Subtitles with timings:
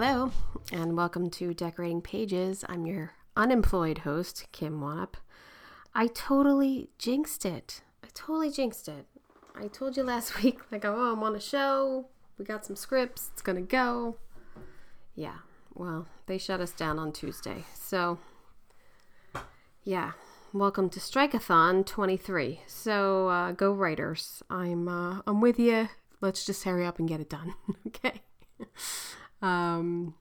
[0.00, 0.30] Hello,
[0.70, 2.64] and welcome to Decorating Pages.
[2.68, 5.14] I'm your unemployed host, Kim Wannop.
[5.92, 7.82] I totally jinxed it.
[8.04, 9.06] I totally jinxed it.
[9.56, 12.06] I told you last week, like, oh, I'm on a show.
[12.38, 13.30] We got some scripts.
[13.32, 14.18] It's gonna go.
[15.16, 15.38] Yeah,
[15.74, 17.64] well, they shut us down on Tuesday.
[17.74, 18.20] So,
[19.82, 20.12] yeah,
[20.52, 22.60] welcome to Strikeathon 23.
[22.68, 24.44] So, uh, go writers.
[24.48, 25.88] I'm, uh, I'm with you.
[26.20, 27.54] Let's just hurry up and get it done.
[27.88, 28.22] okay.
[29.42, 30.14] Um,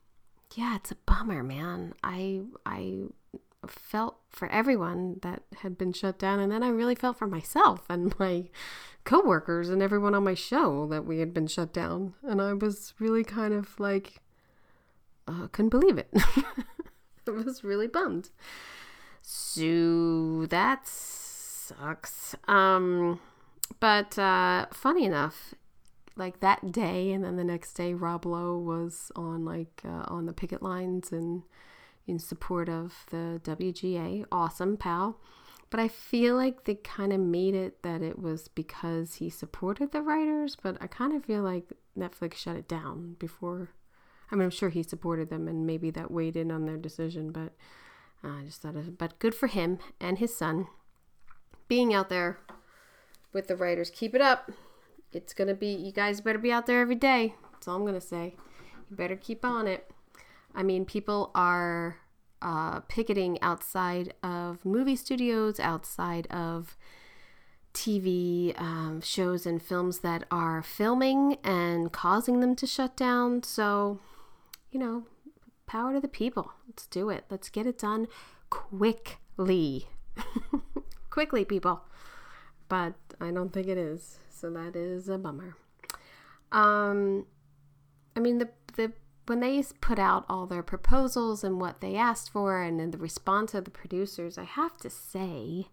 [0.55, 1.93] yeah, it's a bummer, man.
[2.03, 3.03] I I
[3.67, 7.83] felt for everyone that had been shut down, and then I really felt for myself
[7.89, 8.49] and my
[9.03, 12.93] coworkers and everyone on my show that we had been shut down, and I was
[12.99, 14.21] really kind of like,
[15.27, 16.09] uh, couldn't believe it.
[17.27, 18.29] I was really bummed.
[19.21, 22.35] So that sucks.
[22.47, 23.19] Um,
[23.79, 25.53] but uh, funny enough,
[26.17, 30.25] like that day and then the next day rob lowe was on like uh, on
[30.25, 31.43] the picket lines and
[32.05, 35.19] in support of the wga awesome pal.
[35.69, 39.91] But i feel like they kind of made it that it was because he supported
[39.91, 43.69] the writers but i kind of feel like netflix shut it down before.
[44.31, 47.31] I mean i'm sure he supported them and maybe that weighed in on their decision
[47.31, 47.53] but
[48.23, 50.67] uh, i just thought of but good for him and his son
[51.67, 52.39] being out there
[53.33, 53.89] with the writers.
[53.89, 54.51] Keep it up
[55.11, 57.35] it's gonna be you guys better be out there every day.
[57.51, 58.35] That's all i'm gonna say.
[58.89, 59.89] You better keep on it.
[60.53, 61.97] I mean people are
[62.41, 66.77] uh, picketing outside of movie studios outside of
[67.73, 73.43] tv um, shows and films that are filming and causing them to shut down.
[73.43, 73.99] So
[74.71, 75.05] you know
[75.65, 76.53] power to the people.
[76.67, 77.25] Let's do it.
[77.29, 78.07] Let's get it done
[78.49, 79.87] quickly.
[81.09, 81.81] Quickly people.
[82.69, 85.55] But i don't think it is so that is a bummer.
[86.51, 87.25] Um,
[88.15, 88.93] I mean the the
[89.27, 92.97] when they put out all their proposals and what they asked for, and then the
[92.97, 95.67] response of the producers, I have to say,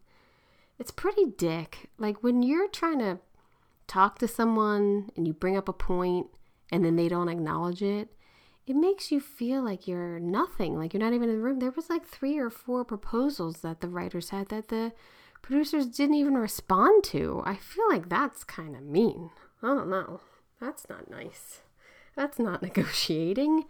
[0.79, 1.89] it's pretty dick.
[1.97, 3.21] Like when you're trying to
[3.87, 6.27] talk to someone and you bring up a point
[6.73, 8.09] and then they don't acknowledge it,
[8.67, 11.61] it makes you feel like you're nothing, like you're not even in the room.
[11.61, 14.93] There was like three or four proposals that the writers had that the
[15.45, 17.43] producers didn't even respond to.
[17.45, 19.29] I feel like that's kind of mean.
[19.63, 20.21] I don't know.
[20.59, 21.61] That's not nice.
[22.17, 23.65] That's not negotiating.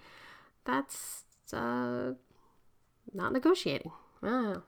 [0.64, 2.12] That's uh,
[3.12, 3.90] not negotiating.
[4.22, 4.58] I.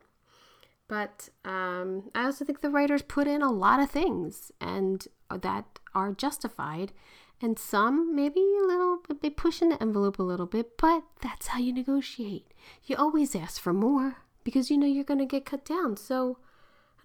[0.89, 5.79] But um, I also think the writers put in a lot of things and that
[5.95, 6.93] are justified.
[7.41, 11.59] And some maybe a little, they pushing the envelope a little bit, but that's how
[11.61, 12.47] you negotiate.
[12.85, 15.97] You always ask for more because you know you're going to get cut down.
[15.97, 16.39] So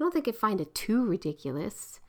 [0.02, 2.00] don't think I find it too ridiculous,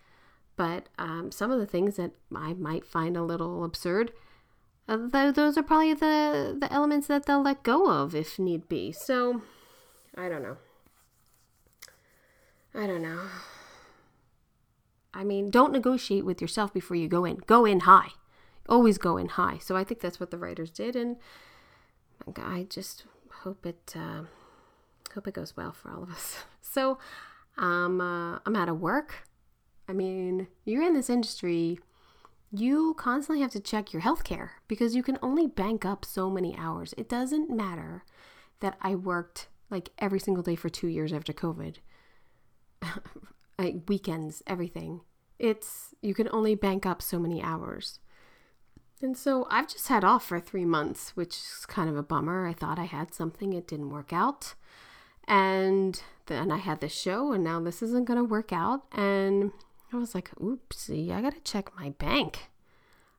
[0.56, 4.12] but um, some of the things that I might find a little absurd,
[4.88, 8.68] uh, th- those are probably the, the elements that they'll let go of if need
[8.68, 8.92] be.
[8.92, 9.42] So,
[10.16, 10.56] I don't know.
[12.74, 13.20] I don't know.
[15.14, 17.36] I mean, don't negotiate with yourself before you go in.
[17.46, 18.12] Go in high.
[18.68, 19.58] Always go in high.
[19.58, 21.16] So I think that's what the writers did, and
[22.36, 23.04] I just
[23.42, 24.22] hope it uh,
[25.14, 26.38] hope it goes well for all of us.
[26.64, 26.96] So
[27.56, 29.28] I'm uh, I'm out of work.
[29.88, 31.78] I mean, you're in this industry,
[32.52, 36.30] you constantly have to check your health care because you can only bank up so
[36.30, 36.94] many hours.
[36.98, 38.04] It doesn't matter
[38.60, 41.76] that I worked like every single day for two years after COVID,
[43.58, 45.00] like weekends, everything.
[45.38, 47.98] It's you can only bank up so many hours.
[49.00, 52.46] And so I've just had off for three months, which is kind of a bummer.
[52.46, 54.54] I thought I had something, it didn't work out.
[55.26, 58.84] And then I had this show, and now this isn't going to work out.
[58.92, 59.52] And
[59.92, 62.50] I was like, oopsie, I got to check my bank.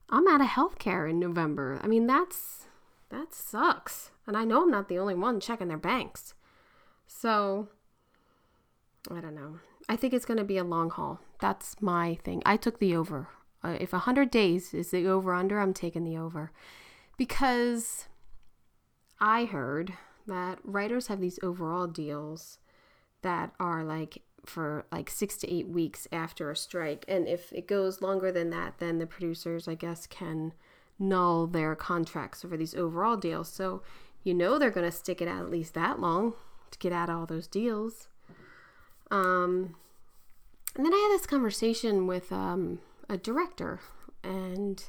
[0.09, 1.79] I'm out of healthcare in November.
[1.83, 2.67] I mean, that's
[3.09, 4.11] that sucks.
[4.25, 6.33] And I know I'm not the only one checking their banks.
[7.07, 7.67] So
[9.09, 9.59] I don't know.
[9.87, 11.19] I think it's going to be a long haul.
[11.39, 12.41] That's my thing.
[12.45, 13.27] I took the over.
[13.63, 16.51] Uh, if 100 days is the over under, I'm taking the over.
[17.17, 18.07] Because
[19.19, 19.93] I heard
[20.25, 22.59] that writers have these overall deals
[23.23, 27.05] that are like for like six to eight weeks after a strike.
[27.07, 30.53] And if it goes longer than that, then the producers, I guess, can
[30.99, 33.49] null their contracts for these overall deals.
[33.49, 33.81] So
[34.23, 36.33] you know they're going to stick it out at least that long
[36.71, 38.07] to get out all those deals.
[39.11, 39.75] Um,
[40.75, 42.79] and then I had this conversation with um,
[43.09, 43.79] a director
[44.23, 44.83] and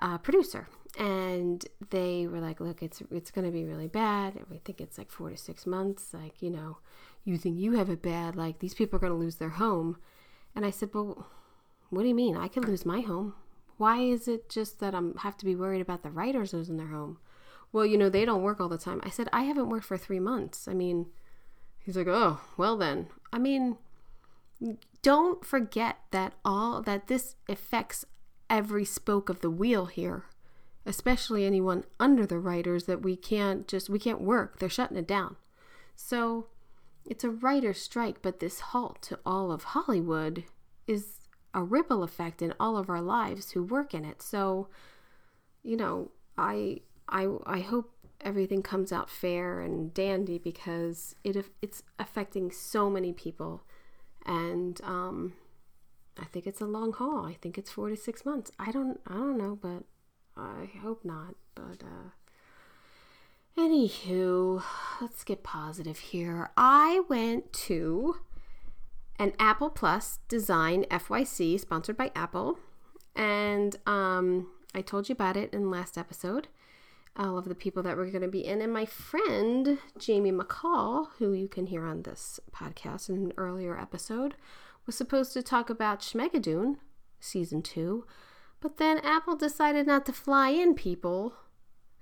[0.00, 0.66] a producer,
[0.98, 4.40] and they were like, "Look, it's it's going to be really bad.
[4.50, 6.12] We think it's like four to six months.
[6.12, 6.78] Like, you know,
[7.28, 8.36] you think you have it bad.
[8.36, 9.98] Like, these people are going to lose their home."
[10.54, 11.26] And I said, "Well,
[11.90, 12.36] what do you mean?
[12.36, 13.34] I could lose my home.
[13.76, 16.88] Why is it just that I'm have to be worried about the writers losing their
[16.88, 17.18] home?"
[17.72, 19.00] Well, you know, they don't work all the time.
[19.04, 20.66] I said, "I haven't worked for three months.
[20.66, 21.06] I mean."
[21.80, 23.78] He's like, "Oh, well then." I mean,
[25.02, 28.04] don't forget that all that this affects
[28.50, 30.24] every spoke of the wheel here,
[30.84, 34.58] especially anyone under the writers that we can't just we can't work.
[34.58, 35.36] They're shutting it down.
[35.94, 36.48] So,
[37.08, 40.44] it's a writer strike, but this halt to all of Hollywood
[40.86, 41.20] is
[41.54, 44.20] a ripple effect in all of our lives who work in it.
[44.22, 44.68] So,
[45.62, 51.82] you know, I I I hope everything comes out fair and dandy because it it's
[51.98, 53.62] affecting so many people
[54.26, 55.32] and um,
[56.18, 57.24] I think it's a long haul.
[57.24, 58.52] I think it's four to six months.
[58.58, 59.84] I don't I don't know, but
[60.36, 61.34] I hope not.
[61.54, 62.10] But uh,
[63.58, 64.62] anywho,
[65.00, 66.50] let's get positive here.
[66.56, 68.16] I went to
[69.18, 72.58] an Apple Plus Design FYC sponsored by Apple,
[73.16, 76.48] and um, I told you about it in last episode
[77.16, 78.62] all of the people that were going to be in.
[78.62, 83.76] And my friend, Jamie McCall, who you can hear on this podcast in an earlier
[83.76, 84.36] episode,
[84.86, 86.76] was supposed to talk about Schmigadoon
[87.18, 88.06] season two.
[88.60, 91.34] But then Apple decided not to fly in people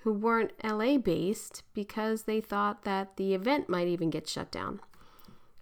[0.06, 4.78] who weren't LA based because they thought that the event might even get shut down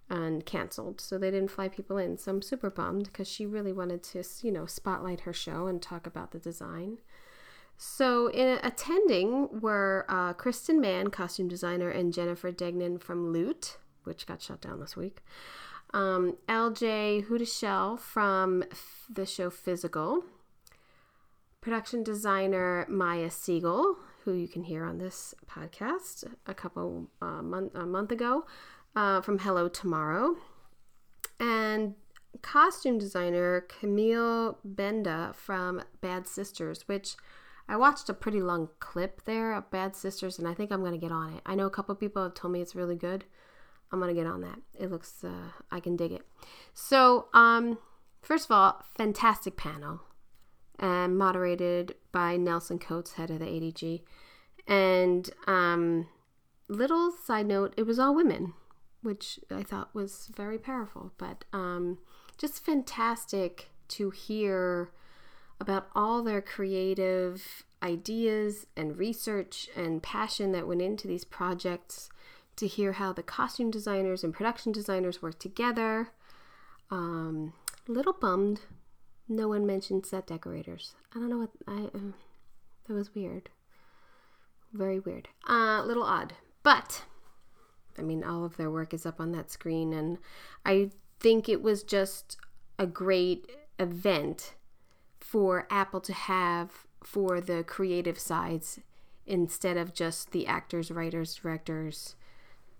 [0.07, 1.01] and canceled.
[1.01, 2.19] So they didn't fly people in.
[2.19, 5.81] So I'm super bummed because she really wanted to, you know, spotlight her show and
[5.81, 6.99] talk about the design.
[7.75, 14.27] So, in attending were uh, Kirston Mann, costume designer, and Jennifer Degnan from Loot, which
[14.27, 15.23] got shut down this week.
[15.91, 18.63] Um, LJ Hudashell from
[19.09, 20.23] the show Physical.
[21.61, 27.73] Production designer Maya Siegel, who you can hear on this podcast a couple uh, month
[27.75, 28.45] a month ago,
[28.95, 30.35] uh, from Hello Tomorrow,
[31.39, 31.93] and
[32.41, 37.15] costume designer Camille Benda from Bad Sisters, which
[37.69, 40.97] I watched a pretty long clip there of Bad Sisters, and I think I'm gonna
[40.97, 41.41] get on it.
[41.45, 43.25] I know a couple people have told me it's really good.
[43.91, 44.59] I'm gonna get on that.
[44.77, 46.25] It looks, uh, I can dig it.
[46.73, 47.77] So, um,
[48.23, 50.01] first of all, fantastic panel,
[50.79, 54.01] and moderated by Nelson Coates, head of the ADG.
[54.65, 56.07] And um,
[56.69, 58.53] little side note, it was all women,
[59.01, 61.11] which I thought was very powerful.
[61.17, 61.97] But um,
[62.37, 64.91] just fantastic to hear
[65.59, 72.09] about all their creative ideas and research and passion that went into these projects,
[72.55, 76.11] to hear how the costume designers and production designers work together.
[76.89, 77.51] Um,
[77.89, 78.61] little bummed
[79.27, 80.95] no one mentioned set decorators.
[81.13, 81.85] I don't know what I.
[81.95, 82.11] Uh,
[82.87, 83.49] that was weird.
[84.73, 85.29] Very weird.
[85.47, 87.03] A uh, little odd, but
[87.97, 90.17] I mean, all of their work is up on that screen, and
[90.65, 92.37] I think it was just
[92.77, 94.53] a great event
[95.19, 98.79] for Apple to have for the creative sides
[99.25, 102.15] instead of just the actors, writers, directors,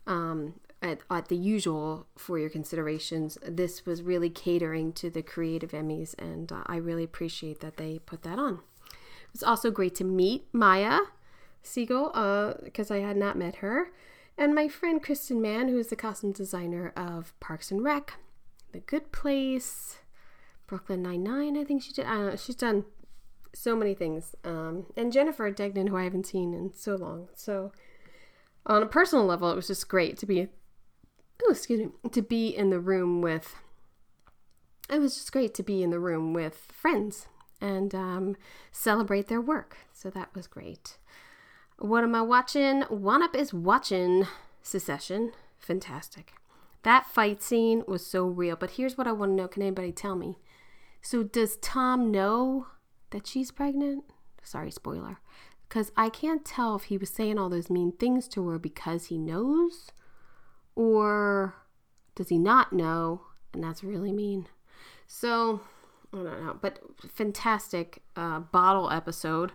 [0.05, 3.37] um, at, at, the usual for your considerations.
[3.41, 7.99] This was really catering to the creative Emmys, and uh, I really appreciate that they
[7.99, 8.59] put that on.
[8.85, 10.99] It was also great to meet Maya
[11.63, 13.91] Siegel because uh, I had not met her,
[14.37, 18.13] and my friend Kirston Mann, who is the costume designer of Parks and Rec,
[18.71, 19.97] The Good Place.
[20.67, 21.57] Brooklyn Nine Nine.
[21.57, 22.05] I think she did.
[22.05, 22.35] Know.
[22.35, 22.85] She's done
[23.53, 24.35] so many things.
[24.43, 27.29] Um, and Jennifer Degnan, who I haven't seen in so long.
[27.35, 27.71] So
[28.65, 30.47] on a personal level, it was just great to be.
[31.43, 31.89] Oh, excuse me.
[32.11, 33.55] To be in the room with.
[34.89, 37.27] It was just great to be in the room with friends
[37.59, 38.35] and um,
[38.71, 39.77] celebrate their work.
[39.93, 40.97] So that was great.
[41.79, 42.83] What am I watching?
[42.83, 44.27] Wannop is watching
[44.61, 45.31] Succession.
[45.57, 46.33] Fantastic.
[46.83, 48.55] That fight scene was so real.
[48.55, 49.47] But here's what I want to know.
[49.47, 50.37] Can anybody tell me?
[51.01, 52.67] So does Tom know
[53.09, 54.05] that she's pregnant?
[54.43, 55.19] Sorry, spoiler.
[55.67, 59.05] Because I can't tell if he was saying all those mean things to her because
[59.07, 59.91] he knows
[60.75, 61.55] or
[62.15, 63.21] does he not know?
[63.53, 64.47] And that's really mean.
[65.07, 65.61] So,
[66.13, 66.57] I don't know.
[66.61, 66.79] But
[67.13, 69.51] fantastic uh, bottle episode.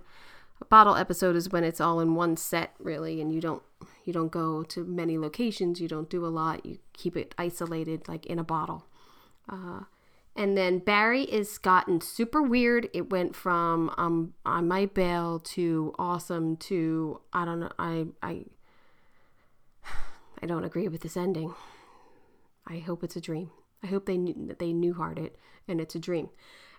[0.61, 3.63] A bottle episode is when it's all in one set, really, and you don't
[4.05, 5.81] you don't go to many locations.
[5.81, 6.67] You don't do a lot.
[6.67, 8.87] You keep it isolated, like in a bottle.
[9.49, 9.81] Uh,
[10.37, 12.89] and then Barry is gotten super weird.
[12.93, 17.73] It went from um on my bail to awesome to I don't know.
[17.79, 18.45] I I
[20.43, 21.55] I don't agree with this ending.
[22.67, 23.51] I hope it's a dream.
[23.83, 26.29] I hope they knew, they knew heart it and it's a dream.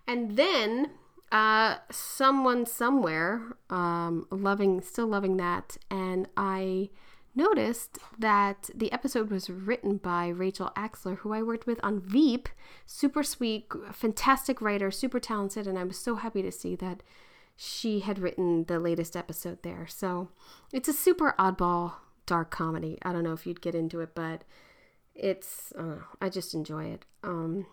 [0.08, 0.91] And then
[1.32, 6.89] uh, someone somewhere um, loving still loving that and I
[7.36, 12.50] noticed that the episode was written by Rachel Axler, who I worked with on Veep.
[12.86, 17.03] Super sweet, fantastic writer, super talented, and I was so happy to see that
[17.56, 19.88] she had written the latest episode there.
[19.88, 20.30] So
[20.74, 21.94] it's a super oddball
[22.32, 22.98] dark comedy.
[23.02, 24.44] I don't know if you'd get into it, but
[25.14, 27.06] it's uh, I just enjoy it.
[27.24, 27.66] Um,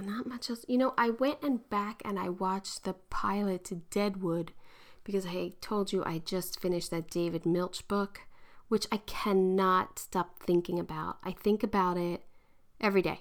[0.00, 0.64] not much else.
[0.66, 4.52] You know, I went and back and I watched the pilot to Deadwood
[5.04, 8.22] because I told you I just finished that David Milch book
[8.68, 11.18] which I cannot stop thinking about.
[11.22, 12.22] I think about it
[12.80, 13.20] every day.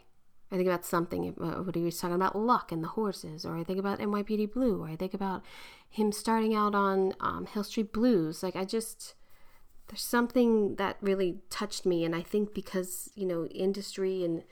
[0.51, 3.57] I think about something, uh, what he was talking about luck and the horses, or
[3.57, 5.43] I think about NYPD Blue, or I think about
[5.89, 8.43] him starting out on um, Hill Street Blues.
[8.43, 9.15] Like, I just,
[9.87, 12.03] there's something that really touched me.
[12.05, 14.43] And I think because, you know, industry and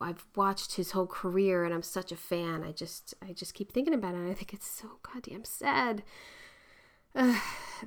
[0.00, 3.72] I've watched his whole career and I'm such a fan, I just, I just keep
[3.72, 4.18] thinking about it.
[4.18, 6.02] And I think it's so goddamn sad
[7.14, 7.38] uh,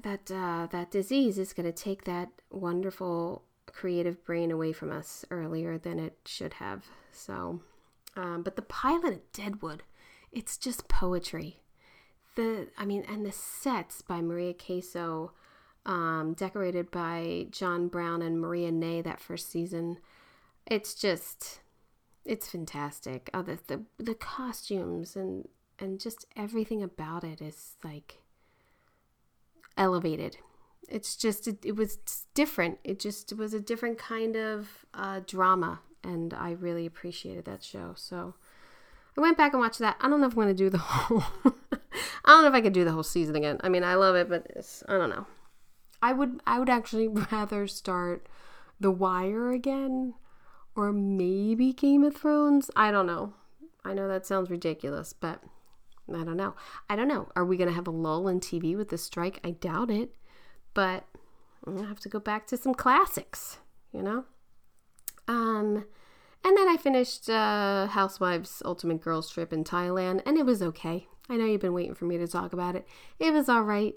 [0.01, 5.23] that uh, that disease is going to take that wonderful creative brain away from us
[5.31, 6.85] earlier than it should have.
[7.11, 7.61] So,
[8.15, 9.83] um, but the pilot of Deadwood,
[10.31, 11.61] it's just poetry.
[12.35, 15.31] The I mean, and the sets by Maria Caso,
[15.85, 19.97] um, decorated by John Brown and Maria Ney that first season.
[20.65, 21.61] It's just,
[22.25, 23.29] it's fantastic.
[23.33, 25.47] Oh, the the, the costumes and
[25.79, 28.19] and just everything about it is like
[29.77, 30.37] elevated.
[30.87, 31.97] It's just, it, it was
[32.33, 32.79] different.
[32.83, 35.79] It just it was a different kind of uh, drama.
[36.03, 37.93] And I really appreciated that show.
[37.95, 38.35] So
[39.17, 39.97] I went back and watched that.
[40.01, 42.61] I don't know if I'm going to do the whole, I don't know if I
[42.61, 43.59] could do the whole season again.
[43.63, 44.47] I mean, I love it, but
[44.87, 45.25] I don't know.
[46.01, 48.27] I would, I would actually rather start
[48.79, 50.15] The Wire again
[50.75, 52.71] or maybe Game of Thrones.
[52.75, 53.33] I don't know.
[53.83, 55.43] I know that sounds ridiculous, but
[56.09, 56.55] I don't know.
[56.89, 57.29] I don't know.
[57.35, 59.39] Are we going to have a lull in TV with the strike?
[59.43, 60.15] I doubt it.
[60.73, 61.05] But
[61.65, 63.59] I'm going to have to go back to some classics,
[63.91, 64.25] you know?
[65.27, 65.85] Um,
[66.43, 71.07] and then I finished uh, Housewives Ultimate Girls Trip in Thailand, and it was okay.
[71.29, 72.87] I know you've been waiting for me to talk about it.
[73.19, 73.95] It was all right.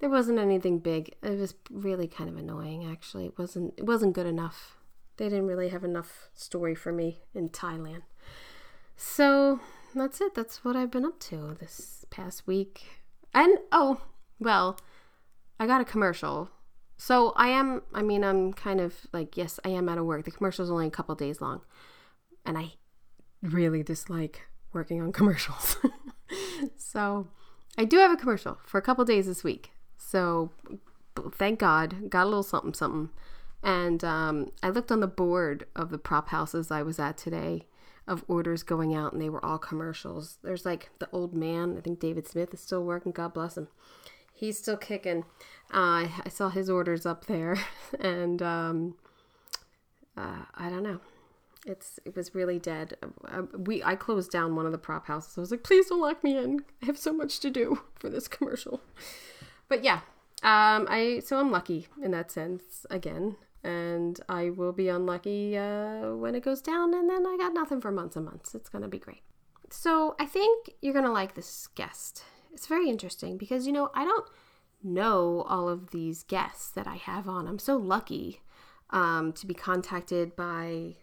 [0.00, 1.14] There wasn't anything big.
[1.22, 3.26] It was really kind of annoying, actually.
[3.26, 3.74] It wasn't.
[3.76, 4.76] It wasn't good enough.
[5.16, 8.02] They didn't really have enough story for me in Thailand.
[8.96, 9.60] So
[9.94, 10.34] that's it.
[10.34, 13.02] That's what I've been up to this past week.
[13.32, 14.00] And oh,
[14.38, 14.78] well,
[15.58, 16.50] I got a commercial.
[16.96, 20.24] So I am, I mean, I'm kind of like, yes, I am out of work.
[20.24, 21.62] The commercial's only a couple days long.
[22.44, 22.74] And I
[23.42, 25.76] really dislike working on commercials.
[26.76, 27.28] so
[27.76, 29.70] I do have a commercial for a couple days this week.
[30.06, 30.50] So
[31.32, 33.08] thank God, got a little something, something.
[33.62, 37.66] And um, I looked on the board of the prop houses I was at today
[38.06, 40.36] of orders going out and they were all commercials.
[40.42, 43.68] There's like the old man, I think David Smith is still working, God bless him.
[44.34, 45.24] He's still kicking.
[45.72, 47.56] Uh, I saw his orders up there
[47.98, 48.96] and um,
[50.18, 51.00] uh, I don't know.
[51.66, 52.98] It's it was really dead.
[53.26, 55.38] Uh, we I closed down one of the prop houses.
[55.38, 56.60] I was like, please don't lock me in.
[56.82, 58.82] I have so much to do for this commercial.
[59.68, 60.00] But yeah,
[60.42, 66.14] um, I so I'm lucky in that sense again and I will be unlucky uh,
[66.14, 68.54] when it goes down, and then I got nothing for months and months.
[68.54, 69.22] It's gonna be great.
[69.70, 72.22] So I think you're gonna like this guest.
[72.52, 74.28] It's very interesting because you know I don't
[74.82, 77.48] know all of these guests that I have on.
[77.48, 78.42] I'm so lucky
[78.90, 80.96] um, to be contacted by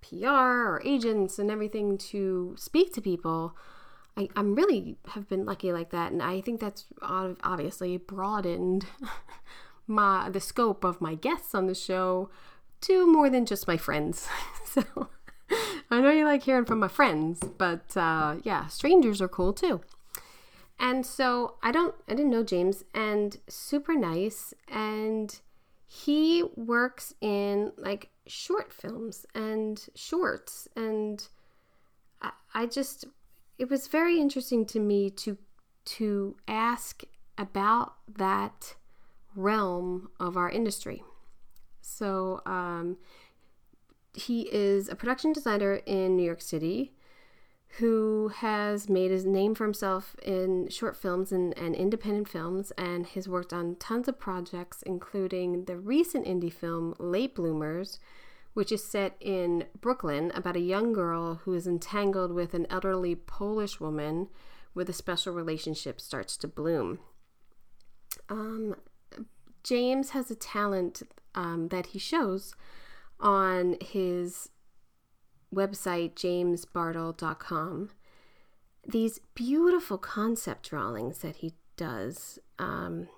[0.00, 3.56] PR or agents and everything to speak to people.
[4.16, 8.86] I, I'm really have been lucky like that, and I think that's obviously broadened
[9.86, 12.30] my the scope of my guests on the show
[12.82, 14.28] to more than just my friends.
[14.64, 14.82] so
[15.90, 19.80] I know you like hearing from my friends, but uh, yeah, strangers are cool too.
[20.78, 25.38] and so I don't I didn't know James and super nice and
[25.86, 31.26] he works in like short films and shorts and
[32.20, 33.04] I, I just
[33.58, 35.38] it was very interesting to me to
[35.84, 37.02] to ask
[37.36, 38.74] about that
[39.36, 41.02] realm of our industry.
[41.82, 42.96] So um,
[44.14, 46.92] he is a production designer in New York City
[47.78, 53.04] who has made his name for himself in short films and, and independent films and
[53.08, 57.98] has worked on tons of projects, including the recent indie film Late Bloomers,
[58.54, 63.14] which is set in Brooklyn about a young girl who is entangled with an elderly
[63.14, 64.28] Polish woman
[64.72, 67.00] where the special relationship starts to bloom.
[68.28, 68.76] Um,
[69.62, 71.02] James has a talent
[71.34, 72.54] um, that he shows
[73.18, 74.50] on his
[75.52, 77.90] website, jamesbartol.com.
[78.86, 82.38] These beautiful concept drawings that he does.
[82.58, 83.08] Um,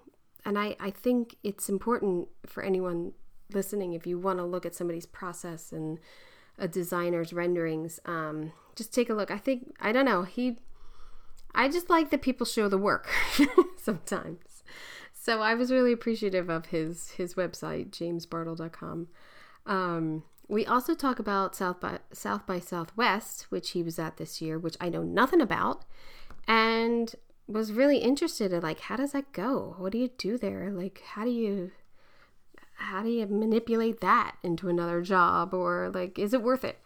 [0.45, 3.12] and I, I think it's important for anyone
[3.53, 5.99] listening if you want to look at somebody's process and
[6.59, 9.31] a designer's renderings um, just take a look.
[9.31, 10.59] I think i don't know he
[11.55, 13.09] i just like that people show the work
[13.76, 14.62] sometimes.
[15.12, 19.09] So i was really appreciative of his his website jamesbartol.com
[19.67, 24.41] um, we also talk about south by south by southwest which he was at this
[24.41, 25.85] year which i know nothing about
[26.47, 27.17] and
[27.49, 29.76] was really interested in like how does that go?
[29.79, 30.71] What do you do there?
[30.71, 31.73] Like how do you
[32.75, 36.78] how do you manipulate that into another job or like is it worth it?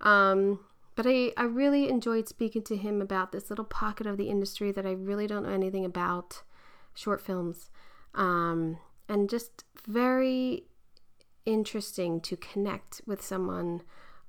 [0.00, 0.60] Um,
[0.94, 4.72] but I, I really enjoyed speaking to him about this little pocket of the industry
[4.72, 6.42] that i really don't know anything about
[6.94, 7.70] short films.
[8.14, 8.78] Um,
[9.08, 10.64] and just very
[11.46, 13.82] interesting to connect with someone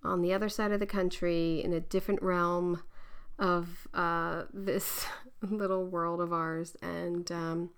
[0.03, 2.81] on the other side of the country in a different realm
[3.39, 5.05] of uh, this
[5.41, 6.75] little world of ours.
[6.81, 7.69] And um,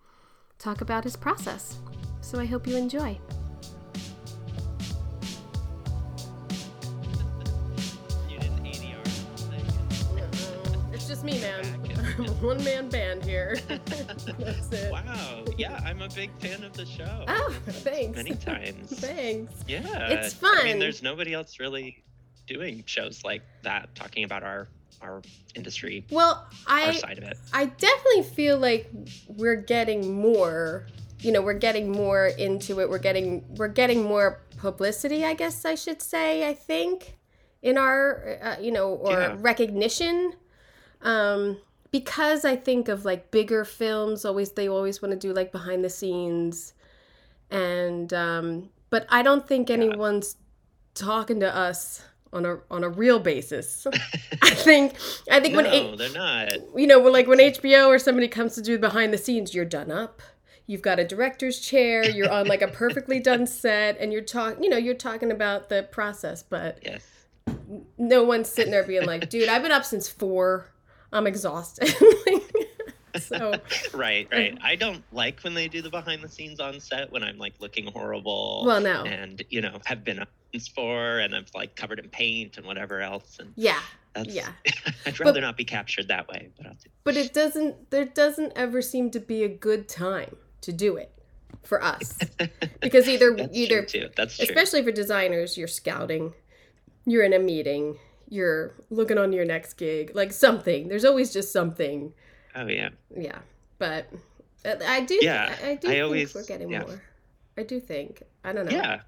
[0.60, 1.78] talk about his process.
[2.22, 3.20] So I hope you enjoy.
[8.30, 10.18] You did an ADR thing.
[10.18, 11.64] Uh, it's just me, man.
[12.18, 13.58] I'm a one man band here.
[13.68, 14.92] That's it.
[14.92, 15.44] Wow.
[15.58, 17.26] Yeah, I'm a big fan of the show.
[17.28, 18.16] Oh, thanks.
[18.18, 18.90] Many times.
[19.00, 19.54] Thanks.
[19.68, 19.82] Yeah.
[20.10, 20.58] It's fun.
[20.60, 22.04] I mean, there's nobody else really
[22.48, 24.68] doing shows like that, talking about our
[25.06, 25.22] our
[25.56, 27.38] industry, Well, I side of it.
[27.54, 28.90] I definitely feel like
[29.28, 30.88] we're getting more.
[31.22, 32.90] You know, we're getting more into it.
[32.90, 35.24] We're getting we're getting more publicity.
[35.26, 36.48] I guess I should say.
[36.48, 37.18] I think
[37.62, 39.36] in our uh, you know or Yeah.
[39.40, 40.34] recognition,
[41.02, 41.58] um,
[41.92, 44.26] because I think of like bigger films.
[44.26, 46.74] Always they always want to do like behind the scenes,
[47.50, 50.36] and um, but I don't think anyone's
[50.94, 52.02] talking to us
[52.34, 53.86] on a on a real basis.
[54.42, 54.94] I think
[55.32, 56.50] I think No, when it, they're not.
[56.78, 59.92] you know, like when HBO or somebody comes to do behind the scenes, you're done
[59.92, 60.22] up.
[60.68, 62.04] You've got a director's chair.
[62.10, 64.64] You're on like a perfectly done set, and you're talking.
[64.64, 67.04] You know, you're talking about the process, but Yes.
[67.98, 70.72] no one's sitting there being like, "Dude, I've been up since four.
[71.14, 71.94] I'm exhausted."
[73.22, 73.54] so
[73.94, 74.58] Right, right.
[74.64, 77.54] I don't like when they do the behind the scenes on set when I'm like
[77.60, 78.64] looking horrible.
[78.66, 79.04] Well, no.
[79.04, 80.24] And, you know, have been
[80.74, 83.38] four and I'm like covered in paint and whatever else.
[83.40, 83.80] And yeah,
[84.14, 84.50] that's, yeah.
[85.06, 86.78] I'd rather not be captured that way, but.
[87.04, 87.92] But it doesn't.
[87.92, 91.12] There doesn't ever seem to be a good time to do it
[91.66, 92.18] for us
[92.82, 94.10] because either That's either true too.
[94.16, 94.44] That's true.
[94.44, 96.34] especially for designers you're scouting
[97.06, 97.98] you're in a meeting
[98.30, 102.14] you're looking on your next gig like something there's always just something
[102.56, 102.90] oh yeah.
[103.16, 103.38] yeah
[103.78, 104.08] but
[104.66, 106.82] uh, i do Yeah, i, I do I think always- we're getting yeah.
[106.82, 107.02] more
[107.58, 109.02] i do think i don't know Yeah.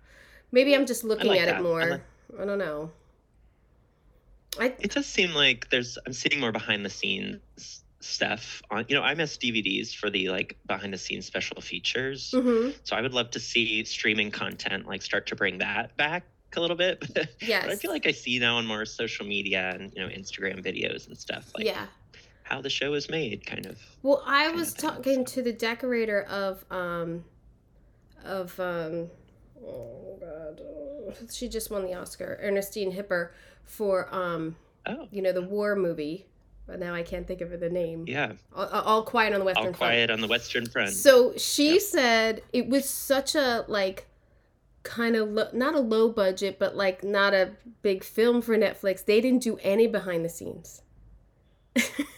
[0.51, 1.55] maybe i'm just looking like at that.
[1.55, 2.01] it I more like-
[2.39, 2.91] I don't know
[4.59, 8.95] i It does seem like there's I'm seeing more behind the scenes stuff on you
[8.95, 12.31] know, I miss DVDs for the like behind the scenes special features.
[12.35, 16.23] hmm So I would love to see streaming content like start to bring that back
[16.55, 16.99] a little bit.
[17.13, 20.09] but yes I feel like I see now on more social media and you know
[20.09, 21.85] Instagram videos and stuff like yeah
[22.49, 23.79] how the show is made kind of.
[24.03, 27.25] Well, I was talking to the decorator of um
[28.23, 29.09] of um
[29.65, 33.29] oh god oh, she just won the Oscar Ernestine Hipper
[33.63, 34.55] for um
[34.85, 36.25] Oh, you know the war movie
[36.65, 38.33] but now I can't think of the name yeah.
[38.55, 40.89] all, all quiet on the western All front quiet on the Western Front.
[40.91, 41.81] so she Yep.
[41.81, 44.07] said it was such a like
[44.83, 49.03] kind of lo- not a low budget but like not a big film for Netflix
[49.05, 50.81] they didn't do any behind the scenes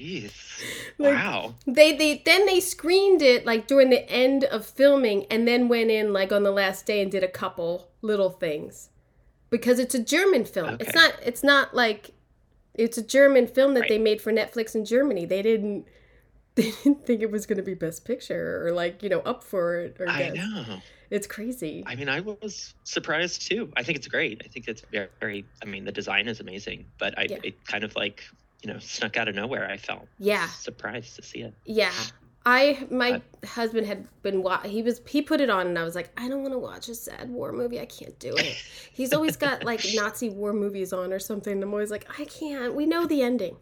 [0.00, 0.32] Jeez.
[0.98, 1.54] Like- wow.
[1.66, 5.90] They they then they screened it like during the end of filming and then went
[5.90, 8.88] in like on the last day and did a couple little things.
[9.50, 10.76] Because it's a German film.
[10.80, 12.10] It's not it's not like
[12.74, 13.88] It's a German film that Right.
[13.90, 15.26] they made for Netflix in Germany.
[15.26, 15.86] They didn't.
[16.56, 19.44] They didn't think it was going to be Best Picture or like you know up
[19.44, 20.34] for it or I guess.
[20.36, 20.78] know.
[21.08, 21.82] It's crazy.
[21.86, 23.72] I mean, I was surprised too.
[23.76, 24.42] I think it's great.
[24.44, 27.38] I think it's very, very I mean, the design is amazing, but I Yeah.
[27.44, 28.24] it kind of like
[28.62, 29.68] you know snuck out of nowhere.
[29.70, 30.46] I felt Yeah.
[30.48, 31.54] surprised to see it.
[31.64, 31.92] Yeah.
[32.46, 35.94] I my husband had been wa- he was he put it on and I was
[35.94, 38.56] like I don't want to watch a sad war movie I can't do it.
[38.92, 41.52] He's always got like Nazi war movies on or something.
[41.52, 42.74] and I'm always like I can't.
[42.74, 43.56] We know the ending,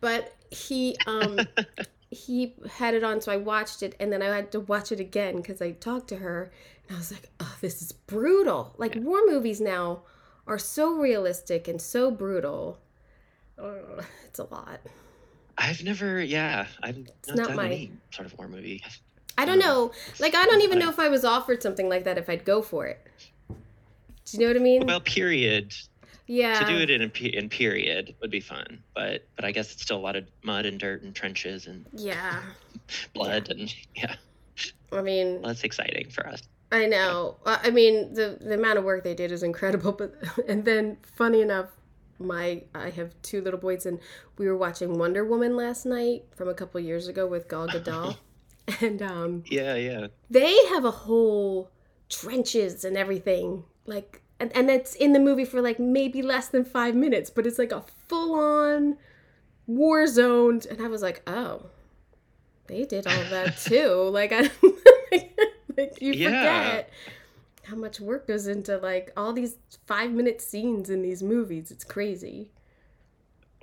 [0.00, 1.46] but he um
[2.10, 5.00] he had it on so I watched it and then I had to watch it
[5.00, 6.50] again because I talked to her
[6.88, 8.74] and I was like oh this is brutal.
[8.78, 10.04] Like war movies now
[10.46, 12.78] are so realistic and so brutal.
[13.62, 14.80] Ugh, it's a lot.
[15.58, 18.82] I've never, yeah, I've not, not done my- any sort of war movie.
[19.38, 19.92] I don't know.
[20.20, 22.60] Like I don't even know if I was offered something like that if I'd go
[22.62, 23.00] for it.
[23.48, 23.54] Do
[24.32, 24.86] you know what I mean?
[24.86, 25.74] Well, period.
[26.26, 26.60] yeah.
[26.60, 29.82] To do it in a in period would be fun, but but I guess it's
[29.82, 32.40] still a lot of mud and dirt and trenches and Yeah.
[33.14, 34.14] blood and yeah,
[34.92, 36.42] I mean, well, that's exciting for us.
[36.70, 37.36] I know.
[37.44, 39.92] Uh, I mean, the the amount of work they did is incredible.
[39.92, 40.14] But
[40.46, 41.68] and then, funny enough,
[42.22, 43.98] my I have two little boys, and
[44.38, 48.16] we were watching Wonder Woman last night from a couple years ago with Gal Gadot,
[48.80, 50.06] and um, Yeah, yeah.
[50.30, 51.70] they have a whole
[52.08, 56.62] trenches and everything like and, and it's in the movie for like maybe less than
[56.62, 58.98] five minutes but it's like a full-on
[59.66, 61.64] war zone and i was like oh
[62.66, 64.42] they did all that too like i
[65.78, 66.82] like you Yeah.
[67.64, 71.84] How much work goes into like all these five minute scenes in these movies it's
[71.84, 72.48] crazy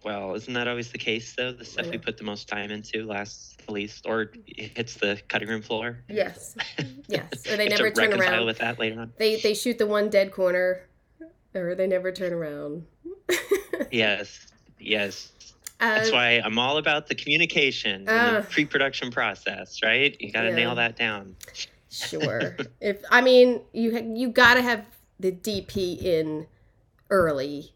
[0.03, 1.51] Well, isn't that always the case though?
[1.51, 5.49] The stuff we put the most time into lasts the least, or hits the cutting
[5.49, 5.99] room floor.
[6.07, 6.55] yes
[7.09, 9.11] yes or they never turn around with that later on.
[9.17, 10.81] they they shoot the one dead corner
[11.53, 12.85] or they never turn around
[13.91, 14.47] Yes,
[14.79, 15.31] yes.
[15.79, 18.41] That's Uh, why I'm all about the communication and Uh.
[18.41, 20.15] the pre-production process, right?
[20.19, 20.55] You got to Yeah.
[20.55, 21.35] nail that down.
[21.89, 22.55] Sure.
[22.81, 24.85] if I mean, you you got to have
[25.19, 26.47] the DP in
[27.09, 27.73] early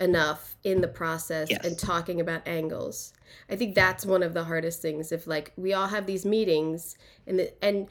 [0.00, 1.64] enough in the process Yes.
[1.66, 3.12] and talking about angles.
[3.50, 5.12] I think that's one of the hardest things.
[5.12, 7.88] If like we all have these meetings and the, and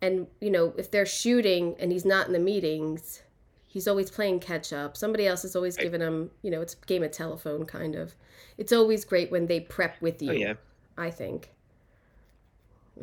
[0.00, 3.22] and you know if they're shooting and he's not in the meetings,
[3.66, 4.96] he's always playing catch up.
[4.96, 5.84] Somebody else is always Right.
[5.84, 6.30] giving him.
[6.42, 8.14] You know, it's a game of telephone kind of.
[8.58, 10.30] It's always great when they prep with oh, you.
[10.32, 10.54] Oh yeah,
[10.98, 11.50] I think.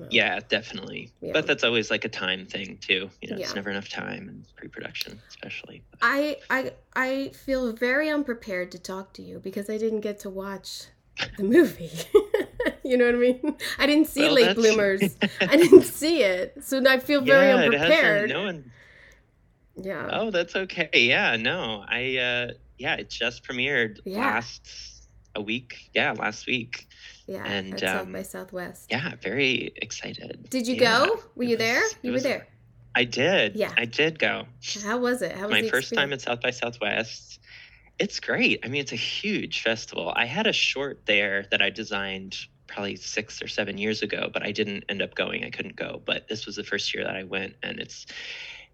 [0.09, 1.11] Yeah, definitely.
[1.21, 1.31] Yeah.
[1.33, 3.09] But that's always like a time thing too.
[3.21, 3.43] You know, Yeah.
[3.45, 5.81] it's never enough time in pre-production, especially.
[6.01, 10.29] I I I feel very unprepared to talk to you because I didn't get to
[10.29, 10.83] watch
[11.37, 11.91] the movie.
[12.83, 13.57] you know what I mean?
[13.77, 15.17] I didn't see Well, Late that's- Bloomers.
[15.41, 18.29] I didn't see it, so I feel very yeah, it unprepared.
[18.29, 18.71] No one.
[19.81, 20.09] Yeah.
[20.11, 20.89] Oh, that's okay.
[20.93, 22.17] Yeah, no, I.
[22.17, 24.67] uh Yeah, it just premiered last
[25.35, 25.89] a week.
[25.93, 26.87] Yeah, last week.
[27.29, 27.45] Yeah.
[27.45, 28.87] and, at South um, by Southwest.
[28.89, 30.49] Yeah, very excited.
[30.49, 31.19] Did you Yeah, go?
[31.35, 31.83] Were you was- there?
[32.01, 32.47] You were there.
[32.95, 33.55] I did.
[33.55, 33.71] Yeah.
[33.77, 34.45] I did go.
[34.83, 35.33] How was it?
[35.33, 37.39] How was my first time at South by Southwest.
[37.99, 38.61] It's great.
[38.63, 40.11] I mean, it's a huge festival.
[40.15, 44.41] I had a short there that I designed probably six or seven years ago, but
[44.41, 45.43] I didn't end up going.
[45.43, 46.01] I couldn't go.
[46.03, 48.05] But this was the first year that I went, and it's.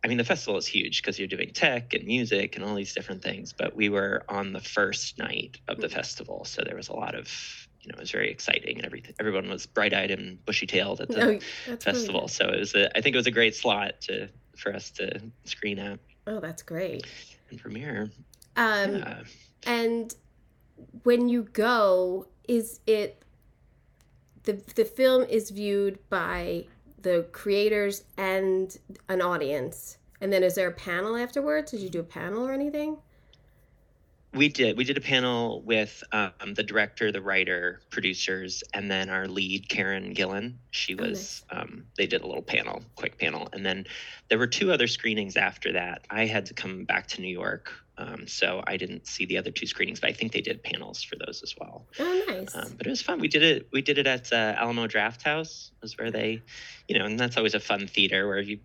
[0.03, 2.93] I mean, the festival is huge because you're doing tech and music and all these
[2.93, 3.53] different things.
[3.53, 7.15] But we were on the first night of the festival, so there was a lot
[7.15, 9.13] of, you know, it was very exciting and everything.
[9.19, 11.39] Everyone was bright-eyed and bushy-tailed at the really
[11.79, 12.27] festival.
[12.27, 12.73] So it was.
[12.73, 16.39] A, I think it was a great slot to for us to screen at Oh,
[16.39, 17.05] that's great.
[17.51, 18.09] and premiere.
[18.55, 19.19] Um, yeah.
[19.67, 20.15] And
[21.03, 23.21] when you go, is it
[24.43, 26.65] the the film is viewed by
[27.01, 28.75] the creators and
[29.09, 31.71] an audience, and then is there a panel afterwards?
[31.71, 32.97] Did you do a panel or anything?
[34.35, 34.77] We did.
[34.77, 39.69] We did a panel with um, the director, the writer, producers, and then our lead,
[39.69, 40.55] Karen Gillan.
[40.71, 41.43] She Oh, was.
[41.49, 43.85] Um, they did a little panel, quick panel, and then
[44.27, 46.05] there were two other screenings after that.
[46.09, 49.51] I had to come back to New York, um, so I didn't see the other
[49.51, 51.85] two screenings, but I think they did panels for those as well.
[51.99, 52.53] Oh, nice.
[52.55, 53.19] Um, but it was fun.
[53.19, 53.67] We did it.
[53.71, 55.71] We did it at uh, Alamo Drafthouse.
[55.81, 56.41] Was where they,
[56.87, 58.59] you know, and that's always a fun theater where you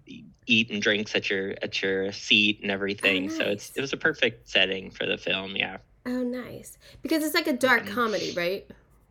[0.47, 3.31] eat and drinks at your at your seat and everything.
[3.31, 5.55] So it's it was a perfect setting for the film.
[5.57, 5.79] Yeah.
[6.07, 6.79] oh, nice.
[7.03, 7.95] Because it's like a dark Mhm.
[7.95, 8.66] comedy, right?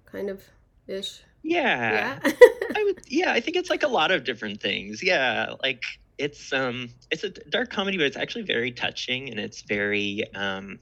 [0.05, 0.43] Kind of
[0.87, 1.21] ish.
[1.43, 2.19] Yeah.
[2.23, 2.31] Yeah.
[2.75, 2.99] I would.
[3.07, 5.01] Yeah, I think it's like a lot of different things.
[5.01, 5.83] Yeah, like
[6.19, 10.79] it's um it's a dark comedy, but it's actually very touching and it's very um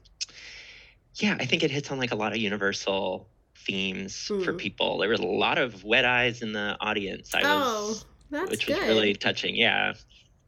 [1.20, 3.30] yeah, I think it hits on like a lot of universal
[3.66, 4.58] themes for Mm.
[4.58, 4.98] people.
[4.98, 7.34] There was a lot of wet eyes in the audience.
[7.34, 8.78] I oh, was that's which good.
[8.78, 9.56] was really touching.
[9.56, 9.94] Yeah.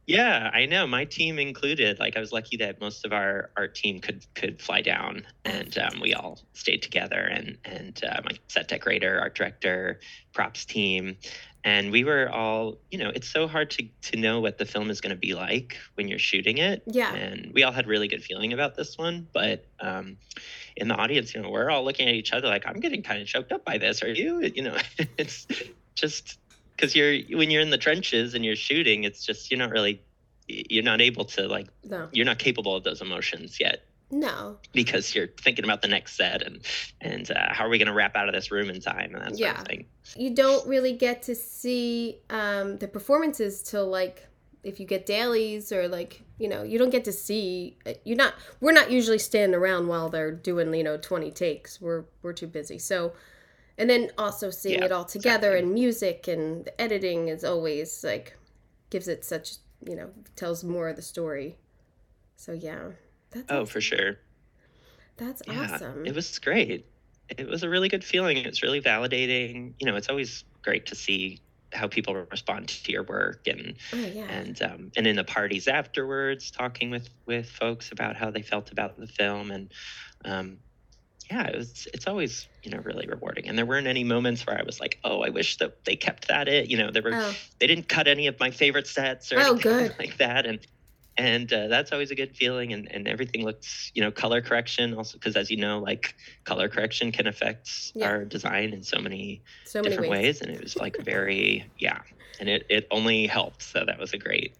[0.07, 0.87] Yeah, I know.
[0.87, 1.99] My team included.
[1.99, 5.77] Like, I was lucky that most of our art team could could fly down, and
[5.77, 7.21] um, we all stayed together.
[7.21, 10.01] And and uh, my set decorator, art director,
[10.33, 11.17] props team,
[11.63, 12.77] and we were all.
[12.89, 15.33] You know, it's so hard to to know what the film is going to be
[15.33, 16.83] like when you're shooting it.
[16.85, 17.13] Yeah.
[17.13, 20.17] And we all had really good feeling about this one, but um,
[20.75, 23.21] in the audience, you know, we're all looking at each other like, I'm getting kind
[23.21, 24.03] of choked up by this.
[24.03, 24.39] Are you?
[24.55, 24.77] You know,
[25.17, 25.47] it's
[25.95, 26.39] just
[26.75, 30.01] because you're when you're in the trenches and you're shooting it's just you're not really
[30.47, 32.07] you're not able to like No.
[32.11, 34.57] you're not capable of those emotions yet No.
[34.73, 36.59] because you're thinking about the next set and
[36.99, 39.21] and uh, how are we going to wrap out of this room in time and
[39.21, 39.61] that sort Yeah.
[39.61, 44.27] of thing You don't really get to see um, the performances till like
[44.63, 48.17] if you get dailies or like you know you don't get to see uh, you're
[48.17, 52.33] not we're not usually standing around while they're doing you know 20 takes we're we're
[52.33, 53.13] too busy so
[53.79, 55.59] and then also seeing Yeah, it all together exactly.
[55.65, 58.37] and music and the editing is always like
[58.91, 59.53] gives it such
[59.87, 61.57] you know tells more of the story
[62.35, 62.89] so yeah
[63.31, 64.17] that's oh for sure.
[65.17, 66.05] That's yeah awesome.
[66.05, 66.85] it was great.
[67.29, 68.37] It was a really good feeling.
[68.37, 69.73] It's really validating.
[69.79, 71.39] You know it's always great to see
[71.73, 74.25] how people respond to your work and oh yeah.
[74.29, 78.71] and um, and in the parties afterwards, talking with with folks about how they felt
[78.71, 79.71] about the film, and
[80.25, 80.57] um,
[81.29, 83.47] yeah, it was it's always you know really rewarding.
[83.47, 86.27] And there weren't any moments where I was like, oh, I wish that they kept
[86.27, 86.69] that it.
[86.69, 87.33] You know, there were oh.
[87.59, 89.95] they didn't cut any of my favorite sets or Oh, anything good.
[89.99, 90.59] like that, and
[91.17, 92.73] and uh, that's always a good feeling.
[92.73, 96.69] And and everything looks you know color correction also because as you know like color
[96.69, 98.07] correction can affect Yeah.
[98.09, 100.23] our design in so many so many different ways.
[100.39, 100.41] ways.
[100.41, 101.99] and it was like very yeah
[102.39, 104.55] and it, it only helped so that was a great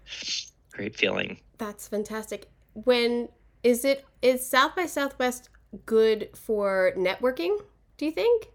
[0.72, 2.48] great feeling That's fantastic.
[2.74, 3.30] When
[3.64, 5.50] is it is South by Southwest
[5.86, 7.58] good for networking?
[7.98, 8.48] Do you think?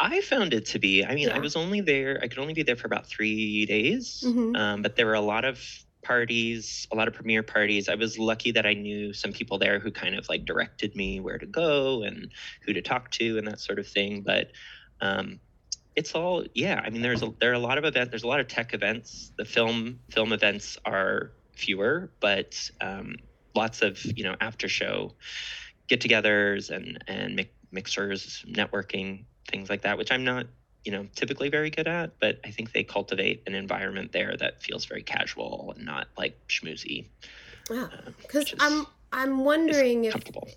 [0.00, 1.36] i found it to be i mean Yeah.
[1.36, 4.56] i was only there i could only be there for about three days Mhm.
[4.58, 5.62] um, but there were a lot of
[6.04, 7.88] parties a lot of premiere parties.
[7.88, 11.20] I was lucky that i knew some people there who kind of like directed me
[11.20, 12.30] where to go and
[12.62, 14.22] who to talk to and that sort of thing.
[14.22, 14.52] But
[15.00, 15.40] um,
[15.96, 18.28] it's all yeah i mean there's a, there are a lot of events there's a
[18.28, 19.32] lot of tech events.
[19.38, 23.16] The film film events are fewer but um,
[23.54, 25.12] lots of you know after show
[25.88, 30.46] get-togethers and and mi- mixers networking things like that which i'm not
[30.84, 34.62] you know typically very good at but i think they cultivate an environment there that
[34.62, 37.06] feels very casual and not like schmoozy
[37.70, 40.14] Yeah, um, because is- I'm I'm wondering if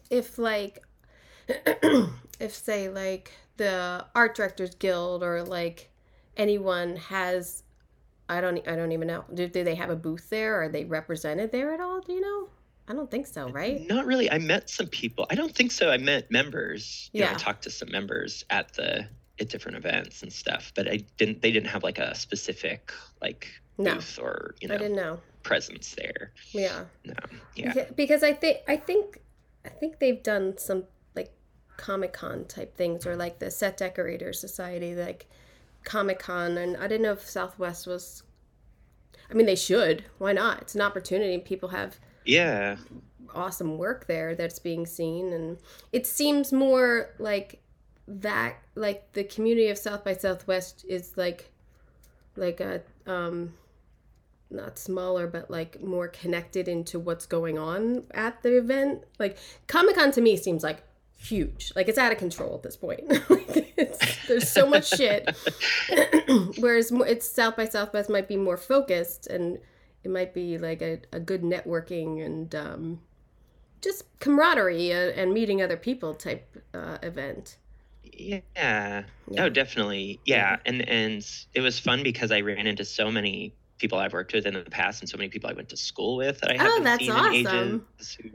[0.09, 0.83] if like
[2.39, 5.89] if say like the art directors guild or like
[6.35, 7.63] anyone has
[8.29, 10.83] I don't I don't even know do, do they have a booth there are they
[10.85, 12.49] represented there at all do you know
[12.89, 14.31] I don't think so right Not really.
[14.31, 15.27] I met some people.
[15.29, 15.89] I don't think so.
[15.89, 17.09] I met members.
[17.11, 17.33] You know, Yeah.
[17.33, 19.05] I talked to some members at the
[19.39, 21.41] at different events and stuff, but I didn't.
[21.41, 23.47] They didn't have like a specific like
[23.77, 23.95] No.
[23.95, 26.31] booth or you I know didn't know presence there.
[26.51, 27.13] yeah No.
[27.55, 27.73] Yeah.
[27.75, 29.19] Yeah, because I think I think
[29.65, 31.31] I think they've done some like
[31.77, 35.27] Comic Con type things or like the Set Decorator Society, like
[35.83, 38.23] Comic Con, and I didn't know if Southwest was.
[39.29, 40.05] I mean, they should.
[40.19, 40.61] Why not?
[40.61, 41.37] It's an opportunity.
[41.37, 42.77] People have Yeah.
[43.35, 45.57] awesome work there that's being seen, and
[45.91, 47.59] it seems more like
[48.07, 48.57] that.
[48.75, 51.51] Like the community of South by Southwest is like,
[52.35, 53.53] like a um,
[54.49, 59.03] not smaller, but like more connected into what's going on at the event.
[59.19, 60.83] Like Comic Con to me seems like
[61.17, 61.71] huge.
[61.75, 63.07] Like it's out of control at this point.
[63.29, 63.75] like
[64.27, 65.27] there's so much shit.
[66.59, 69.59] Whereas it's South by Southwest might be more focused and
[70.03, 73.01] it might be like a, a good networking and um,
[73.81, 77.57] just camaraderie uh, and meeting other people type uh, event.
[78.19, 78.41] Yeah.
[78.55, 79.03] Yeah.
[79.29, 80.19] No, definitely.
[80.25, 80.57] Yeah.
[80.65, 84.45] And and it was fun because I ran into so many people I've worked with
[84.45, 86.57] in the past and so many people I went to school with that I Oh,
[86.57, 87.33] haven't that's seen awesome.
[87.33, 88.17] in ages.
[88.21, 88.29] Who,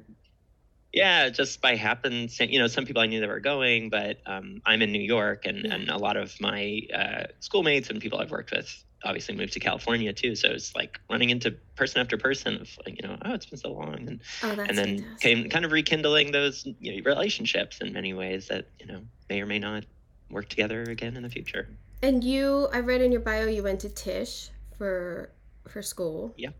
[0.93, 4.61] yeah, just by happen, you know, some people I knew that were going, but um,
[4.67, 5.75] I'm in New York, and, Yeah.
[5.75, 9.59] and a lot of my uh, schoolmates and people I've worked with obviously moved to
[9.59, 10.37] California too.
[10.37, 13.59] So it's like running into person after person of like, you know, oh, it's been
[13.59, 15.21] so long, and Oh, and then fantastic.
[15.21, 19.41] came kind of rekindling those you know, relationships in many ways that you know may
[19.41, 19.85] or may not
[20.31, 21.67] work together again in the future.
[22.03, 25.33] And you, I read in your bio, you went to Tisch for
[25.69, 26.35] for school.
[26.37, 26.55] Yep.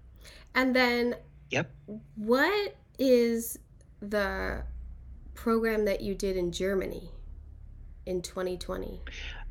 [0.55, 1.17] And then,
[1.51, 1.71] Yep.
[2.15, 3.59] what is
[4.01, 4.63] the
[5.35, 7.11] program that you did in Germany
[8.07, 9.01] in 2020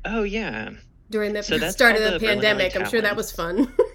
[0.04, 0.70] Oh yeah.
[1.10, 2.74] during the So start of the, the pandemic?
[2.76, 3.72] I'm sure that was fun.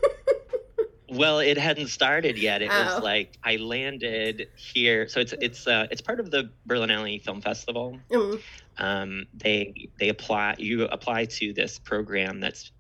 [1.18, 2.62] Well, it hadn't started yet.
[2.62, 2.96] It Oh.
[2.96, 7.42] was like I landed here, so it's it's uh, it's part of the Berlinale Film
[7.42, 8.00] Festival.
[8.10, 8.42] Mm.
[8.78, 12.72] Um, they they apply you apply to this program that's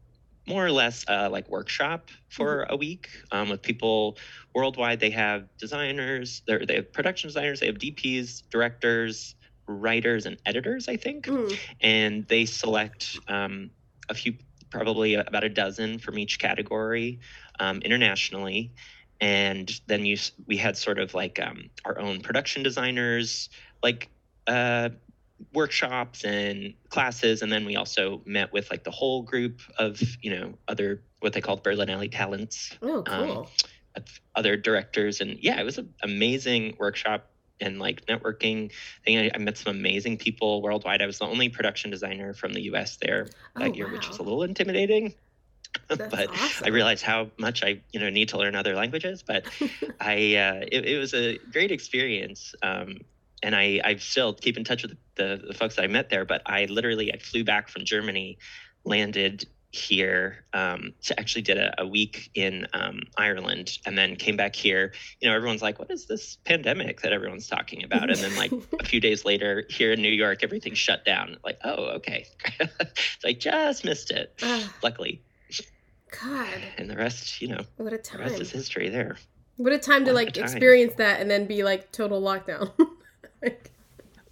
[0.47, 2.73] more or less uh, like workshop for Mm-hmm.
[2.73, 4.17] a week um, with people
[4.54, 5.00] worldwide.
[5.00, 9.36] They have designers, they're, they have production designers, they have DPs, directors,
[9.67, 11.26] writers, and editors, I think.
[11.26, 11.58] Mm.
[11.82, 13.71] And they select um,
[14.08, 14.36] a few,
[14.69, 17.19] probably about a dozen from each category
[17.60, 18.72] um, internationally.
[19.20, 23.50] And then you, we had sort of like um, our own production designers,
[23.82, 24.10] like
[24.46, 24.89] uh,
[25.54, 27.41] workshops and classes.
[27.41, 31.34] And then we also met with like the whole group of you know other what
[31.34, 33.50] they called Berlinale Talents Oh, Um, cool.
[33.96, 34.04] of
[34.36, 35.22] other directors.
[35.22, 38.72] And yeah it was an amazing workshop and like networking
[39.04, 39.17] thing.
[39.17, 41.02] I, I met some amazing people worldwide.
[41.02, 44.20] I was the only production designer from the us there that oh, year which was
[44.20, 45.15] a little intimidating
[45.88, 46.66] but awesome.
[46.66, 49.24] I realized how much I, you know, need to learn other languages.
[49.26, 49.46] But
[50.00, 53.00] I, uh, it, it was a great experience, um,
[53.44, 56.26] and I, I still keep in touch with the, the folks that I met there.
[56.26, 58.38] But I literally, I flew back from Germany,
[58.84, 64.38] landed here, um, to actually did a, a week in um, Ireland, and then came
[64.38, 64.94] back here.
[65.20, 68.52] You know, everyone's like, "What is this pandemic that everyone's talking about?" And then, like
[68.80, 71.38] a few days later, here in New York, everything shut down.
[71.44, 72.26] Like, oh, okay.
[73.20, 74.34] so I just missed it.
[74.42, 75.22] Ah, Luckily,
[76.22, 78.22] God, and the rest, you know, what a the time.
[78.22, 79.17] rest is history there.
[79.58, 80.43] What a time to What a like time.
[80.46, 82.72] experience that and then be like total lockdown.
[83.41, 83.72] Like,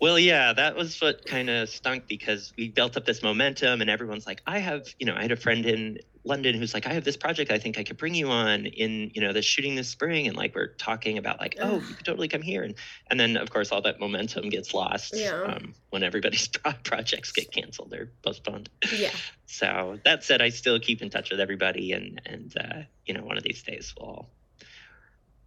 [0.01, 3.89] Well, yeah, that was what kind of stunk because we built up this momentum, and
[3.89, 6.93] everyone's like, "I have," you know, I had a friend in London who's like, "I
[6.93, 9.75] have this project I think I could bring you on in, you know, the shooting
[9.75, 11.83] this spring," and like we're talking about like, "Oh, Ugh.
[11.87, 12.75] you could totally come here," and
[13.09, 15.43] and then of course all that momentum gets lost Yeah.
[15.43, 18.69] um, when everybody's pro- projects get canceled or postponed.
[18.91, 19.11] yeah.
[19.47, 23.23] So that said, I still keep in touch with everybody, and and uh, you know,
[23.23, 24.29] one of these days we'll all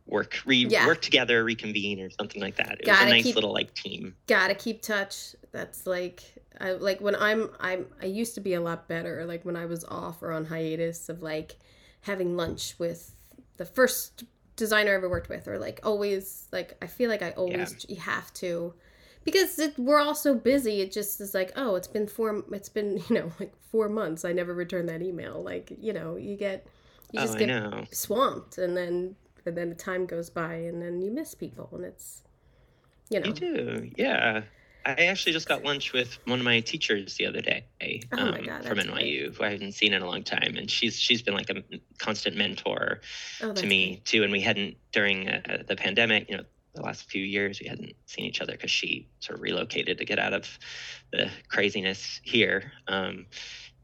[0.08, 0.86] work re- Yeah.
[0.86, 2.72] work together, reconvene, or something like that.
[2.80, 4.14] It was Gotta a nice keep- little like team.
[4.26, 6.22] gotta keep touch that's like
[6.60, 9.64] i like when i'm i'm i used to be a lot better like when i
[9.64, 11.56] was off or on hiatus of like
[12.02, 13.14] having lunch with
[13.56, 14.24] the first
[14.56, 17.96] designer i ever worked with or like always like i feel like i always you
[17.96, 18.74] have to
[19.24, 22.68] because it, we're all so busy it just is like oh it's been four it's
[22.68, 26.36] been you know like four months i never returned that email like you know you
[26.36, 26.66] get
[27.12, 29.14] you oh, just oh, get swamped and then
[29.48, 32.22] and then the time goes by and then you miss people and it's
[33.10, 34.42] you know You do, yeah.
[34.86, 37.66] I actually just got lunch with one of my teachers the other day
[38.12, 40.98] Oh um, God, from NYU, who I haven't seen in a long time, and she's
[40.98, 41.62] she's been like a
[41.98, 43.00] constant mentor
[43.42, 44.22] oh, to me too.
[44.22, 47.92] And we hadn't during uh, the pandemic, you know, the last few years, we hadn't
[48.06, 50.58] seen each other because she sort of relocated to get out of
[51.12, 52.72] the craziness here.
[52.86, 53.26] Um,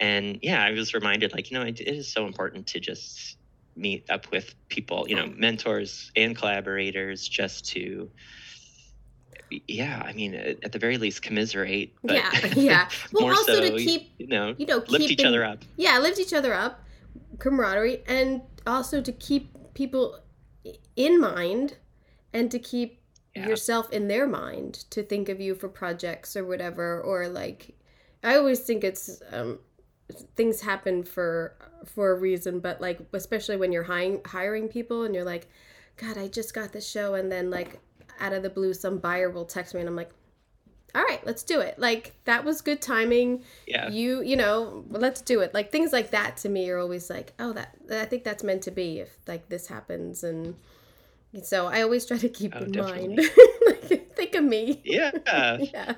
[0.01, 3.37] and yeah, I was reminded, like, you know, it, it is so important to just
[3.77, 8.11] meet up with people, you know, mentors and collaborators, just to
[9.69, 11.95] yeah, I mean, at the very least, commiserate.
[12.03, 12.89] But Yeah, yeah.
[13.13, 15.63] Well, also to keep, you know, you know, lift each other up.
[15.77, 16.83] Yeah, lift each other up,
[17.39, 20.19] camaraderie, and also to keep people
[20.97, 21.77] in mind,
[22.33, 23.01] and to keep
[23.37, 23.49] Yeah.
[23.49, 27.01] yourself in their mind to think of you for projects or whatever.
[27.01, 27.77] Or like,
[28.23, 29.59] I always think it's um,
[30.37, 31.55] things happen for
[31.87, 35.49] for a reason, but like especially when you're hiring hiring people and you're like,
[35.97, 37.79] God, I just got this show, and then like
[38.21, 40.11] out of the blue, some buyer will text me, and I'm like.
[40.97, 41.77] All right, let's do it.
[41.77, 43.89] Like that was good timing Yeah.
[43.91, 47.33] you you know let's do it like things like that to me are always like
[47.41, 50.55] oh that i think that's meant to be if like this happens and
[51.43, 53.09] so i always try to keep Oh, in definitely.
[53.17, 53.21] mind
[53.67, 55.11] like think of me Yeah.
[55.59, 55.95] yeah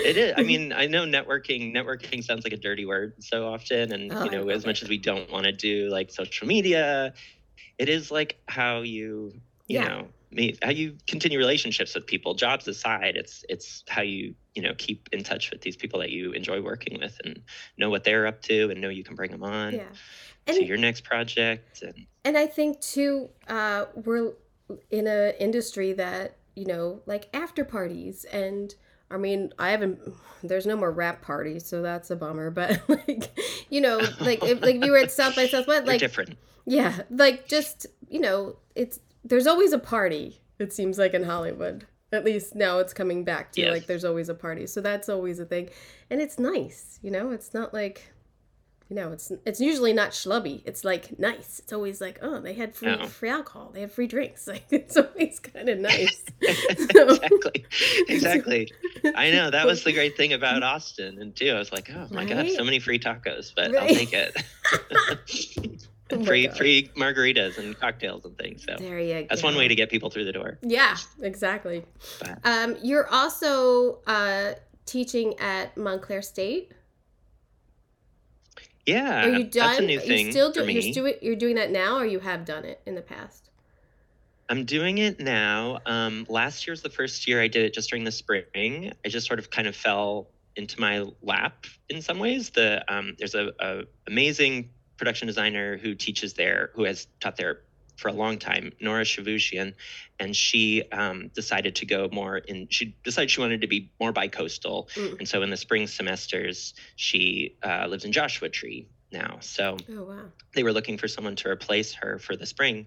[0.00, 0.34] It is.
[0.36, 1.72] I mean, I know networking.
[1.74, 4.88] Networking sounds like a dirty word so often, and Oh, you know, as much as
[4.88, 7.14] we don't want to do like social media,
[7.78, 9.32] it is like how you,
[9.68, 9.88] you Yeah.
[9.88, 12.34] know, meet, how you continue relationships with people.
[12.34, 16.10] Jobs aside, it's it's how you you know keep in touch with these people that
[16.10, 17.42] you enjoy working with and
[17.78, 19.88] know what they're up to and know you can bring them on yeah
[20.46, 21.82] to and your next project.
[21.82, 24.34] And and i think too uh we're
[24.90, 28.74] in a industry that you know like after parties and
[29.12, 30.00] I mean, I haven't.
[30.42, 32.50] There's no more rap parties, so that's a bummer.
[32.50, 33.38] But like,
[33.70, 36.36] you know, like if like if you were at South by Southwest, they're like different.
[36.64, 40.40] Yeah, like just you know, it's there's always a party.
[40.58, 41.86] It seems like in Hollywood.
[42.12, 43.70] At least now it's coming back to Yes.
[43.72, 44.66] like there's always a party.
[44.66, 45.70] So that's always a thing,
[46.10, 46.98] and it's nice.
[47.02, 48.11] You know, it's not like,
[48.92, 50.60] you know, it's it's usually not schlubby.
[50.66, 51.60] It's like nice.
[51.60, 53.06] It's always like oh they had free Oh.
[53.06, 53.70] free alcohol.
[53.72, 54.46] They had free drinks.
[54.52, 56.22] Like it's always kind of nice.
[56.92, 57.64] So- exactly.
[58.08, 58.72] Exactly.
[59.14, 62.06] I know that was the great thing about Austin, and too, I was like, oh
[62.10, 63.96] my god, so many free tacos, but I'll Right.
[63.96, 64.36] take it.
[66.14, 66.56] Oh free God.
[66.58, 68.64] free margaritas and cocktails and things.
[68.68, 70.58] So There you that's one way to get people through the door.
[70.60, 71.86] Yeah, exactly.
[72.44, 74.52] Um, you're also uh,
[74.84, 76.72] teaching at Montclair State.
[78.86, 79.66] Yeah, Are you done?
[79.68, 80.72] that's a new Are thing you still for do, me.
[80.74, 83.50] you're, still, you're doing that now, or you have done it in the past?
[84.48, 85.78] I'm doing it now.
[85.86, 88.92] Um, last year's the first year I did it just during the spring.
[89.04, 90.26] I just sort of kind of fell
[90.56, 92.50] into my lap in some ways.
[92.50, 97.60] The um, there's a, a amazing production designer who teaches there, who has taught there
[97.96, 99.74] for a long time, Nora Chavooshian,
[100.18, 102.66] and she um, decided to go more in.
[102.70, 105.18] She decided she wanted to be more bi-coastal, Mm.
[105.20, 109.38] and so in the spring semesters, she uh, lives in Joshua Tree now.
[109.40, 110.24] So Oh wow.
[110.54, 112.86] they were looking for someone to replace her for the spring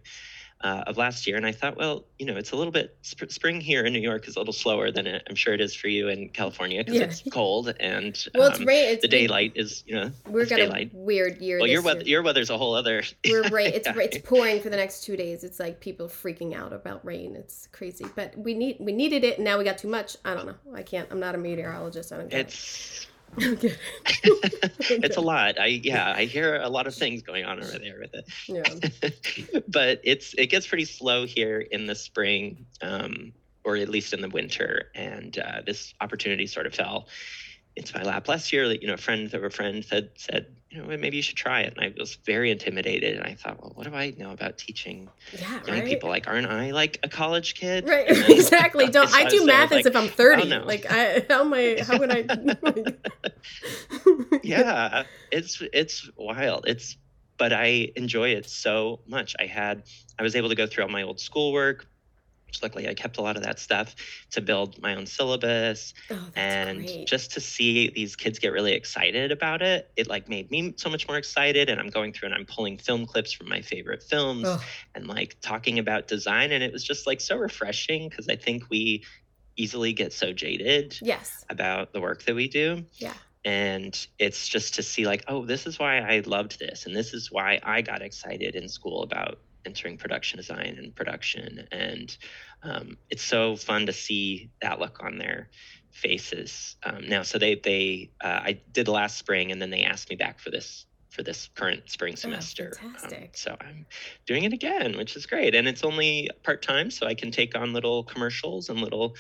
[0.62, 1.36] uh, of last year.
[1.38, 4.00] And I thought, well, you know, it's a little bit sp- spring here in New
[4.00, 6.80] York is a little slower than it, I'm sure it is for you in California
[6.84, 7.06] because Yeah.
[7.08, 8.90] it's cold and Well, it's um, rain.
[8.94, 10.92] It's the daylight is, you know, We're got daylight.
[10.94, 11.60] a weird year.
[11.60, 12.08] Well, your weather, year.
[12.08, 13.04] your weather's a whole other.
[13.30, 13.74] We're right.
[13.76, 15.44] It's it's pouring for the next two days.
[15.44, 17.36] It's like people freaking out about rain.
[17.36, 18.06] It's crazy.
[18.16, 19.36] But we need we needed it.
[19.38, 20.16] and Now we got too much.
[20.26, 20.56] I don't know.
[20.74, 21.08] I can't.
[21.12, 22.12] I'm not a meteorologist.
[22.14, 23.78] I don't get It's it.
[24.06, 25.60] I don't get it's a lot.
[25.60, 28.26] I yeah, I hear a lot of things going on over there with it.
[28.48, 29.62] Yeah.
[29.68, 33.34] but it's it gets pretty slow here in the spring, um,
[33.64, 34.92] or at least in the winter.
[34.96, 37.08] And uh, this opportunity sort of fell
[37.76, 38.68] into my lap last year.
[38.68, 41.38] That you know, a friend of a friend said said you know maybe you should
[41.38, 43.16] try it, and I was very intimidated.
[43.18, 45.52] And I thought, well, what do I know about teaching Yeah.
[45.68, 45.86] young Right.
[45.86, 46.10] people?
[46.10, 47.88] Like, aren't I like a college kid?
[47.88, 48.08] Right.
[48.10, 48.88] Then- exactly.
[48.88, 50.42] Don't I do math as like, if I'm 30?
[50.42, 50.66] oh, no.
[50.66, 52.26] Like I how am I how would I
[54.44, 56.98] yeah it's it's wild it's
[57.38, 59.84] but i enjoy it so much i had
[60.20, 61.88] i was able to go through all my old schoolwork
[62.48, 63.96] which luckily i kept a lot of that stuff
[64.32, 67.08] to build my own syllabus Oh, and great.
[67.08, 70.90] just to see these kids get really excited about it it like made me so
[70.90, 74.04] much more excited and i'm going through and i'm pulling film clips from my favorite
[74.04, 74.62] films Ugh.
[74.94, 78.64] and like talking about design and it was just like so refreshing because i think
[78.70, 79.04] we
[79.58, 81.46] easily get so jaded Yes.
[81.50, 83.14] about the work that we do Yeah.
[83.46, 87.14] and it's just to see like oh this is why i loved this and this
[87.14, 92.18] is why i got excited in school about entering production design and production and
[92.64, 95.50] um, it's so fun to see that look on their
[95.92, 100.10] faces um, now so they they uh, i did last spring and then they asked
[100.10, 103.38] me back for this for this current spring semester Um, Oh, fantastic.
[103.38, 103.86] so i'm
[104.26, 107.72] doing it again which is great and it's only part-time so i can take on
[107.74, 109.16] little commercials and little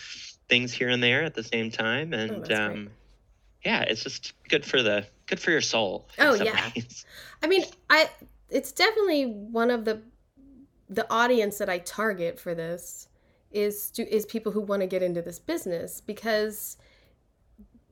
[0.49, 2.59] things here and there at the same time and Oh, that's great.
[2.59, 2.89] um,
[3.63, 6.07] yeah, it's just good for the good for your soul.
[6.19, 6.69] Oh, yeah.
[6.75, 7.03] ways.
[7.41, 8.07] I mean, I
[8.47, 10.03] it's definitely one of the
[10.89, 13.07] the audience that I target for this
[13.51, 16.77] is stu- is people who want to get into this business because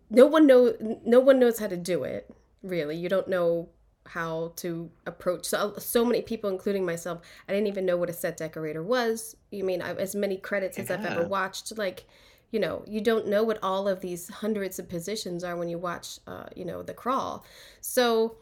[0.10, 0.74] no one know
[1.06, 2.30] no one knows how to do it
[2.62, 2.96] really.
[2.96, 3.70] You don't know
[4.06, 8.14] how to approach so so many people including myself i didn't even know what a
[8.14, 9.36] set decorator was.
[9.50, 12.06] You mean I, as many credits as i've ever watched like
[12.52, 15.78] you know you don't know what all of these hundreds of positions are when you
[15.78, 17.46] watch uh, you know the crawl.
[17.80, 18.36] So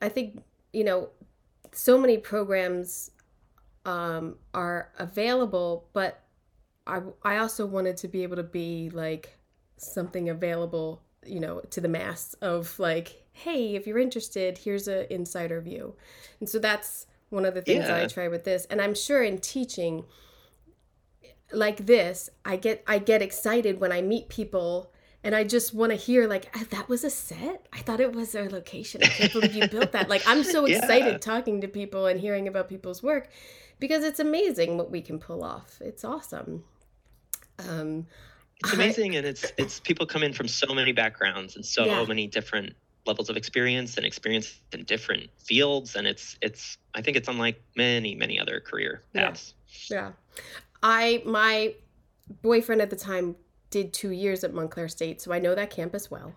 [0.00, 1.08] i think you know
[1.72, 3.10] so many programs
[3.84, 6.20] um, are available but
[6.86, 9.38] I, I also wanted to be able to be like
[9.76, 15.06] something available you know to the mass of like hey if you're interested here's an
[15.10, 15.96] insider view.
[16.40, 18.66] And so that's one of the things that i try with this.
[18.66, 20.04] And i'm sure in teaching
[21.52, 25.90] like this i get i get excited when i meet people and i just want
[25.90, 27.66] to hear like "Ah, that was a set?
[27.72, 29.02] I thought it was a location.
[29.02, 30.08] I can't believe you built that.
[30.08, 30.80] Like i'm so Yeah.
[30.80, 33.28] excited talking to people and hearing about people's work
[33.84, 36.64] because it's amazing what we can pull off it's awesome
[37.68, 38.06] um
[38.60, 41.84] It's I- amazing, and it's it's people come in from so many backgrounds and so
[41.84, 42.04] Yeah.
[42.06, 42.74] many different
[43.04, 47.58] levels of experience and experience in different fields, and it's it's I think it's unlike
[47.76, 49.26] many many other career Yeah.
[49.28, 49.54] paths.
[49.90, 50.12] Yeah.
[50.82, 51.74] I my
[52.42, 53.36] boyfriend at the time
[53.70, 56.32] did 2 years at Montclair State, so I know that campus well.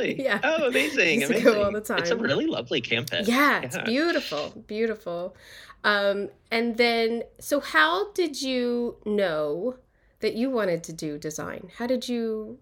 [0.00, 0.22] Really?
[0.22, 0.40] Yeah.
[0.42, 1.22] Oh, amazing!
[1.22, 1.44] Amazing.
[1.44, 1.98] go all the time.
[1.98, 3.28] It's a really lovely campus.
[3.28, 5.36] yeah, it's beautiful, beautiful.
[5.82, 9.76] Um and then so how did you know
[10.20, 11.70] that you wanted to do design?
[11.78, 12.58] How did you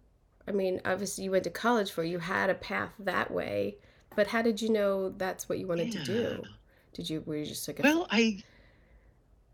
[0.47, 3.77] I mean, obviously you went to college for you had a path that way,
[4.17, 6.43] but how did you know that's what you wanted to do?
[6.95, 8.43] Did you were you just like a Well, I,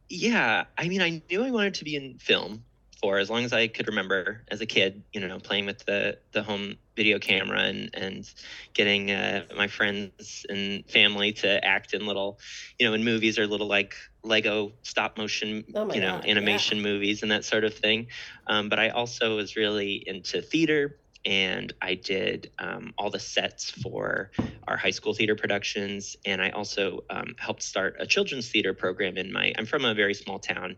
[0.08, 2.64] yeah, I mean, I knew I wanted to be in film
[3.00, 5.02] for as long as I could remember as a kid.
[5.12, 8.30] You know, playing with the the home video camera and and
[8.74, 12.38] getting uh, my friends and family to act in little,
[12.78, 16.80] you know, in movies or little like Lego stop motion, Oh you know, God, animation
[16.82, 18.08] movies and that sort of thing.
[18.46, 20.96] Um, but I also was really into theater.
[21.26, 24.30] And I did um, all the sets for
[24.68, 29.16] our high school theater productions, and I also um, helped start a children's theater program
[29.16, 29.54] in my.
[29.56, 30.76] I'm from a very small town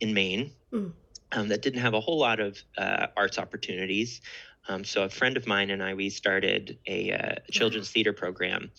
[0.00, 0.92] in Maine Mm.
[1.32, 4.20] um, that didn't have a whole lot of uh, arts opportunities,
[4.68, 8.70] Um, so a friend of mine and I we started a, uh, children's theater program,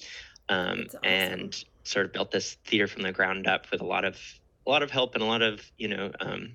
[0.48, 1.00] um, awesome.
[1.04, 4.18] and sort of built this theater from the ground up with a lot of
[4.68, 6.52] a lot of help and a lot of you know um,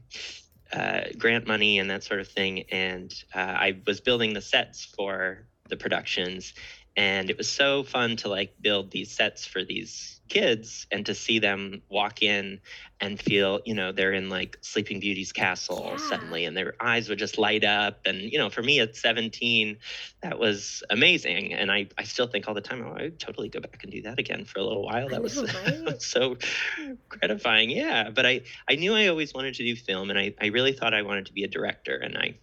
[0.72, 2.64] uh, grant money and that sort of thing.
[2.70, 6.55] And uh, I was building the sets for the productions,
[6.97, 11.14] and it was so fun to like build these sets for these kids and to
[11.14, 12.61] see them walk in
[13.01, 15.97] and feel you know they're in like sleeping beauty's castle Yeah.
[15.97, 18.01] suddenly and their eyes would just light up.
[18.07, 19.77] And you know for me at 17
[20.22, 21.53] that was amazing.
[21.55, 23.93] And i i still think all the time oh, i would totally go back and
[23.93, 25.09] do that again for a little while.
[25.09, 26.01] That was right?
[26.03, 26.37] so
[27.09, 27.70] gratifying.
[27.70, 30.72] Yeah but i i knew i always wanted to do film and i i really
[30.72, 31.97] thought i wanted to be a director.
[31.97, 32.35] And i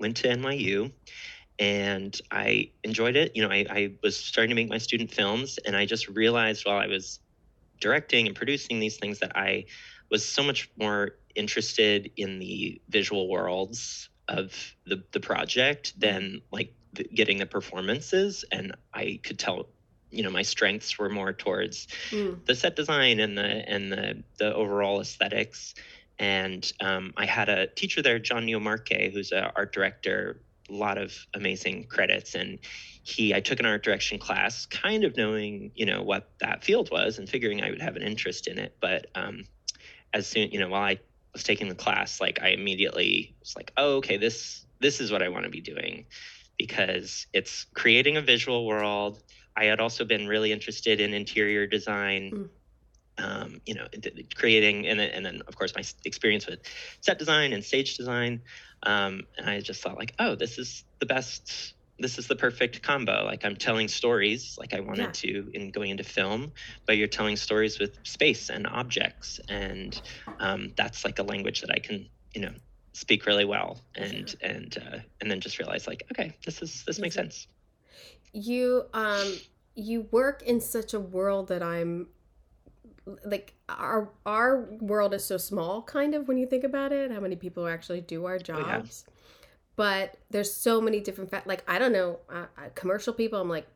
[0.00, 0.92] went to nyu
[1.58, 3.32] and I enjoyed it.
[3.34, 6.64] You know, I, I was starting to make my student films, and I just realized
[6.66, 7.20] while I was
[7.80, 9.66] directing and producing these things that I
[10.10, 16.74] was so much more interested in the visual worlds of the the project than like
[16.92, 18.44] the, getting the performances.
[18.52, 19.68] And I could tell,
[20.10, 22.44] you know, my strengths were more towards Mm.
[22.46, 25.74] the set design and the and the the overall aesthetics.
[26.18, 30.98] And um, I had a teacher there, John Nyomarkay, who's an art director, a lot
[30.98, 32.34] of amazing credits.
[32.34, 32.58] And
[33.02, 36.90] he, I took an art direction class, kind of knowing, you know, what that field
[36.90, 38.76] was and figuring I would have an interest in it.
[38.80, 39.44] But um,
[40.12, 40.98] as soon, you know, while I
[41.32, 45.22] was taking the class, like I immediately was like, oh, okay, this this is what
[45.22, 46.06] I want to be doing
[46.58, 49.22] because it's creating a visual world.
[49.56, 52.30] I had also been really interested in interior design.
[52.32, 52.48] Mm.
[53.18, 53.86] Um, you know,
[54.36, 56.60] creating, and then, and then of course my experience with
[57.00, 58.42] set design and stage design.
[58.84, 61.74] Um, and I just thought like, oh, this is the best.
[61.98, 63.24] This is the perfect combo.
[63.24, 66.52] Like I'm telling stories, like I wanted to in going into film,
[66.86, 70.00] but you're telling stories with space and objects, and
[70.38, 72.54] um, that's like a language that I can, you know,
[72.92, 73.80] speak really well.
[73.96, 77.48] And and uh, and then just realize like, okay, this is this makes sense.
[78.32, 79.34] you um
[79.74, 82.08] you work in such a world that i'm
[83.24, 87.20] like our our world is so small kind of when you think about it how
[87.20, 88.78] many people actually do our Oh, yeah.
[88.78, 89.04] jobs.
[89.76, 93.48] But there's so many different fa- like i don't know uh, uh, commercial people i'm
[93.48, 93.66] like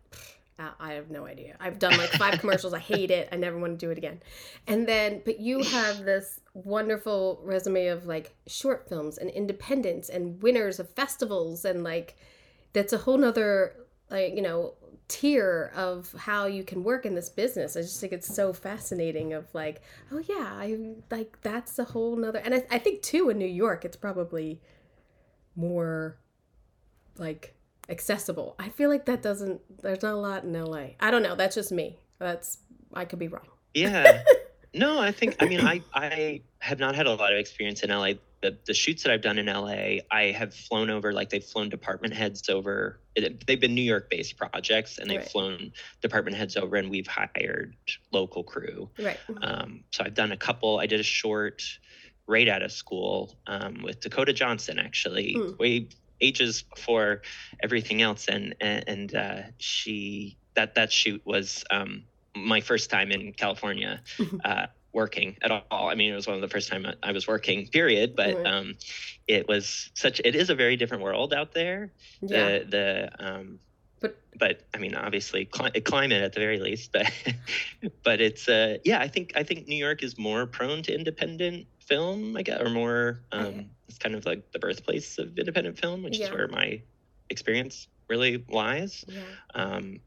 [0.58, 1.56] uh, i have no idea.
[1.60, 4.20] I've done like five commercials i hate it i never want to do it again.
[4.66, 10.42] And then but you have this wonderful resume of like short films and independence and
[10.42, 12.16] winners of festivals and like
[12.74, 13.74] that's a whole nother
[14.10, 14.74] like you know
[15.08, 17.76] tier of how you can work in this business.
[17.76, 20.76] I just think it's so fascinating of like oh yeah i
[21.10, 24.60] like that's a whole nother and I, I think too in new york it's probably
[25.54, 26.16] more
[27.18, 27.54] like
[27.88, 28.54] accessible.
[28.58, 31.34] I feel like that doesn't there's not a lot in la i don't know.
[31.34, 31.98] That's just me.
[32.18, 32.58] That's
[32.94, 33.46] i could be wrong.
[33.74, 34.22] Yeah.
[34.74, 37.90] no, I think I mean I I have not had a lot of experience in
[37.90, 38.14] LA.
[38.42, 41.68] The the shoots that I've done in LA, I have flown over like they've flown
[41.68, 43.00] department heads over.
[43.14, 45.28] it- They've been New York based projects, and they've Right.
[45.30, 47.76] flown department heads over, and we've hired
[48.12, 48.90] local crew.
[48.98, 50.78] right Um, so I've done a couple.
[50.80, 51.62] I did a short
[52.26, 55.58] right out of school um, with Dakota Johnson, actually, Mm.
[55.58, 55.88] way
[56.20, 57.22] ages before
[57.62, 62.04] everything else, and and, and uh, she that that shoot was um,
[62.36, 64.02] my first time in California.
[64.44, 67.12] Uh, working at all i mean it was one of the first time I- was
[67.12, 68.46] working period but Right.
[68.46, 68.74] um
[69.26, 73.60] it was such it is a very different world out there yeah the the um
[74.00, 77.10] But- but I mean obviously cli- climate at the very least but
[78.04, 81.66] but it's uh yeah I think I think New York is more prone to independent
[81.80, 83.66] film I guess or more um Okay.
[83.88, 86.26] it's kind of like the birthplace of independent film which Yeah.
[86.26, 86.82] is where my
[87.30, 89.22] experience really lies yeah
[89.54, 90.00] um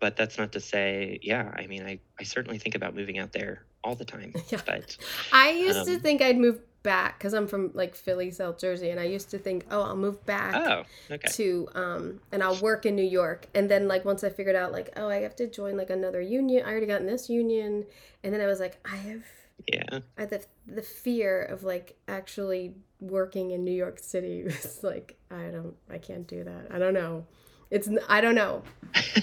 [0.00, 3.32] but that's not to say yeah I mean I I certainly think about moving out
[3.32, 4.60] there all the time Yeah.
[4.66, 4.96] but
[5.32, 8.90] I used to Um, think I'd move back because I'm from like Philly, South Jersey,
[8.90, 12.56] and I used to think, oh, I'll move back oh okay to um, and I'll
[12.56, 13.46] work in New York.
[13.54, 16.20] And then like once I figured out like, oh, I have to join like another
[16.20, 16.64] union.
[16.66, 17.84] I already got in this union,
[18.22, 19.24] and then I was like, I have
[19.72, 24.80] yeah I had the the fear of like actually working in New York City was
[24.82, 26.66] like I don't I can't do that.
[26.70, 27.24] I don't know.
[27.70, 28.62] It's I don't know.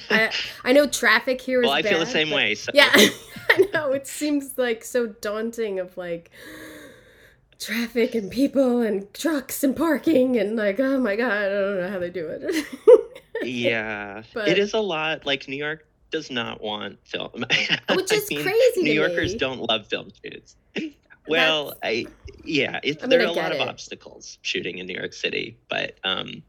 [0.10, 0.32] I
[0.64, 2.90] I know traffic here is well I feel the same but- way so yeah,
[3.50, 3.92] I know.
[3.92, 6.32] It seems like so daunting of like
[7.60, 11.90] traffic and people and trucks and parking and like, oh my god, I don't know
[11.90, 12.66] how they do it.
[13.44, 17.32] yeah But- it is a lot like new york does not want film
[17.96, 19.40] Which I is mean, crazy new yorkers me.
[19.40, 20.56] don't love film shoots
[21.28, 22.06] well i
[22.44, 25.14] yeah it, I mean, there are a lot get of obstacles shooting in new york
[25.14, 26.44] city but um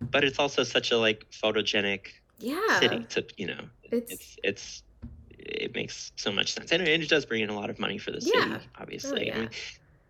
[0.00, 2.06] but it's also such a like photogenic
[2.38, 4.82] yeah, city to you know it's it's it's
[5.30, 7.98] it makes so much sense and it, it does bring in a lot of money
[7.98, 8.58] for the Yeah.
[8.58, 9.50] city obviously Oh, I mean,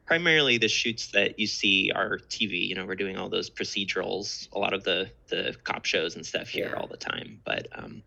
[0.07, 2.66] primarily the shoots that you see are TV.
[2.68, 6.24] You know, we're doing all those procedurals, a lot of the the cop shows and
[6.24, 6.80] stuff here Yeah.
[6.80, 8.03] all the time, but um,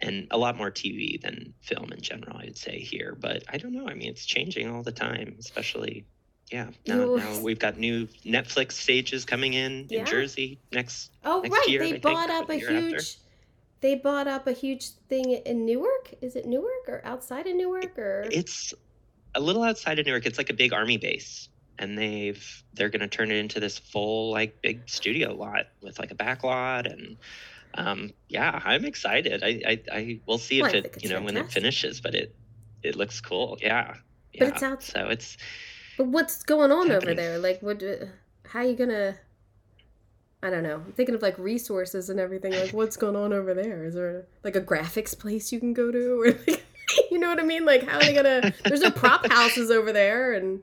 [0.00, 3.16] and a lot more TV than film in general, I'd say here.
[3.18, 3.88] But I don't know.
[3.88, 6.06] I mean, it's changing all the time, especially.
[6.52, 10.00] Yeah, now, now we've got new Netflix stages coming in Yeah.
[10.00, 11.10] in Jersey next.
[11.24, 12.80] Oh next right, year, they think, bought or up a year after.
[12.88, 13.16] huge.
[13.80, 16.12] They bought up a huge thing in Newark.
[16.20, 18.28] Is it Newark or outside of Newark or?
[18.30, 18.74] It's
[19.34, 20.26] a little outside of Newark.
[20.26, 21.48] It's like a big army base,
[21.78, 25.98] and they've they're going to turn it into this full like big studio lot with
[25.98, 27.16] like a back lot and.
[27.74, 29.42] Um, yeah, I'm excited.
[29.42, 32.14] I, I, I we'll see if Well, I it, you know, when it finishes, but
[32.14, 32.34] it,
[32.82, 33.56] it looks cool.
[33.62, 33.94] Yeah.
[33.94, 33.98] But
[34.34, 34.48] yeah.
[34.48, 35.38] it's out- So it's,
[35.96, 37.38] But what's going on over there?
[37.38, 37.78] Like, what?
[37.78, 38.08] do-
[38.46, 39.16] How you gonna?
[40.42, 40.82] I don't know.
[40.84, 42.52] I'm thinking of like resources and everything.
[42.52, 43.84] Like, what's going on over there?
[43.84, 46.64] Is there like a graphics place you can go to, or like,
[47.10, 47.64] you know what I mean?
[47.64, 48.52] Like, how are they gonna?
[48.64, 50.62] There's no prop houses over there, and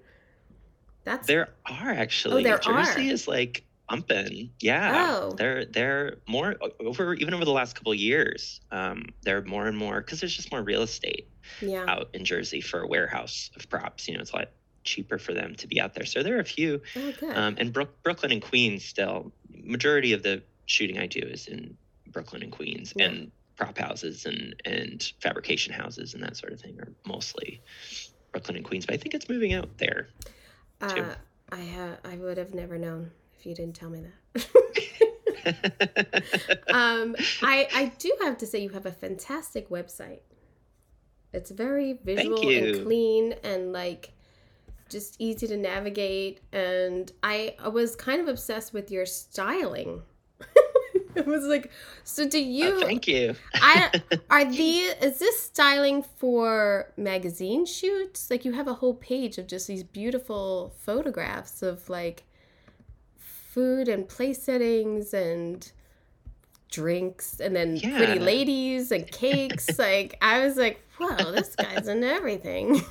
[1.06, 2.42] that's There are actually.
[2.42, 3.14] Oh, there Jersey are.
[3.14, 4.52] is like pumping.
[4.60, 5.08] Yeah.
[5.10, 5.32] Oh.
[5.32, 8.62] They're they're more over even over the last couple of years.
[8.72, 11.28] Um, they're more and more because there's just more real estate
[11.62, 11.86] yeah.
[11.88, 14.08] out in Jersey for a warehouse of props.
[14.08, 14.50] You know, it's lot
[14.84, 16.06] cheaper for them to be out there.
[16.06, 16.82] So there are a few.
[16.96, 17.14] Oh.
[17.34, 19.32] Um, and Brook, Brooklyn and Queens still.
[19.64, 21.78] Majority of the shooting I do is in
[22.08, 23.06] Brooklyn and Queens Yeah.
[23.08, 27.62] and prop houses and and fabrication houses and that sort of thing are mostly
[28.32, 28.86] Brooklyn and Queens.
[28.86, 30.08] But I think it's moving out there.
[30.88, 31.02] too.
[31.02, 31.16] uh,
[31.52, 34.16] I ha- I would have never known if you didn't tell me that.
[36.70, 40.20] um, I I do have to say you have a fantastic website.
[41.34, 44.14] It's very visual and clean and like
[44.90, 46.42] just easy to navigate.
[46.52, 50.02] And I, I was kind of obsessed with your styling.
[51.16, 51.72] it was like,
[52.04, 52.78] so do you?
[52.78, 53.36] Oh, thank you.
[53.56, 58.30] I are these is this styling for magazine shoots?
[58.30, 62.24] Like you have a whole page of just these beautiful photographs of like
[63.18, 65.72] food and place settings and
[66.72, 69.78] drinks and then pretty ladies and cakes.
[69.80, 72.82] like I was like, whoa, this guy's in everything.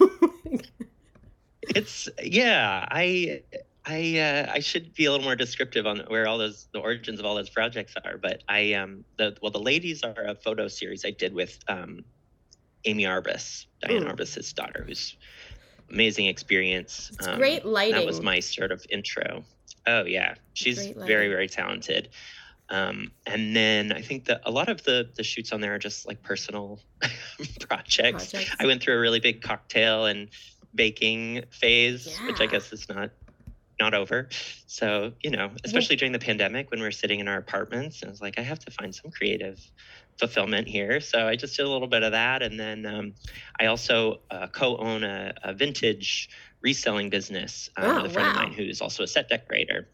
[1.75, 2.87] It's yeah.
[2.91, 3.43] I
[3.87, 7.21] I uh, I should be a little more descriptive on where all those the origins
[7.21, 8.19] of all those projects are.
[8.19, 12.05] But I um the well the ladies are a photo series I did with um
[12.85, 14.15] Amy Arbus, Diane Mm.
[14.15, 15.17] Arbus's daughter, who's
[15.91, 17.11] amazing experience.
[17.15, 17.95] It's Um, great lighting.
[17.95, 19.45] That was my sort of intro.
[19.87, 22.11] Oh yeah, she's very very talented.
[22.71, 25.79] Um, and then I think that a lot of the the shoots on there are
[25.79, 26.81] just like personal
[27.61, 28.31] projects.
[28.33, 28.57] Projects.
[28.61, 30.29] I went through a really big cocktail and
[30.75, 33.11] baking phase, which I guess is not
[33.81, 34.29] not over.
[34.67, 38.09] So you know, especially during the pandemic when we are sitting in our apartments, I
[38.09, 39.59] was like, I have to find some creative
[40.19, 41.01] fulfillment here.
[41.01, 43.15] So I just did a little bit of that, and then um,
[43.61, 46.29] I also uh, co-own a, a vintage
[46.63, 48.33] reselling business um, Oh, with a friend wow.
[48.35, 49.89] of mine who's also a set decorator.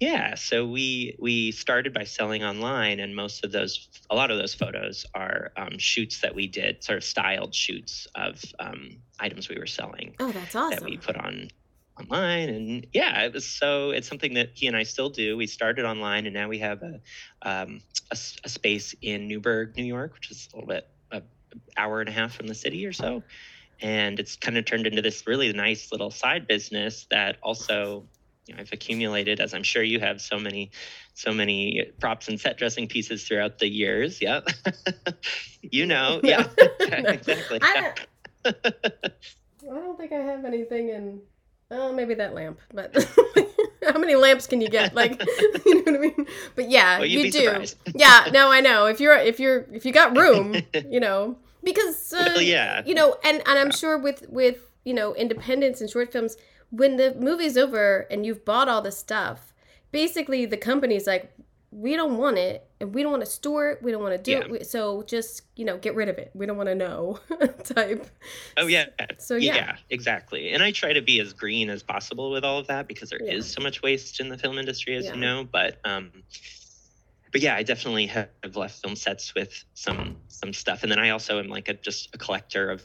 [0.00, 4.38] Yeah, so we we started by selling online, and most of those, a lot of
[4.38, 9.48] those photos are um, shoots that we did, sort of styled shoots of um, items
[9.48, 10.78] we were selling oh, that's awesome!
[10.78, 11.48] that we put on
[12.00, 15.46] online and yeah it was so it's something that he and i still do we
[15.46, 17.00] started online and now we have a,
[17.42, 17.80] um,
[18.12, 21.22] a, a space in newburgh new york which is a little bit a
[21.76, 23.22] hour and a half from the city or so
[23.80, 28.04] and it's kind of turned into this really nice little side business that also
[28.48, 30.70] you know, i've accumulated as i'm sure you have so many
[31.14, 34.40] so many props and set dressing pieces throughout the years yeah
[35.62, 36.46] you know yeah
[36.80, 37.92] exactly I
[38.44, 38.54] don't,
[39.70, 41.20] I don't think I have anything in.
[41.70, 42.60] Oh, maybe that lamp.
[42.72, 42.94] But
[43.84, 44.94] how many lamps can you get?
[44.94, 45.22] Like,
[45.66, 46.26] you know what I mean?
[46.54, 47.64] But yeah, Well, you do.
[47.94, 48.86] yeah, no, I know.
[48.86, 50.54] If you're, if you're, if you got room,
[50.88, 52.82] you know, because uh, Well, yeah.
[52.86, 56.36] you know, and and I'm sure with with you know independence and short films,
[56.70, 59.52] when the movie's over and you've bought all the stuff,
[59.92, 61.32] basically the company's like,
[61.70, 64.22] we don't want it, and we don't want to store it, we don't want to
[64.22, 64.38] do Yeah.
[64.38, 66.30] it, we- so just you know get rid of it.
[66.34, 67.18] We don't want to know
[67.64, 68.06] type.
[68.56, 68.86] Oh yeah.
[69.18, 69.54] So, yeah.
[69.54, 69.76] yeah.
[69.90, 70.50] exactly.
[70.52, 73.18] And I try to be as green as possible with all of that because there
[73.18, 73.54] is Yeah.
[73.56, 75.46] so much waste in the film industry, as you know.
[75.50, 76.10] But um,
[77.32, 81.10] but yeah, I definitely have left film sets with some some stuff, and then I
[81.10, 82.82] also am like a just a collector of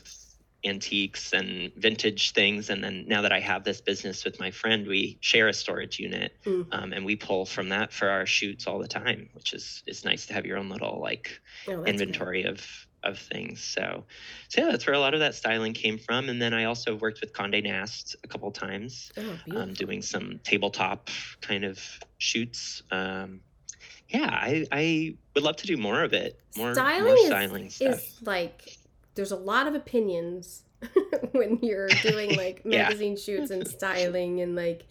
[0.66, 2.70] antiques and vintage things.
[2.70, 6.00] And then now that I have this business with my friend, we share a storage
[6.00, 6.68] unit, Mm.
[6.72, 10.06] um, and we pull from that for our shoots all the time, which is is
[10.06, 12.66] nice to have your own little like Oh, inventory of
[13.04, 13.62] of things.
[13.62, 14.06] So,
[14.48, 16.30] so yeah, that's where a lot of that styling came from.
[16.30, 19.12] And then I also worked with Condé Nast a couple times.
[19.18, 21.10] Oh, um, doing some tabletop
[21.42, 21.82] kind of
[22.20, 22.82] shoots.
[22.92, 23.42] Um,
[24.08, 26.40] yeah, I, I would love to do more of it.
[26.56, 28.02] More styling, more is- styling is, stuff.
[28.26, 28.78] like
[29.16, 30.64] there's a lot of opinions
[31.32, 32.84] when you're doing like Yeah.
[32.84, 34.86] magazine shoots and styling and like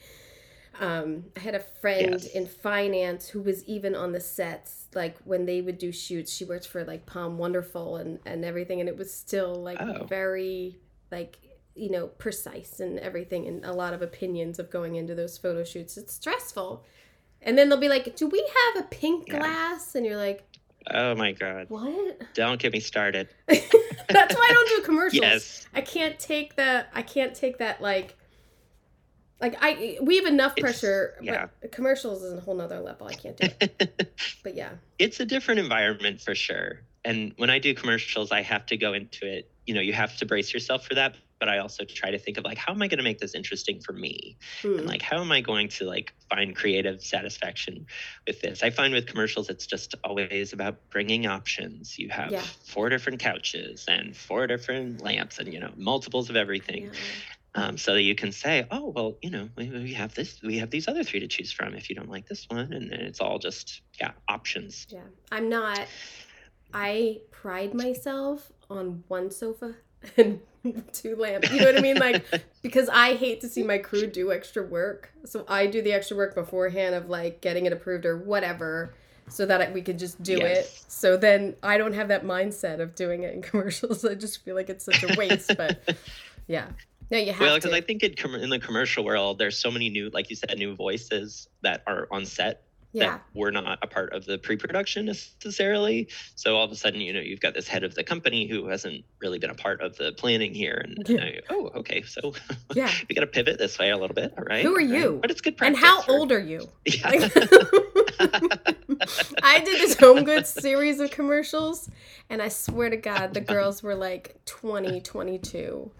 [0.81, 2.27] um I had a friend Yes.
[2.27, 6.45] in finance who was even on the sets like when they would do shoots she
[6.45, 10.05] worked for like POM Wonderful and and everything and it was still like Oh.
[10.07, 10.79] very
[11.11, 11.39] like
[11.75, 15.62] you know precise and everything and a lot of opinions of going into those photo
[15.64, 16.85] shoots it's stressful
[17.43, 18.41] and then they'll be like do we
[18.75, 19.39] have a pink Yeah.
[19.41, 20.45] glass and you're like
[20.91, 21.66] Oh my god.
[21.68, 23.28] what Don't get me started.
[23.49, 25.66] that's why I don't do commercials Yes.
[25.74, 26.89] I can't take that.
[26.95, 28.16] I can't take that like.
[29.41, 31.47] Like I, we have enough It's- pressure, yeah.
[31.61, 33.09] but commercials is a whole nother level.
[33.09, 34.14] I can't do it.
[34.45, 34.70] But yeah,
[35.01, 36.80] it's a different environment for sure.
[37.05, 39.51] And when I do commercials, I have to go into it.
[39.66, 41.16] You know, you have to brace yourself for that.
[41.43, 43.34] But I also try to think of like, how am I going to make this
[43.34, 44.36] interesting for me?
[44.62, 44.78] Hmm.
[44.78, 47.84] And like, how am I going to like find creative satisfaction
[48.28, 48.62] with this?
[48.62, 51.99] I find with commercials, it's just always about bringing options.
[51.99, 52.43] You have Yeah.
[52.64, 56.84] four different couches and four different lamps, and you know, multiples of everything.
[56.84, 56.90] Yeah.
[57.57, 60.59] um, so that you can say, oh, well, you know, we, we have this, we
[60.59, 63.01] have these other three to choose from if you don't like this one, and then
[63.01, 64.86] it's all just yeah options.
[64.90, 65.01] yeah.
[65.32, 65.88] I'm not.
[66.72, 69.74] I pride myself on one sofa
[70.16, 70.38] and
[70.93, 71.51] two lamps.
[71.51, 71.97] You know what I mean?
[71.97, 72.25] Like
[72.63, 76.17] because I hate to see my crew do extra work, so I do the extra
[76.17, 78.95] work beforehand of like getting it approved or whatever.
[79.29, 80.67] So that we can just do it.
[80.89, 84.05] So then I don't have that mindset of doing it in commercials.
[84.05, 85.57] I just feel like it's such a waste.
[85.57, 85.97] But
[86.49, 86.67] yeah,
[87.11, 90.11] no, you have well, because I think in the commercial world, there's so many new,
[90.13, 94.12] like you said, new voices that are on set yeah, that were not a part
[94.12, 96.09] of the pre-production necessarily.
[96.34, 98.66] So all of a sudden, you know, you've got this head of the company who
[98.68, 101.22] hasn't really been a part of the planning here, and, Yeah.
[101.24, 102.34] I, oh, okay, so
[102.74, 102.90] yeah.
[103.09, 104.34] we got to pivot this way a little bit.
[104.36, 104.64] All right.
[104.64, 104.88] Who are right.
[104.88, 105.18] you?
[105.22, 106.68] But it's good And how for- old are you?
[106.84, 107.28] Yeah.
[109.43, 111.88] I did this Home Goods series of commercials,
[112.30, 115.90] and I swear to God, the girls were like 20, 22.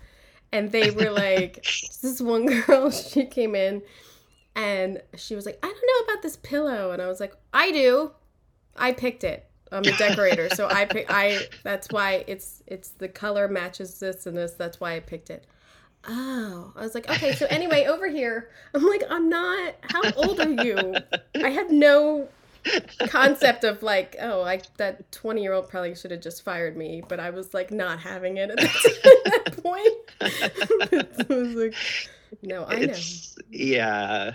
[0.53, 1.64] And they were like,
[2.03, 3.82] this one girl, she came in
[4.55, 6.90] and she was like, I don't know about this pillow.
[6.90, 8.12] And I was like, I do.
[8.76, 9.46] I picked it.
[9.70, 11.07] I'm a decorator, so I pick.
[11.09, 14.53] I that's why it's it's the color matches this and this.
[14.53, 15.46] That's why I picked it.
[16.07, 17.34] Oh, I was like, okay.
[17.34, 19.74] So anyway, over here, I'm like, I'm not.
[19.80, 20.94] How old are you?
[21.42, 22.28] I had no
[23.09, 27.03] concept of like, oh, I that 20 year old probably should have just fired me,
[27.07, 30.11] but I was like not having it at that point.
[31.30, 31.74] I was like,
[32.43, 32.83] no, I know.
[32.93, 34.33] it's yeah,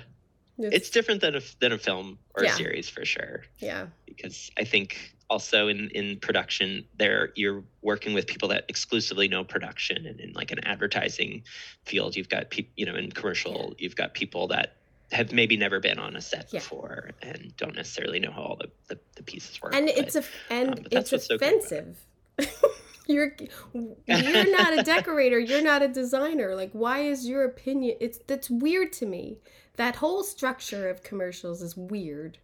[0.60, 2.54] it's different than a than a film or Yeah.
[2.54, 3.44] a series for sure.
[3.60, 9.28] yeah, because I think also in in production there you're working with people that exclusively
[9.28, 11.44] know production and in like an advertising
[11.84, 14.78] field you've got people you know in commercial you've got people that
[15.12, 16.60] have maybe never been on a set Yeah.
[16.60, 20.16] before and don't necessarily know how all the, the, the pieces work and but- it's
[20.16, 21.98] a and um, it's what's so offensive.
[23.08, 23.36] you're
[23.74, 25.40] you're not a decorator.
[25.40, 26.56] You're not a designer.
[26.56, 27.98] Like, why is your opinion?
[28.00, 29.40] It's that's weird to me.
[29.76, 32.38] That whole structure of commercials is weird.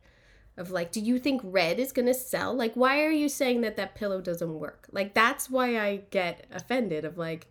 [0.56, 2.54] Of like, do you think red is gonna sell?
[2.54, 4.88] Like, why are you saying that that pillow doesn't work?
[4.92, 7.06] Like, that's why I get offended.
[7.06, 7.48] Of like,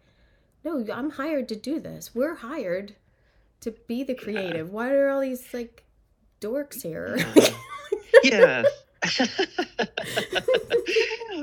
[0.65, 2.15] no, I'm hired to do this.
[2.15, 2.95] We're hired
[3.61, 4.71] to be the creative.
[4.71, 5.85] Why are all these like
[6.41, 7.19] dorks here?
[8.23, 8.63] yeah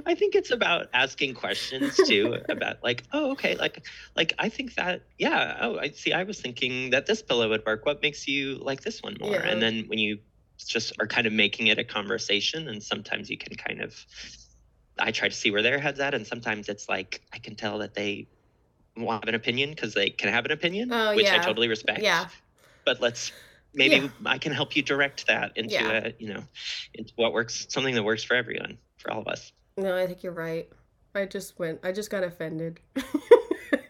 [0.06, 3.86] i think it's about asking questions too about like oh okay like
[4.16, 7.66] like i think that yeah oh i see i was thinking that this pillow would
[7.66, 9.48] work what makes you like this one more Yeah.
[9.48, 10.20] and then when you
[10.58, 14.06] just are kind of making it a conversation and sometimes you can kind of
[14.98, 17.80] i try to see where their heads at and sometimes it's like i can tell
[17.80, 18.28] that they
[18.98, 22.28] want an opinion because they can have an opinion Oh, which i totally respect yeah.
[22.86, 23.32] but let's
[23.74, 24.10] maybe Yeah.
[24.26, 26.08] I can help you direct that into Yeah.
[26.08, 26.44] a, you know
[26.94, 30.24] into what works something that works for everyone for all of us No, I think
[30.24, 30.70] you're right.
[31.16, 31.80] I just went.
[31.84, 32.80] I just got offended.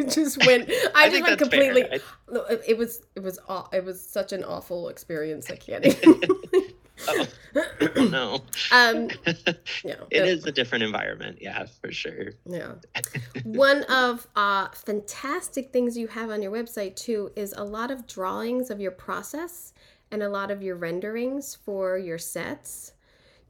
[0.09, 0.69] Just went.
[0.95, 1.36] I, just think went fair.
[1.38, 1.84] completely.
[1.84, 1.99] I-
[2.67, 3.01] It, was.
[3.15, 3.38] It was.
[3.73, 5.51] It was such an awful experience.
[5.51, 5.86] I can't.
[5.86, 6.21] Even.
[7.08, 7.28] Oh,
[7.95, 8.36] no
[8.72, 9.10] um.
[9.84, 9.95] Yeah.
[10.12, 12.74] it is a different environment yeah for sure Yeah.
[13.43, 18.08] One of uh fantastic things you have on your website too is a lot of
[18.08, 19.74] drawings of your process
[20.12, 22.93] and a lot of your renderings for your sets.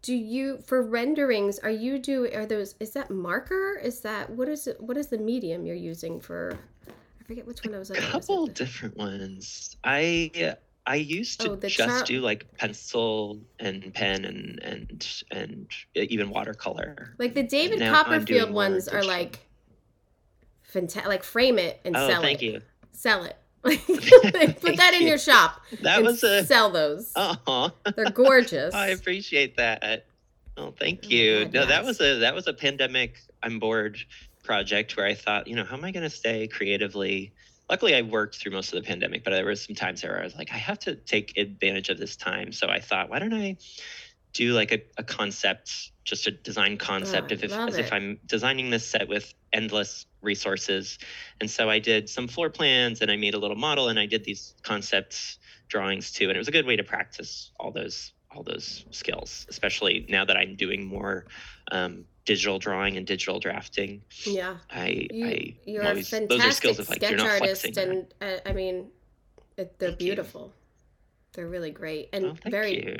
[0.01, 3.79] Do you for renderings are you do are those is that marker?
[3.81, 7.63] Is that what is it what is the medium you're using for I forget which
[7.63, 10.31] one I was a couple different ones i
[10.89, 17.13] i used to Oh, just do like pencil and pen and and and even watercolor
[17.17, 19.39] like the David Now Copperfield ones are like
[20.63, 22.07] fantastic like frame it and sell it.
[22.07, 22.45] oh sell thank it.
[22.45, 22.61] you
[22.91, 23.37] Sell it.
[23.63, 25.07] Put that in you.
[25.09, 25.61] your shop.
[25.83, 27.11] that was a sell those.
[27.15, 28.73] uh-huh They're gorgeous.
[28.85, 30.05] I appreciate that.
[30.57, 31.43] Oh, thank Oh you.
[31.45, 33.15] God, no, that was a that was a pandemic.
[33.41, 33.97] I'm bored
[34.43, 37.31] project where I thought, you know, how am I going to stay creatively?
[37.69, 40.23] Luckily, I worked through most of the pandemic, but there were some times where I
[40.23, 42.51] was like, I have to take advantage of this time.
[42.51, 43.57] So I thought, why don't I
[44.33, 47.91] do like a, a concept, just a design concept, Oh, if, as if.
[47.93, 50.99] I'm designing this set with endless resources.
[51.39, 54.05] And so I did some floor plans and I made a little model and I
[54.05, 56.25] did these concept drawings too.
[56.29, 60.23] And it was a good way to practice all those all those skills, especially now
[60.23, 61.25] that I'm doing more
[61.71, 64.01] um, digital drawing and digital drafting.
[64.23, 64.57] Yeah.
[64.69, 67.41] I, You, I you're I'm a fantastic those are skills of like sketch you're not
[67.41, 68.87] artist, and uh, I mean,
[69.57, 70.05] it, they're Thank you.
[70.07, 70.53] beautiful.
[71.33, 72.97] They're really great and Oh, very you.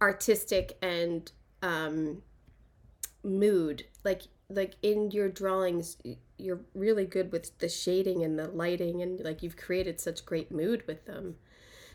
[0.00, 1.30] artistic and
[1.62, 2.22] um,
[3.22, 3.84] mood.
[4.04, 5.96] Like like in your drawings,
[6.38, 10.50] you're really good with the shading and the lighting, and like you've created such great
[10.50, 11.36] mood with them.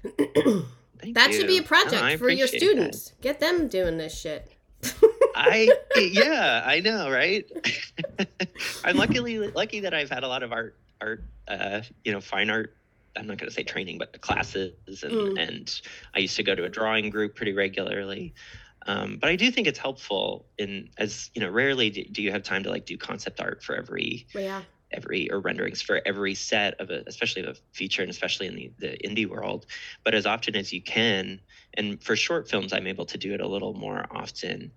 [0.04, 2.58] That should be a project Oh, for your appreciate that.
[2.96, 3.14] students.
[3.22, 4.52] Get them doing this shit.
[5.36, 7.46] I yeah, I know, right?
[8.84, 12.50] I'm luckily lucky that I've had a lot of art art uh, you know, fine
[12.50, 12.76] art
[13.18, 14.74] I'm not going to say training, but classes,
[15.04, 15.38] and, Mm.
[15.48, 15.82] and
[16.16, 18.34] I used to go to a drawing group pretty regularly.
[18.88, 22.32] Um, but I do think it's helpful in as you know, rarely do, do you
[22.32, 24.62] have time to like do concept art for every yeah.
[24.92, 28.56] every or renderings for every set of a especially of a feature and especially in
[28.56, 29.66] the, the indie world
[30.04, 31.40] but as often as you can
[31.76, 34.70] and for short films i'm able to do it a little more often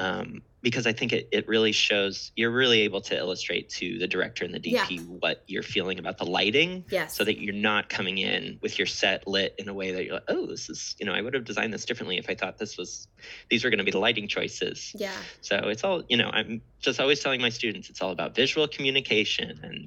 [0.00, 4.06] um, because i think it, it really shows you're really able to illustrate to the
[4.08, 5.00] director and the dp Yeah.
[5.24, 7.16] what you're feeling about the lighting Yes.
[7.16, 10.14] so that you're not coming in with your set lit in a way that you're
[10.14, 12.58] like oh this is you know i would have designed this differently if i thought
[12.58, 13.06] this was
[13.50, 15.12] these were going to be the lighting choices yeah.
[15.40, 18.66] so it's all, you know, I'm just always telling my students it's all about visual
[18.66, 19.86] communication and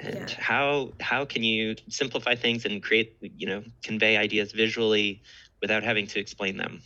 [0.00, 0.36] and Yeah.
[0.38, 5.22] how how can you simplify things and create, you know, convey ideas visually
[5.60, 6.82] without having to explain them.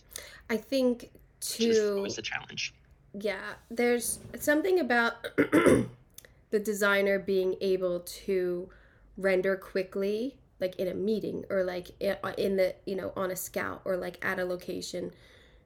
[0.50, 1.11] I think
[1.41, 2.74] to always a challenge.
[3.18, 8.68] yeah, there's something about the designer being able to
[9.16, 13.80] render quickly like in a meeting or like in the you know on a scout
[13.84, 15.11] or like at a location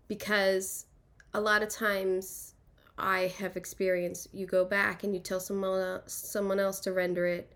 [0.09, 0.87] because
[1.35, 2.55] a lot of times
[2.99, 7.27] I have experienced you go back and you tell someone else, someone else to render
[7.27, 7.53] it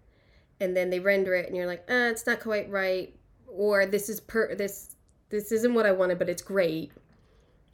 [0.60, 3.14] and then they render it and you're like, uh, it's not quite right
[3.46, 4.96] or this is per this
[5.28, 6.92] this isn't what I wanted but it's great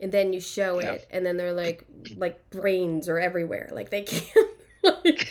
[0.02, 0.92] and then you show Yeah.
[0.92, 1.84] it and then they're like
[2.16, 4.50] like brains are everywhere like they can't
[4.82, 5.28] like,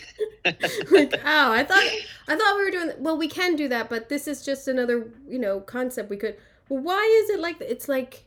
[0.89, 1.83] like oh I thought
[2.27, 5.11] I thought we were doing well we can do that but this is just another
[5.27, 6.37] you know concept we could
[6.69, 8.23] well why is it like it's like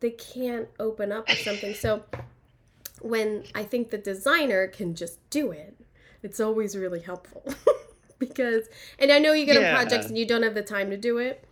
[0.00, 2.02] they can't open up or something so
[3.00, 5.76] when I think the designer can just do it
[6.22, 7.44] it's always really helpful
[8.18, 8.68] because
[8.98, 9.74] and I know you get on Yeah.
[9.74, 11.44] projects and you don't have the time to do it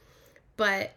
[0.57, 0.93] but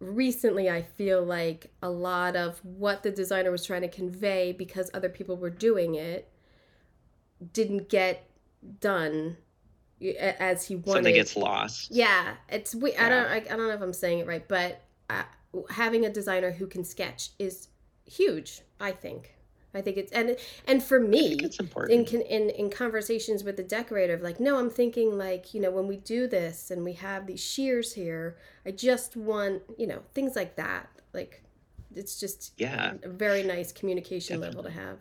[0.00, 4.90] recently I feel like a lot of what the designer was trying to convey because
[4.92, 6.30] other people were doing it
[7.52, 8.28] didn't get
[8.80, 9.36] done
[10.18, 10.92] as he wanted.
[10.98, 11.90] Something gets lost.
[11.90, 12.94] yeah, it's we.
[12.96, 13.26] I don't.
[13.26, 15.22] I, I don't know if I'm saying it right, but uh,
[15.70, 17.68] having a designer who can sketch is
[18.04, 18.60] huge.
[18.80, 19.33] I think.
[19.74, 22.08] I think it's and and for me, it's important.
[22.08, 25.86] con- in in conversations with the decorator like no i'm thinking like you know when
[25.86, 30.36] we do this and we have these shears here i just want you know things
[30.36, 31.42] like that like
[31.94, 32.94] it's just Yeah.
[33.02, 34.98] a very nice communication level to have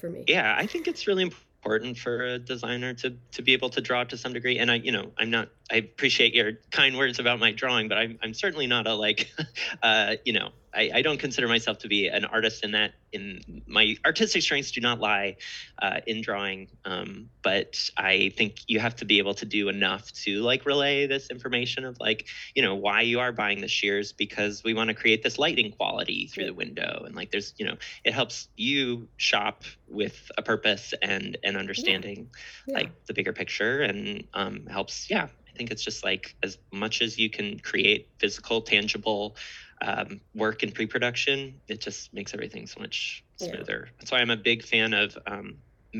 [0.00, 3.68] for me yeah i think it's really important for a designer to to be able
[3.70, 6.96] to draw to some degree and i you know i'm not i appreciate your kind
[6.96, 9.30] words about my drawing but i'm, I'm certainly not a like
[9.82, 13.62] uh you know I, I don't consider myself to be an artist in that in
[13.66, 15.36] my artistic strengths do not lie
[15.82, 20.12] uh, in drawing um, but i think you have to be able to do enough
[20.12, 24.12] to like relay this information of like you know why you are buying the shears
[24.12, 27.66] because we want to create this lighting quality through the window and like there's you
[27.66, 32.30] know it helps you shop with a purpose and and understanding
[32.66, 32.78] Yeah.
[32.78, 37.02] like the bigger picture and um, helps yeah i think it's just like as much
[37.02, 39.36] as you can create physical tangible
[39.82, 43.48] um, work in pre-production it just makes everything so much Yeah.
[43.48, 45.56] smoother that's why i'm a big fan of um,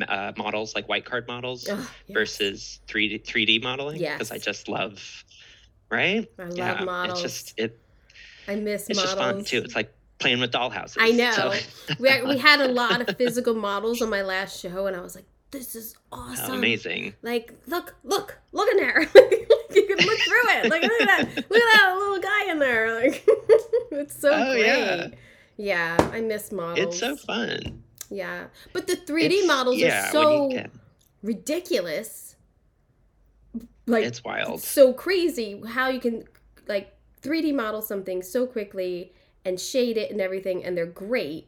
[0.06, 2.14] uh, models like white card models Ugh, yes.
[2.14, 5.24] versus 3d 3d modeling because i just love
[5.90, 7.80] right i love yeah models it's just it
[8.46, 11.32] i miss it's models just fun too it's like playing with dollhouses I know.
[11.32, 15.00] So- we, we had a lot of physical models on my last show and i
[15.00, 16.54] was like this is awesome.
[16.54, 17.14] amazing.
[17.22, 19.06] Like look look look in there.
[19.72, 20.68] You can look through it.
[20.68, 21.36] Like look at that.
[21.48, 23.00] Look at that little guy in there.
[23.00, 23.24] Like
[23.92, 24.66] it's so Oh, great.
[24.66, 25.08] Yeah.
[25.56, 26.10] yeah.
[26.12, 27.82] i miss models it's so fun.
[28.10, 30.50] Yeah but the 3d It's- models yeah, are so
[31.22, 32.34] ridiculous.
[33.86, 34.58] Like it's wild.
[34.58, 36.24] it's so crazy how you can
[36.68, 36.92] like
[37.22, 39.12] 3d model something so quickly
[39.44, 41.46] and shade it and everything and they're great.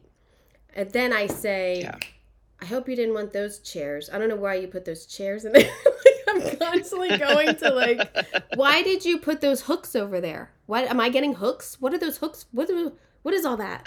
[0.75, 1.97] And then i say Yeah.
[2.63, 4.09] I hope you didn't want those chairs.
[4.09, 5.63] I don't know why you put those chairs in there.
[5.85, 8.09] like, I'm constantly going to like,
[8.55, 10.49] why did you put those hooks over there?
[10.67, 11.81] Why am I getting hooks?
[11.81, 12.45] What are those hooks?
[12.53, 12.93] What are,
[13.23, 13.85] what is all that?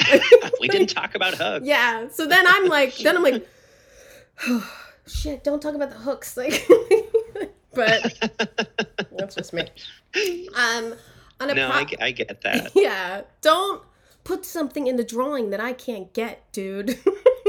[0.60, 1.66] we didn't talk about hugs.
[1.66, 2.08] Yeah.
[2.10, 3.48] So then I'm like, then I'm like,
[4.46, 4.70] oh,
[5.06, 6.36] shit, don't talk about the hooks.
[6.52, 6.68] Like,
[7.72, 9.68] but that's just me.
[10.54, 10.94] Um,
[11.40, 12.72] on a no, pro- I, I get that.
[12.74, 13.82] yeah, don't
[14.26, 16.98] put something in the drawing that I can't get, dude.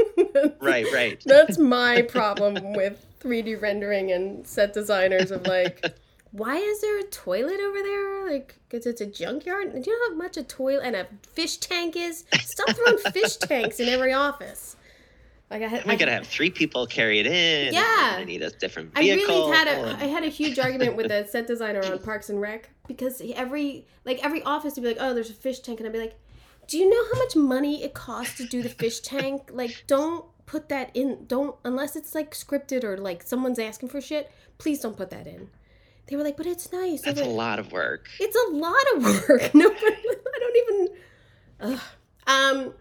[0.60, 1.20] right, right.
[1.26, 5.84] That's my problem with 3D rendering and set designers of like,
[6.32, 8.30] why is there a toilet over there?
[8.30, 9.72] Like, because it's a junkyard?
[9.72, 12.24] Do you know how much a toilet and a fish tank is?
[12.42, 14.76] Stop throwing fish tanks in every office.
[15.50, 17.72] Like I had, We I- gotta have three people carry it in.
[17.72, 17.82] Yeah.
[18.18, 19.34] I need a different vehicle.
[19.34, 22.28] I really had a I had a huge argument with the set designer on Parks
[22.28, 25.80] and Rec because every like every office would be like, oh, there's a fish tank,
[25.80, 26.18] and I'd be like,
[26.68, 29.50] do you know how much money it costs to do the fish tank?
[29.52, 31.24] Like, don't put that in.
[31.26, 34.30] Don't unless it's like scripted or like someone's asking for shit.
[34.58, 35.48] Please don't put that in.
[36.06, 37.02] They were like, but it's nice.
[37.02, 38.08] That's a lot of work.
[38.20, 39.50] It's a lot of work.
[39.54, 40.96] No, I don't even.
[41.60, 41.80] Ugh.
[42.26, 42.74] Um,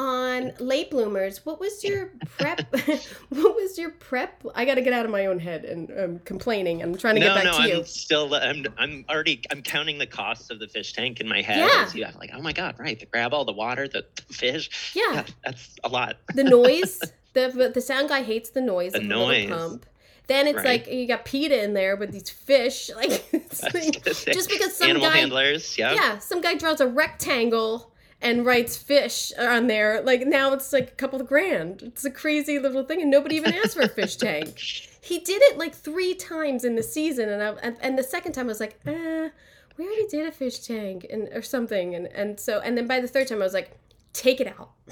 [0.00, 2.06] on late bloomers, what was your
[2.38, 2.62] prep?
[3.28, 4.42] what was your prep?
[4.54, 6.82] I got to get out of my own head and I'm complaining.
[6.82, 7.78] I'm trying to no, get back no, to you.
[7.80, 8.34] I'm still.
[8.34, 8.64] I'm.
[8.78, 9.42] I'm already.
[9.50, 11.58] I'm counting the costs of the fish tank in my head.
[11.58, 11.84] Yeah.
[11.84, 12.98] as you have like, oh my god, right?
[12.98, 14.94] The grab all the water, the fish.
[14.94, 15.24] Yeah.
[15.44, 16.16] that's a lot.
[16.34, 16.98] The noise.
[17.34, 18.92] the the sound guy hates the noise.
[18.92, 19.50] The of the noise.
[19.50, 19.86] pump.
[20.28, 20.86] Then it's Right.
[20.86, 22.90] like you got PETA in there with these fish.
[22.96, 25.76] Like, it's I was like- just because some animal guy handlers.
[25.76, 25.92] Yeah.
[25.92, 27.92] yeah, some guy draws a rectangle
[28.22, 30.02] and writes fish on there.
[30.02, 31.82] Like now it's like a couple of grand.
[31.82, 34.58] It's a crazy little thing, and nobody even asked for a fish tank.
[35.02, 38.32] He did it like three times in the season, and I, and, and the second
[38.32, 39.30] time I was like, eh,
[39.76, 43.00] we already did a fish tank and or something, and and so and then by
[43.00, 43.76] the third time I was like,
[44.12, 44.72] take it out,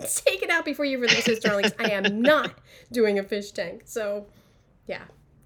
[0.00, 1.72] take it out before you release this, darlings.
[1.78, 2.52] I am not
[2.90, 3.82] doing a fish tank.
[3.84, 4.26] So,
[4.86, 5.02] yeah,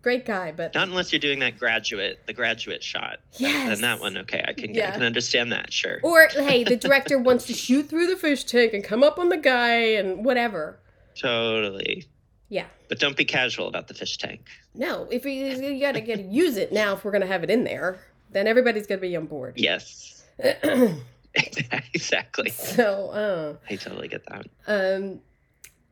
[0.06, 3.18] great guy, but Not unless you're doing that graduate, the graduate shot.
[3.38, 3.70] Yes.
[3.70, 4.90] Then that one, okay, I can Yeah.
[4.90, 5.72] I can understand that.
[5.72, 5.98] Sure.
[6.04, 9.30] Or hey, the director wants to shoot through the fish tank and come up on
[9.30, 10.78] the guy and whatever.
[11.20, 12.04] Totally.
[12.50, 12.66] Yeah.
[12.88, 14.42] But don't be casual about the fish tank.
[14.76, 17.64] No, if you, you gotta get use it now if we're gonna have it in
[17.64, 17.98] there,
[18.30, 19.54] then everybody's gonna be on board.
[19.60, 20.22] Yes.
[21.34, 22.50] exactly.
[22.50, 24.46] So, I totally get that.
[24.68, 25.20] uh, um,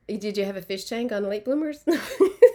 [0.06, 1.84] did you have a fish tank on late bloomers?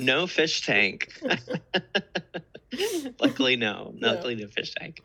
[0.00, 1.12] No fish tank.
[3.20, 3.92] Luckily, no.
[3.96, 4.14] No.
[4.14, 5.02] Luckily, no fish tank.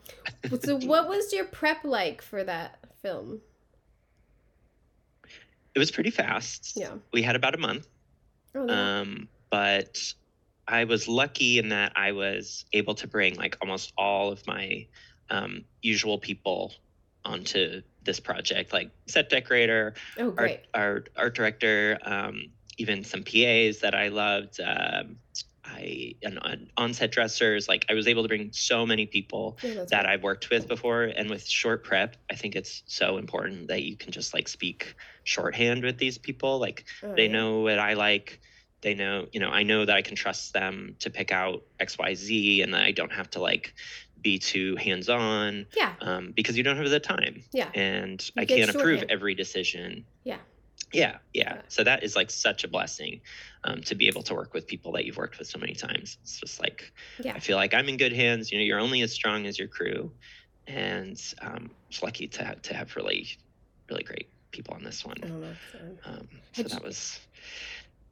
[0.62, 3.40] so, what was your prep like for that film?
[5.74, 6.72] It was pretty fast.
[6.76, 6.92] Yeah.
[7.12, 7.86] We had about a month.
[8.54, 8.74] Oh, no.
[8.74, 10.14] Um, but
[10.66, 14.86] I was lucky in that I was able to bring like almost all of my
[15.30, 16.72] um, usual people
[17.24, 20.60] onto this project, like set decorator, oh, art, great.
[20.72, 22.46] art, art director, um,
[22.78, 24.60] even some PAs that I loved.
[24.60, 25.16] Um,
[25.68, 27.68] I and on on-set dressers.
[27.68, 30.06] Like I was able to bring so many people Yeah, that.
[30.06, 31.02] I've worked with before.
[31.04, 34.94] And with short prep, I think it's so important that you can just like speak
[35.24, 36.60] shorthand with these people.
[36.60, 37.32] Like Oh, they yeah.
[37.32, 38.40] know what I like.
[38.82, 41.98] They know, you know, I know that I can trust them to pick out X,
[41.98, 43.74] Y, Z, and that I don't have to like
[44.20, 45.94] be too hands on Yeah.
[46.00, 47.70] um, because you don't have the time Yeah.
[47.74, 50.04] and You I can't approve every decision.
[50.22, 50.38] Yeah.
[50.96, 51.60] Yeah, yeah.
[51.68, 53.20] So that is like such a blessing
[53.64, 56.16] um, to be able to work with people that you've worked with so many times.
[56.22, 56.90] It's just like
[57.22, 57.34] Yeah.
[57.34, 58.50] I feel like I'm in good hands.
[58.50, 60.10] You know, you're only as strong as your crew,
[60.66, 63.28] and um, just lucky to have, to have really,
[63.90, 65.18] really great people on this one.
[65.20, 67.20] So- Um, so that you- was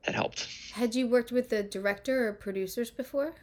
[0.05, 0.47] that helped.
[0.75, 3.35] Had you worked with the director or producers before?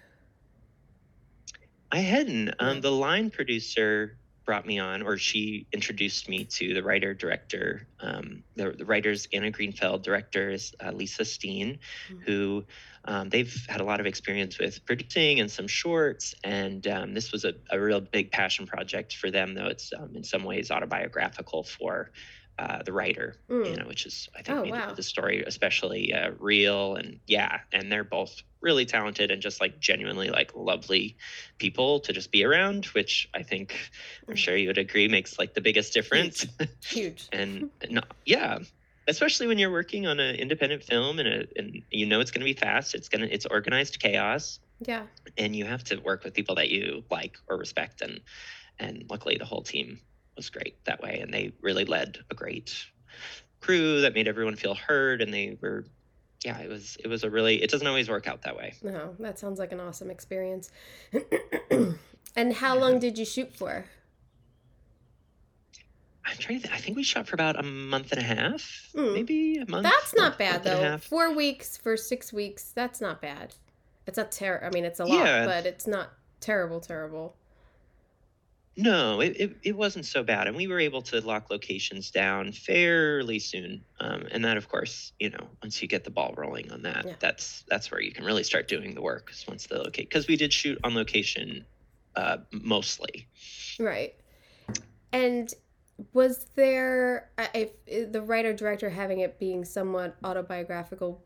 [1.91, 2.53] I hadn't.
[2.59, 7.87] Um, the line producer brought me on, or she introduced me to the writer director.
[7.99, 11.79] Um, the, the writers Anna Greenfeld, directors uh, Lisa Steen,
[12.09, 12.23] Mhm.
[12.25, 12.65] who
[13.05, 16.33] um, they've had a lot of experience with producing and some shorts.
[16.43, 20.15] And um, this was a, a real big passion project for them, though it's um,
[20.15, 22.11] in some ways autobiographical for.
[22.61, 23.65] Uh, the writer, Mm.
[23.69, 24.93] you know, which is I think Oh, made the- wow.
[24.93, 29.79] the story especially uh, real and yeah, and they're both really talented and just like
[29.79, 31.17] genuinely like lovely
[31.57, 33.67] people to just be around, which I think
[34.27, 34.37] I'm Mm.
[34.37, 36.45] sure you would agree makes like the biggest difference.
[36.85, 37.21] Huge.
[37.39, 38.59] and no, yeah,
[39.07, 42.45] especially when you're working on an independent film and a, and you know it's going
[42.45, 45.07] to be fast, it's gonna it's organized chaos, Yeah.
[45.37, 48.21] and you have to work with people that you like or respect, and
[48.77, 49.99] and luckily the whole team
[50.35, 52.85] was great that way, and they really led a great
[53.59, 55.85] crew that made everyone feel heard, and they were.
[56.43, 56.97] Yeah, it was.
[57.03, 57.61] It was a really.
[57.61, 58.73] It doesn't always work out that way.
[58.81, 60.71] No, that sounds like an awesome experience.
[62.35, 63.85] and how long did you shoot for?
[66.25, 66.67] I'm trying to.
[66.67, 69.13] Think, I think we shot for about a month and a half, Mm.
[69.13, 69.83] maybe a month.
[69.83, 70.97] That's not month- bad month though.
[70.97, 72.71] Four weeks for six weeks.
[72.73, 73.53] That's not bad.
[74.07, 74.61] It's not ter.
[74.65, 75.45] I mean, it's a lot, Yeah.
[75.45, 76.79] but it's not terrible.
[76.79, 77.35] Terrible.
[78.77, 80.47] No, it, it, it wasn't so bad.
[80.47, 83.83] And we were able to lock locations down fairly soon.
[83.99, 87.05] Um, and that, of course, you know, once you get the ball rolling on that,
[87.05, 87.13] Yeah.
[87.19, 89.31] that's that's where you can really start doing the work.
[89.47, 91.65] Once the locate, because we did shoot on location
[92.15, 93.27] uh, mostly.
[93.77, 94.15] Right.
[95.11, 95.53] And
[96.13, 101.21] was there, uh, if the writer director having it being somewhat autobiographical,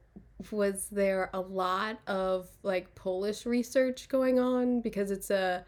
[0.52, 5.64] was there a lot of like Polish research going on because it's a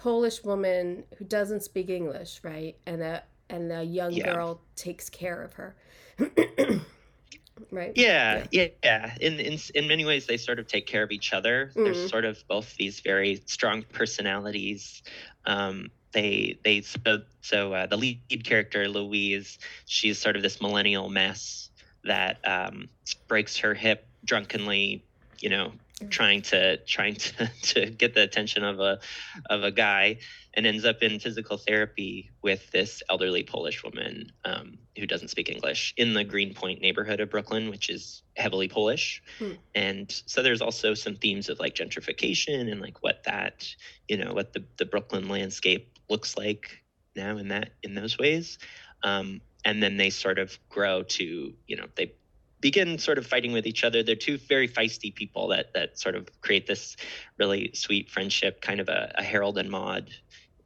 [0.00, 2.74] Polish woman who doesn't speak English, right?
[2.86, 4.32] And a and a young Yeah.
[4.32, 5.76] girl takes care of her.
[7.70, 7.92] right?
[7.94, 9.14] Yeah, yeah, yeah.
[9.20, 11.70] In, in in many ways, they sort of take care of each other.
[11.74, 11.84] Mhm.
[11.84, 15.02] There's sort of both these very strong personalities.
[15.44, 21.10] Um, they they so, so uh, the lead character Louise, she's sort of this millennial
[21.10, 21.70] mess
[22.04, 22.88] that um,
[23.28, 25.04] breaks her hip drunkenly.
[25.40, 25.72] You know,
[26.08, 29.00] trying to trying to, to get the attention of a
[29.48, 30.18] of a guy
[30.54, 35.48] and ends up in physical therapy with this elderly Polish woman um, who doesn't speak
[35.48, 39.22] English in the Greenpoint neighborhood of Brooklyn, which is heavily Polish.
[39.38, 39.52] Hmm.
[39.74, 43.68] And so there's also some themes of like gentrification and like what that,
[44.08, 46.82] you know, what the, the Brooklyn landscape looks like
[47.14, 48.58] now in that in those ways.
[49.02, 52.12] Um, and then they sort of grow to, you know, they
[52.60, 54.02] begin sort of fighting with each other.
[54.02, 56.96] They're two very feisty people that that sort of create this
[57.38, 60.10] really sweet friendship, kind of a, a Harold and Maude,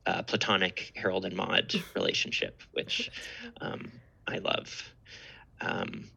[0.07, 3.11] uh, platonic Harold and Maude relationship, which
[3.61, 3.91] um,
[4.27, 4.93] I love.
[5.61, 6.11] Um,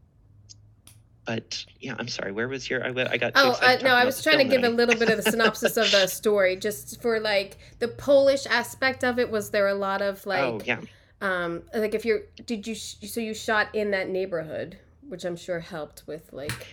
[1.26, 2.32] but yeah, I'm sorry.
[2.32, 2.84] Where was your?
[2.86, 3.34] I, I got.
[3.36, 3.90] Oh uh, no!
[3.90, 7.02] I was trying to give a little bit of the synopsis of the story, just
[7.02, 9.30] for like the Polish aspect of it.
[9.30, 10.80] Was there a lot of like, oh yeah,
[11.20, 15.36] um, like if you're did you sh- so you shot in that neighborhood, which I'm
[15.36, 16.68] sure helped with like,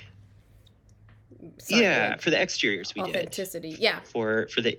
[1.69, 2.11] yeah.
[2.11, 3.17] like, For the exteriors, we did.
[3.17, 3.77] authenticity.
[3.79, 4.79] Yeah, for for the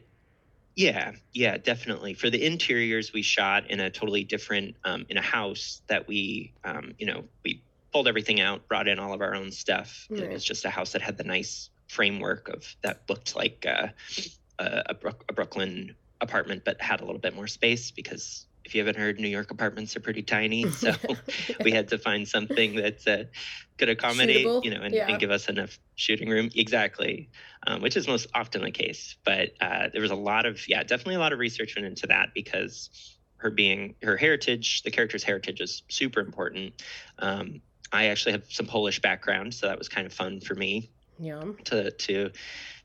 [0.75, 5.21] yeah yeah definitely for the interiors we shot in a totally different um, in a
[5.21, 7.61] house that we um, you know we
[7.93, 10.91] pulled everything out brought in all of our own stuff it was just a house
[10.91, 13.87] that had the nice framework of that looked like uh,
[14.59, 18.76] a, a, Brook, a brooklyn apartment but had a little bit more space because if
[18.76, 20.93] you haven't heard new york apartments are pretty tiny so
[21.63, 23.24] we had to find something that uh,
[23.78, 25.07] could accommodate, Shootable, you know, and, yeah.
[25.07, 26.49] and give us enough shooting room.
[26.55, 27.30] Exactly,
[27.68, 29.16] um, which is most often the case.
[29.26, 32.07] But uh, there was a lot of, yeah, definitely a lot of research went into
[32.07, 32.89] that because
[33.38, 36.82] her being her heritage, the character's heritage is super important.
[37.20, 37.61] Um,
[37.91, 41.41] I actually have some Polish background, so that was kind of fun for me yeah.
[41.66, 42.32] to to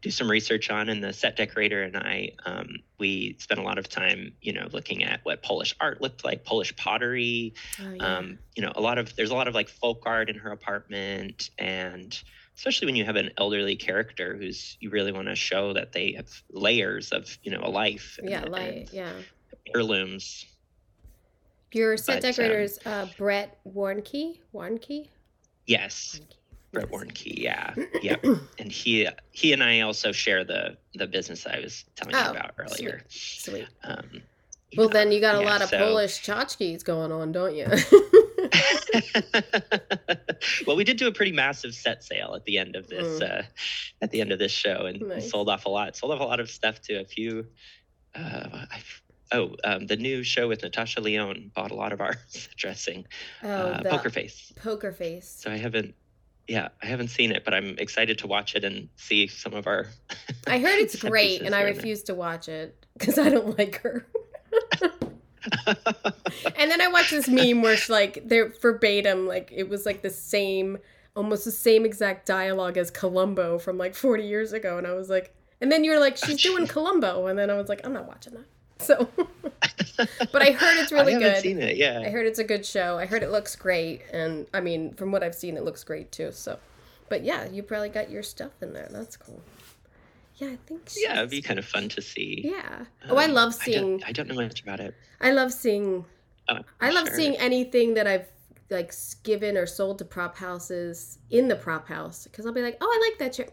[0.03, 2.69] do some research on and the set decorator and i um,
[2.99, 6.45] we spent a lot of time you know looking at what polish art looked like
[6.45, 8.17] polish pottery Oh, yeah.
[8.19, 10.53] um, you know a lot of there's a lot of like folk art in her
[10.53, 12.19] apartment and
[12.57, 16.13] especially when you have an elderly character who's you really want to show that they
[16.13, 19.13] have layers of you know a life and- yeah, and yeah.
[19.75, 20.47] heirlooms
[21.73, 24.39] Your set But, um, decorator is uh, Brett Warnke.
[24.55, 25.09] Warnke.
[25.67, 26.35] yes Warnke.
[26.73, 27.01] Brett Yes.
[27.01, 28.17] Warnke, yeah, yeah,
[28.59, 32.31] and he he and I also share the the business I was telling Oh, you
[32.31, 33.03] about earlier.
[33.09, 33.67] Sweet.
[33.85, 34.23] Um,
[34.77, 37.67] Well, then you got a yeah, lot of so- Polish tchotchkes going on, don't you?
[40.67, 43.43] well, we did do a pretty massive set sale at the end of this uh,
[44.03, 45.31] at the end of this show, and Nice.
[45.31, 45.97] sold off a lot.
[45.97, 47.47] Sold off a lot of stuff to a few.
[48.15, 48.81] Uh, I,
[49.33, 52.17] oh, um, the new show with Natasha Lyonne bought a lot of our
[52.57, 53.07] dressing.
[53.43, 54.53] oh, uh, Poker Face.
[54.57, 55.29] Poker face.
[55.43, 55.95] So I haven't.
[56.51, 59.69] Yeah, I haven't seen it, but I'm excited to watch it and see some of
[59.69, 59.87] our.
[60.49, 64.05] I heard it's great, and I refuse to watch it because I don't like her.
[66.57, 70.03] And then I watched this meme where she, like they're verbatim, like it was like
[70.03, 70.79] the same,
[71.17, 75.09] almost the same exact dialogue as Columbo from like 40 years ago, and I was
[75.09, 78.09] like, and then you're like, she's doing Columbo, and then I was like, I'm not
[78.09, 78.45] watching that.
[78.87, 79.09] So,
[80.33, 81.23] but I heard it's really good.
[81.23, 81.43] I haven't good.
[81.43, 81.77] seen it.
[81.77, 82.01] Yeah.
[82.05, 82.99] I heard it's a good show.
[82.99, 86.11] I heard it looks great, and I mean, from what I've seen, it looks great
[86.11, 86.33] too.
[86.33, 86.59] So,
[87.09, 88.89] but yeah, you probably got your stuff in there.
[88.91, 89.43] That's cool.
[90.37, 90.89] Yeah, I think.
[90.97, 92.41] yeah, it'd be kind of fun to see.
[92.45, 92.87] Yeah.
[93.11, 93.99] Oh, I Um, love I seeing.
[93.99, 94.95] don't, I don't know much about it.
[95.21, 96.07] I love seeing.
[96.49, 97.17] Oh, I love sure.
[97.17, 98.27] seeing anything that I've
[98.71, 98.95] like
[99.25, 102.87] given or sold to prop houses in the prop house because I'll be like, oh,
[102.87, 103.49] I like that chair.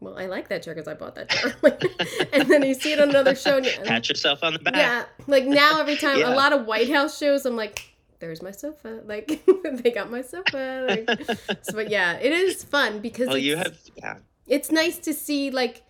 [0.00, 1.54] Well, I like that chair because I bought that chair.
[1.62, 1.82] Like,
[2.32, 3.56] and then you see it on another show.
[3.56, 4.74] And you, Pat yourself on the back.
[4.76, 6.32] yeah, like now every time Yeah.
[6.32, 9.00] a lot of White House shows, I'm like, there's my sofa.
[9.04, 10.86] Like they got my sofa.
[10.88, 11.20] Like,
[11.62, 14.16] so, but yeah, it is fun because well, it's, you have yeah.
[14.46, 15.82] it's nice to see like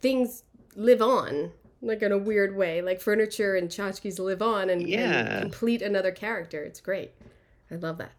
[0.00, 0.42] things
[0.74, 1.50] live on
[1.82, 2.82] like in a weird way.
[2.82, 5.40] Like furniture and tchotchkes live on and, and Yeah.
[5.40, 6.62] complete another character.
[6.64, 7.12] It's great.
[7.70, 8.12] I love that.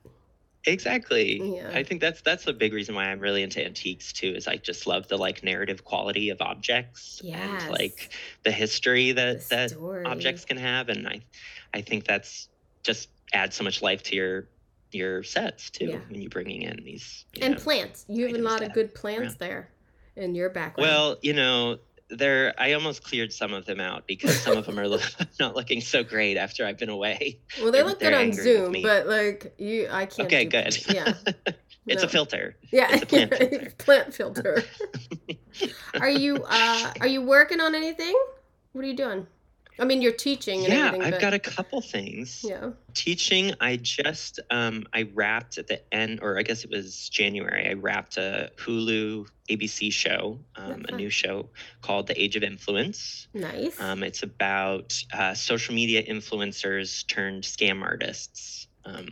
[0.67, 1.55] Exactly.
[1.55, 1.71] Yeah.
[1.73, 4.33] I think that's that's a big reason why I'm really into antiques too.
[4.35, 7.63] Is I just love the like narrative quality of objects Yes.
[7.63, 8.11] and like
[8.43, 10.05] the history that The that story.
[10.05, 11.21] objects can have, and I
[11.73, 12.49] I think that's
[12.83, 14.49] just adds so much life to your
[14.91, 15.99] your sets too Yeah.
[16.09, 17.59] when you're bringing in these And know.
[17.59, 18.05] plants.
[18.09, 19.69] You have a lot of good plants there
[20.15, 20.89] in your background.
[20.89, 21.77] Well, you know,
[22.09, 24.87] there I almost cleared some of them out because some of them are
[25.39, 27.39] not looking so great after I've been away.
[27.61, 30.27] well, they look good on Zoom, but like you, I can't.
[30.27, 30.77] Okay, good.
[30.87, 31.13] Yeah,
[31.85, 32.07] it's No.
[32.07, 32.55] a filter.
[32.71, 34.63] yeah, It's a plant filter.
[34.63, 34.63] plant filter.
[35.99, 38.15] are you uh are you working on anything?
[38.73, 39.27] What are you doing?
[39.79, 40.91] I mean, you're teaching and Yeah.
[40.93, 42.43] I've but, got a couple things.
[42.47, 42.71] Yeah.
[42.93, 47.69] teaching i just um i wrapped at the end or i guess it was january
[47.69, 51.47] i wrapped a hulu abc show um, a new show
[51.81, 53.79] called the age of influence Nice.
[53.79, 59.09] um, it's about uh, social media influencers turned scam artists um,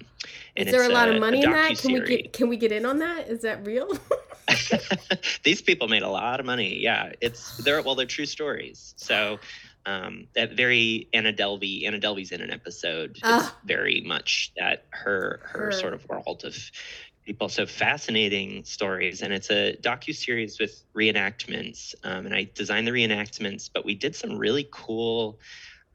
[0.55, 1.77] and Is there a lot of money in that?
[1.77, 3.27] Can we get can we get in on that?
[3.27, 3.89] Is that real?
[5.43, 6.77] these people made a lot of money.
[6.79, 8.93] Yeah, it's they're well, they're true stories.
[8.97, 9.39] So
[9.85, 11.85] um, that very Anna Delvey.
[11.85, 13.11] Anna Delvey's in an episode.
[13.11, 13.57] It's Ah.
[13.65, 15.71] very much that her, her Her.
[15.71, 16.55] sort of world of
[17.25, 17.49] people.
[17.49, 21.95] So fascinating stories, and it's a docu series with reenactments.
[22.03, 25.39] Um, and I designed the reenactments, but we did some really cool.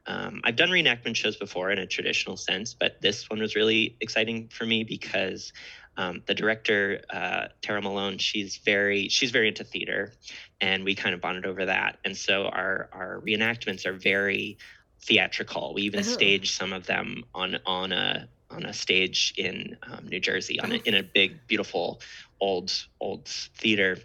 [0.07, 3.95] Um, I've done reenactment shows before in a traditional sense, but this one was really
[4.01, 5.53] exciting for me because
[5.97, 10.13] um, the director uh, Tara Malone, she's very she's very into theater,
[10.59, 11.99] and we kind of bonded over that.
[12.05, 14.57] And so our our reenactments are very
[15.03, 15.73] theatrical.
[15.73, 16.03] We even Oh.
[16.03, 20.71] staged some of them on on a on a stage in um, New Jersey on
[20.71, 20.81] a, Oh.
[20.85, 22.01] in a big beautiful
[22.39, 23.97] old old theater.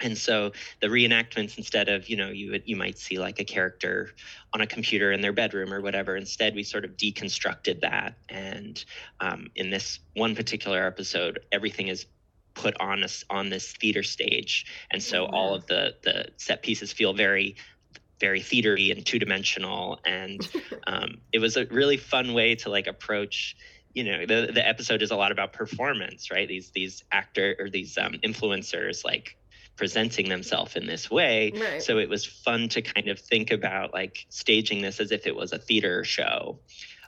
[0.00, 3.44] And so the reenactments, instead of you know you would, you might see like a
[3.44, 4.14] character
[4.52, 6.16] on a computer in their bedroom or whatever.
[6.16, 8.84] Instead, we sort of deconstructed that, and
[9.20, 12.06] um, in this one particular episode, everything is
[12.54, 16.62] put on us on this theater stage, and so Oh, all of the the set
[16.62, 17.56] pieces feel very
[18.20, 20.48] very theatery and two dimensional, and
[20.86, 23.56] um, it was a really fun way to like approach.
[23.94, 26.46] You know, the the episode is a lot about performance, right?
[26.46, 29.36] These these actor or these um, influencers like
[29.78, 31.52] presenting themselves in this way.
[31.54, 31.82] Right.
[31.82, 35.34] so it was fun to kind of think about like staging this as if it
[35.34, 36.58] was a theater show.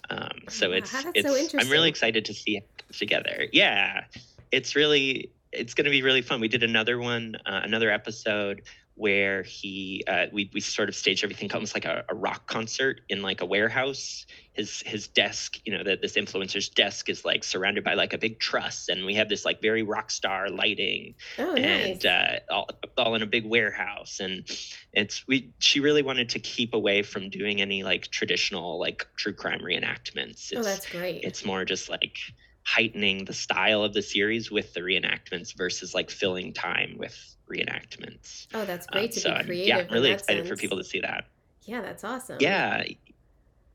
[0.09, 3.47] Um, so wow, it's that's so i'm really excited to see it together.
[3.53, 4.05] Yeah.
[4.51, 6.41] It's really it's going to be really fun.
[6.41, 8.63] We did another one uh, another episode
[9.01, 13.01] where he uh, we, we sort of staged everything almost like a, a rock concert
[13.09, 17.43] in like a warehouse his his desk you know that this influencer's desk is like
[17.43, 21.15] surrounded by like a big truss and we have this like very rock star lighting
[21.39, 21.59] oh, nice.
[21.65, 22.69] and uh, all,
[22.99, 24.47] all in a big warehouse and
[24.93, 29.33] it's we she really wanted to keep away from doing any like traditional like true
[29.33, 31.25] crime reenactments oh, it's, that's great.
[31.25, 32.19] it's more just like
[32.65, 38.47] heightening the style of the series with the reenactments versus like filling time with reenactments.
[38.55, 39.67] Oh, that's Um, great to so be I'm, creative.
[39.69, 41.25] yeah in really excited for people to see that.
[41.65, 42.39] Yeah, that's awesome.
[42.41, 42.85] yeah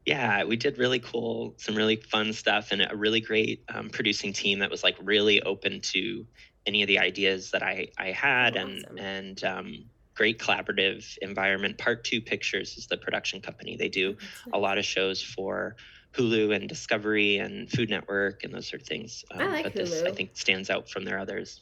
[0.05, 4.33] yeah we did really cool some really fun stuff and a really great um, producing
[4.33, 6.25] team that was like really open to
[6.67, 11.77] any of the ideas that i i had Oh, and and um, great collaborative environment.
[11.77, 13.75] Part two pictures is the production company.
[13.75, 15.75] They do That's a lot of shows for
[16.13, 19.73] hulu and discovery and food network and those sort of things Um, I like but
[19.73, 21.61] this i think stands out from their others.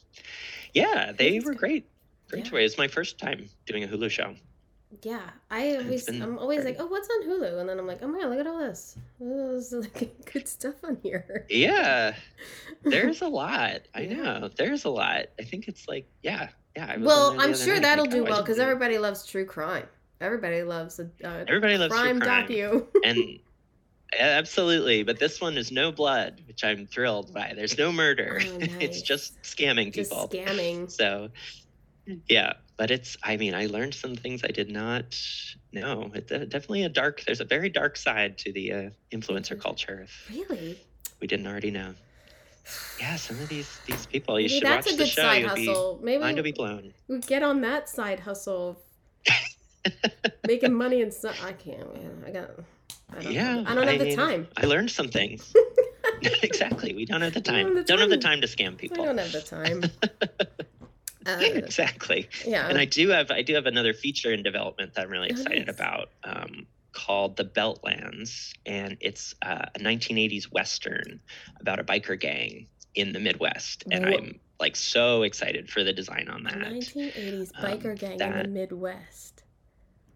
[0.72, 1.86] Yeah they were great
[2.42, 2.58] great Yeah.
[2.66, 4.34] it's my first time doing a hulu show
[5.02, 5.20] Yeah,
[5.50, 7.58] I always, I'm always very- like, oh, what's on Hulu?
[7.60, 8.96] And then I'm like, oh my god, look at all this.
[9.20, 11.46] Oh, there's like good stuff on here.
[11.50, 12.14] Yeah,
[12.84, 13.82] there's a lot.
[13.94, 14.14] I Yeah.
[14.14, 14.50] know.
[14.56, 15.26] There's a lot.
[15.38, 16.86] I think it's like, yeah, yeah.
[16.92, 18.58] I well, on there the I'm sure night, that'll like, oh, do oh, well because
[18.60, 19.86] everybody loves true crime.
[20.20, 22.46] Everybody loves a, Everybody loves crime crime.
[22.48, 22.86] docu.
[23.04, 23.40] and
[24.18, 27.52] absolutely, but this one is no blood, which I'm thrilled by.
[27.56, 28.40] There's no murder.
[28.42, 30.28] Oh, it's just scamming Just people.
[30.28, 30.90] scamming.
[30.90, 31.30] So,
[32.28, 33.16] yeah, but it's.
[33.22, 35.16] I mean, I learned some things I did not
[35.72, 36.10] know.
[36.14, 37.22] It's a- definitely a dark.
[37.24, 40.02] There's a very dark side to the uh, influencer culture.
[40.04, 40.78] If Really?
[41.20, 41.94] we didn't already know.
[42.98, 44.38] Yeah, some of these these people.
[44.40, 45.22] You Maybe should watch the show.
[45.22, 46.04] side You'll be.
[46.04, 46.92] Maybe mind will be blown.
[47.08, 48.80] we get on that side hustle.
[50.46, 51.42] Making money and stuff.
[51.44, 52.24] I can't, man.
[52.26, 52.50] I got.
[53.16, 54.48] I don't Yeah, Have, I don't have the mean, time.
[54.56, 55.54] I learned some things.
[56.42, 56.94] exactly.
[56.94, 57.66] We don't have the don't time.
[57.66, 58.40] have the Don't have the time.
[58.40, 59.04] time to scam I people.
[59.04, 59.84] don't have the time.
[61.26, 62.28] Uh, exactly.
[62.46, 62.68] yeah.
[62.68, 65.34] And I do have I do have another feature in development that I'm really Oh,
[65.34, 65.74] excited nice.
[65.74, 66.08] about.
[66.24, 71.20] Um, called the Beltlands, and it's uh, a 1980s western
[71.60, 74.12] about a biker gang in the Midwest, and Whoa.
[74.16, 76.54] I'm like so excited for the design on that.
[76.54, 79.42] 1980s Um, biker gang in the Midwest.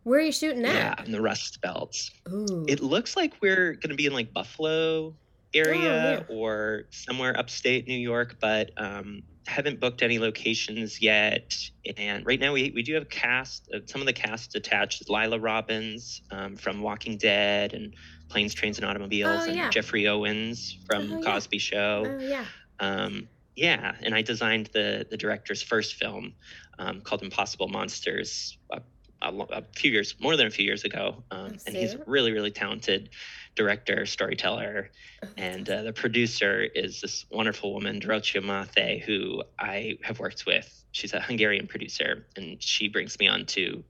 [0.04, 0.72] Where are you shooting at?
[0.72, 1.96] Yeah, in the Rust Belt.
[2.32, 2.64] Ooh.
[2.68, 5.16] It looks like we're going to be in like Buffalo
[5.54, 11.54] area Oh, or somewhere upstate New York, but um, haven't booked any locations yet.
[11.96, 13.68] And right now we, we do have cast.
[13.74, 17.94] Uh, some of the cast attached is Lila Robbins um, from Walking Dead and
[18.28, 19.70] Planes, Trains, and Automobiles, Oh, and yeah.
[19.70, 21.32] Geoffrey Owens from Oh, yeah.
[21.32, 22.04] Cosby Show.
[22.06, 22.44] oh yeah.
[22.78, 26.34] Um, yeah, and I designed the the director's first film
[26.78, 28.80] um, called Impossible Monsters a,
[29.22, 31.22] a, a few years, more than a few years ago.
[31.30, 33.10] Um, and he's a really, really talented
[33.54, 34.90] director, storyteller,
[35.20, 40.46] Oh, and uh, the producer is this wonderful woman, Dorothea Mathe, who I have worked
[40.46, 40.84] with.
[40.92, 43.82] She's a Hungarian producer, and she brings me on to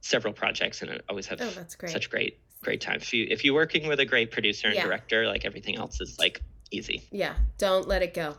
[0.00, 1.92] several projects, and I always have oh, great.
[1.92, 2.96] such great, great time.
[2.96, 4.84] If you if you're working with a great producer and Yeah.
[4.86, 7.06] director, like everything else is like easy.
[7.12, 8.34] Yeah, don't let it go.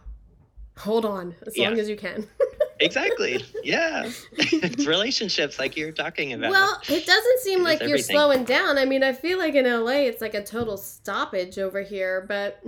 [0.79, 1.69] Hold on as Yeah.
[1.69, 2.27] long as you can.
[2.79, 3.43] Exactly.
[3.63, 4.09] Yeah.
[4.33, 6.51] it's relationships like you're talking about.
[6.51, 8.15] Well, it doesn't seem It like you're everything.
[8.15, 8.77] slowing down.
[8.77, 12.63] I mean, I feel like in LA it's like a total stoppage over here, but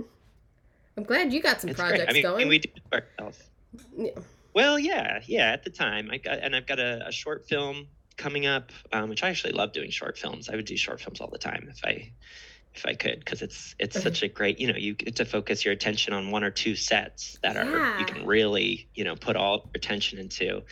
[0.96, 2.06] I'm glad you got some it's projects.
[2.08, 2.48] I mean, going.
[2.48, 3.42] we do ourselves.
[3.96, 4.10] Yeah.
[4.52, 5.52] Well, yeah, yeah.
[5.52, 9.08] At the time, I got and I've got a, a short film coming up, um,
[9.08, 10.48] which I actually love doing short films.
[10.48, 12.12] I would do short films all the time if I
[12.74, 14.60] if I could, because it's it's such a great.
[14.60, 17.98] You know, you get to focus your attention on one or two sets that are
[17.98, 20.62] you can really you know put all your attention into,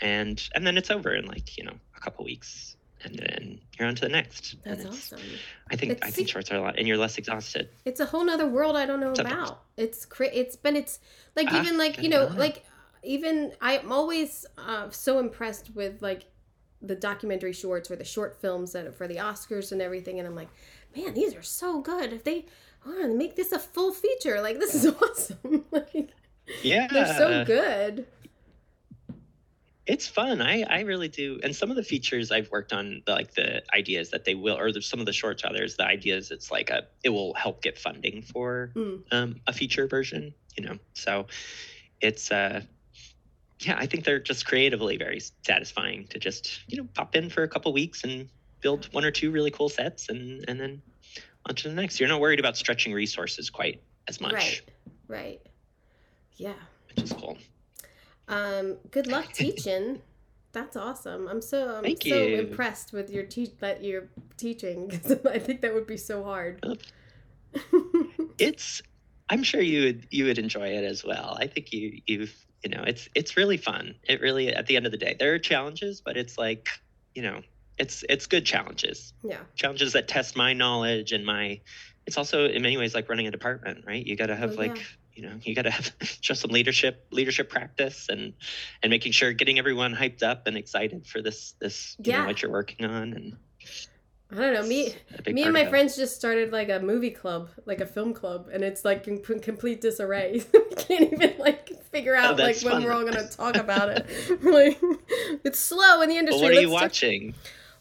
[0.00, 2.74] and and then it's over in like you know a couple weeks.
[3.04, 4.56] And then you're on to the next.
[4.64, 5.20] That's awesome.
[5.70, 7.68] I think It's- I think shorts are a lot, and you're less exhausted.
[7.84, 9.50] It's a whole nother world I don't know Sometimes.
[9.50, 9.62] about.
[9.76, 10.98] It's cra- It's but it's
[11.36, 12.64] like Ah, even like you good know like
[13.04, 16.24] even I'm always uh, so impressed with like
[16.82, 20.34] the documentary shorts or the short films that for the Oscars and everything, and I'm
[20.34, 20.48] like,
[20.96, 22.12] man, these are so good.
[22.12, 22.46] If they
[22.86, 25.64] want to make this a full feature, like this is awesome.
[25.70, 26.10] like
[26.62, 28.06] Yeah, they're so good.
[29.86, 30.42] It's fun.
[30.42, 31.40] I I really do.
[31.42, 34.58] And some of the features I've worked on, the, like the ideas that they will,
[34.58, 36.30] or there's some of the shorts rather, is the ideas.
[36.30, 39.02] It's like a it will help get funding for Mm.
[39.12, 40.34] um, a feature version.
[40.58, 41.26] You know, so
[42.02, 42.62] it's uh
[43.60, 47.42] yeah, I think they're just creatively very satisfying to just you know pop in for
[47.42, 48.28] a couple weeks and
[48.60, 50.82] build one or two really cool sets and and then
[51.48, 51.98] on to the next.
[52.00, 54.60] You're not worried about stretching resources quite as much, Right.
[55.08, 55.40] Right.
[56.36, 56.54] Yeah.
[56.88, 57.36] which is cool.
[58.28, 60.02] Um, good luck teaching.
[60.52, 61.28] That's awesome.
[61.28, 62.38] I'm so I'm Thank so you.
[62.38, 66.64] impressed with your te- that you're teaching 'cause I think that would be so hard.
[68.38, 68.82] it's
[69.30, 72.70] i'm sure you would you would enjoy it as well i think you you've you
[72.70, 75.38] know it's it's really fun it really at the end of the day there are
[75.38, 76.68] challenges but it's like
[77.14, 77.40] you know
[77.78, 79.38] it's it's good challenges yeah.
[79.54, 81.60] challenges that test my knowledge and my
[82.06, 84.54] it's also in many ways like running a department right you got to have Oh,
[84.54, 84.82] like yeah.
[85.14, 88.32] you know you got to have show some leadership leadership practice and
[88.82, 92.42] and making sure getting everyone hyped up and excited for this this you know what
[92.42, 93.36] you're working on and
[94.30, 94.62] I don't know.
[94.66, 94.94] Me
[95.32, 98.62] me and my friends just started like a movie club, like a film club, and
[98.62, 100.42] it's like in complete disarray.
[100.52, 102.84] we can't even like figure oh, out like Oh, that's when fun.
[102.84, 104.06] we're all gonna talk about it.
[104.42, 104.78] like
[105.44, 106.42] it's slow in the industry.
[106.42, 107.34] well, what are you Let's start- watching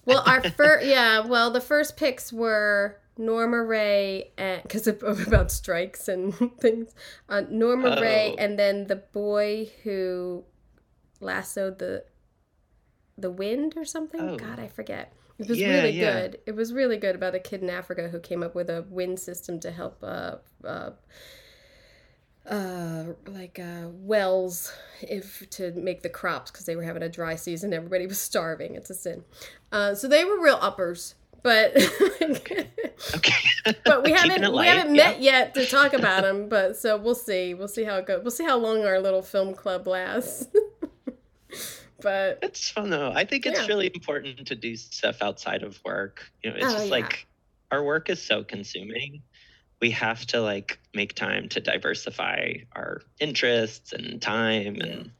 [0.08, 5.52] Well, our first, yeah, well, the first picks were Norma Rae, and because of, about
[5.52, 6.96] strikes and things.
[7.30, 8.42] Uh, Norma Rae, Oh.
[8.44, 10.44] and then the boy who
[11.20, 12.06] lassoed the
[13.18, 14.22] the wind or something.
[14.22, 14.38] Oh.
[14.38, 15.12] God, I forget.
[15.40, 16.22] It was Yeah, really yeah.
[16.22, 16.40] good.
[16.46, 19.20] It was really good about a kid in Africa who came up with a wind
[19.20, 20.04] system to help.
[20.04, 20.92] Uh, uh,
[22.50, 24.72] uh like uh wells
[25.02, 28.74] if to make the crops because they were having a dry season everybody was starving
[28.76, 29.22] it's a sin
[29.72, 31.76] uh so they were real uppers but
[32.22, 32.70] okay
[33.86, 35.04] but we haven't we haven't yeah.
[35.12, 38.22] met yet to talk about them but so we'll see we'll see how it goes
[38.24, 40.48] we'll see how long our little film club lasts
[42.02, 43.12] but It's fun though.
[43.14, 43.68] I think it's Yeah.
[43.68, 46.32] really important to do stuff outside of work.
[46.44, 46.92] You know, it's Oh, just yeah.
[46.92, 47.28] like
[47.72, 49.22] our work is so consuming.
[49.82, 55.12] We have to like make time to diversify our interests and time and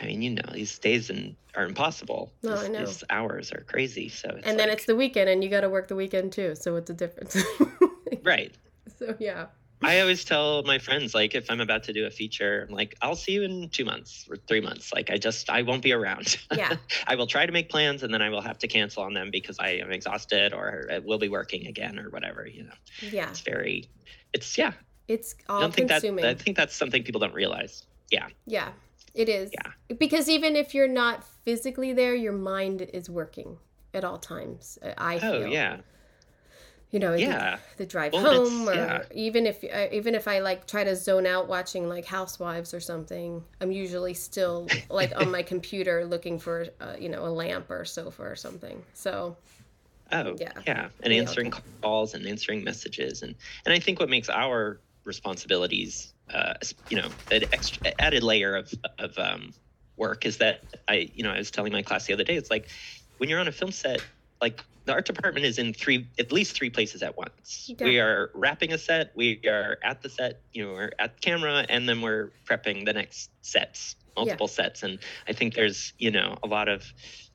[0.00, 2.32] I mean, you know, these days and are impossible.
[2.42, 2.84] No, these, I know.
[2.84, 4.08] these hours are crazy.
[4.08, 6.54] So and then like- it's the weekend and you got to work the weekend too
[6.54, 7.36] so what's the difference
[8.22, 8.54] right.
[8.98, 9.46] so yeah
[9.82, 12.96] I always tell my friends, like, if I'm about to do a feature, I'm like,
[13.02, 14.92] I'll see you in two months or three months.
[14.92, 16.38] Like, I just, I won't be around.
[16.54, 16.76] Yeah.
[17.06, 19.30] I will try to make plans and then I will have to cancel on them
[19.30, 22.72] because I am exhausted or I will be working again or whatever, you know.
[23.02, 23.90] yeah It's very,
[24.32, 24.72] it's, yeah.
[25.08, 27.84] it's I all don't think that, consuming I think that's something people don't realize.
[28.10, 28.28] Yeah.
[28.46, 28.70] Yeah,
[29.16, 29.52] it is.
[29.52, 29.96] Yeah.
[29.98, 33.58] Because even if you're not physically there, your mind is working
[33.94, 34.78] at all times.
[34.82, 35.30] uh, I feel.
[35.30, 35.78] Oh, yeah.
[36.90, 37.58] you know, Yeah.
[37.76, 39.02] the, the drive Well, home, or yeah.
[39.14, 42.80] even if uh, even if I like try to zone out watching like Housewives or
[42.80, 47.70] something, I'm usually still like on my computer looking for uh, you know a lamp
[47.70, 48.84] or sofa or something.
[48.94, 49.36] So
[50.12, 50.52] Oh, Yeah.
[50.66, 51.52] yeah, and Yeah, answering
[51.82, 53.34] calls and answering messages, and
[53.64, 56.54] and I think what makes our responsibilities, uh,
[56.88, 59.52] you know, an extra added layer of of um,
[59.96, 62.50] work is that I, you know, I was telling my class the other day, it's
[62.50, 62.68] like
[63.18, 64.02] when you're on a film set,
[64.40, 67.70] like the art department is in three, at least three places at once.
[67.78, 67.84] Yeah.
[67.84, 71.20] We are wrapping a set, we are at the set, you know, we're at the
[71.20, 76.10] camera, and then we're prepping the next sets, multiple sets, and I think there's, you
[76.10, 76.92] know, a lot of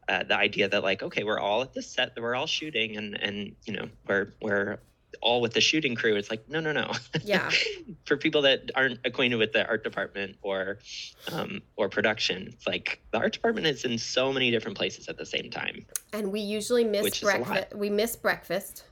[0.07, 2.97] uh, the idea that like okay we're all at this set that we're all shooting
[2.97, 4.79] and and you know we're we're
[5.21, 6.91] all with the shooting crew it's like no no no
[7.23, 7.49] Yeah.
[8.05, 10.79] for people that aren't acquainted with the art department or
[11.31, 15.17] um, or production it's like the art department is in so many different places at
[15.17, 17.47] the same time and we usually miss Which is a lot.
[17.47, 17.75] breakfast.
[17.75, 18.83] We miss breakfast.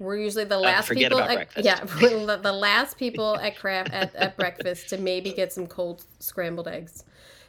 [0.00, 1.24] We're usually the last forget people.
[1.24, 1.64] At, breakfast.
[1.64, 6.04] yeah, the, the last people at craft at, at breakfast to maybe get some cold
[6.20, 7.02] scrambled eggs,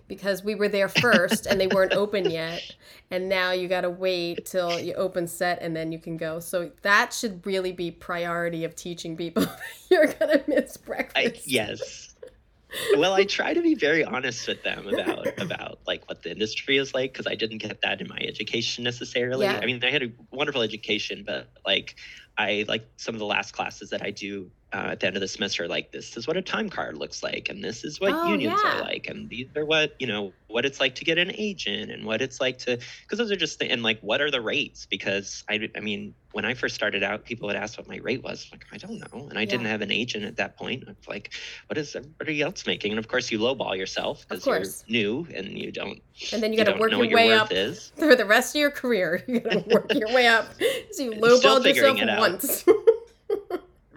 [0.10, 2.76] because we were there first and they weren't open yet,
[3.10, 6.42] and now you got to wait till you open set and then you can go.
[6.42, 9.46] So that should really be priority of teaching people.
[9.90, 11.38] You're gonna miss breakfast.
[11.38, 12.14] I, yes
[12.98, 16.78] well i try to be very honest with them about about like what the industry
[16.78, 19.60] is like because i didn't get that in my education necessarily Yeah.
[19.62, 21.96] i mean i had a wonderful education but like
[22.38, 25.22] i like some of the last classes that i do uh, at the end of
[25.22, 28.14] the semester like this is what a time card looks like and this is what
[28.14, 28.78] Oh, unions yeah.
[28.78, 31.92] are like and these are what you know what it's like to get an agent
[31.92, 34.42] and what it's like to because those are just the, and like what are the
[34.42, 37.98] rates because i i mean when i first started out people would ask what my
[37.98, 40.58] rate was I'm like i don't know and i didn't have an agent at that
[40.58, 41.34] point i'm like
[41.68, 45.58] what is everybody else making and of course you lowball yourself because you're new and
[45.58, 46.00] you don't
[46.32, 48.26] and then you you got to work your what your way up is for the
[48.26, 49.24] rest of your career.
[49.28, 50.48] You got to work your way up.
[50.92, 52.66] So you You're lowballed yourself once.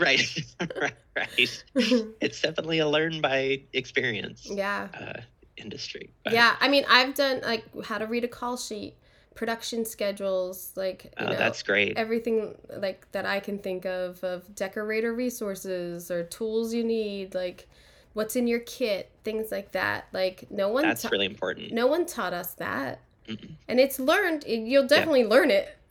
[0.80, 0.94] right.
[1.16, 1.64] Right
[2.20, 4.88] it's definitely a learn by experience yeah.
[4.98, 5.20] uh,
[5.56, 8.96] industry But, Yeah, I mean, I've done like how to read a call sheet,
[9.34, 11.96] production schedules, like you uh, know, that's great.
[11.96, 17.68] everything like that I can think of of decorator resources or tools you need, like
[18.14, 20.06] what's in your kit, things like that.
[20.12, 21.72] Like no one, that's ta- really important.
[21.72, 23.50] no one taught us that, Mm-mm.
[23.68, 24.44] and it's learned.
[24.46, 25.76] You'll definitely learn it,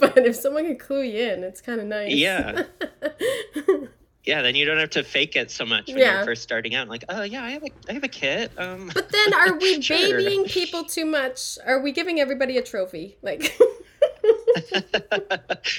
[0.00, 2.12] but if someone can clue you in, it's kind of nice.
[2.14, 2.64] Yeah.
[4.24, 6.16] yeah then you don't have to fake it so much when Yeah.
[6.16, 8.90] you're first starting out like oh yeah i have a i have a kit um
[8.92, 9.96] but then, are we Sure.
[9.96, 11.56] babying people too much?
[11.66, 13.16] Are we giving everybody a trophy?
[13.22, 13.58] Like.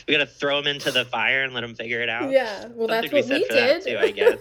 [0.07, 2.87] we gotta throw them into the fire and let them figure it out Yeah, well,
[2.87, 3.83] Something that's what we that did.
[3.83, 4.39] too, I guess.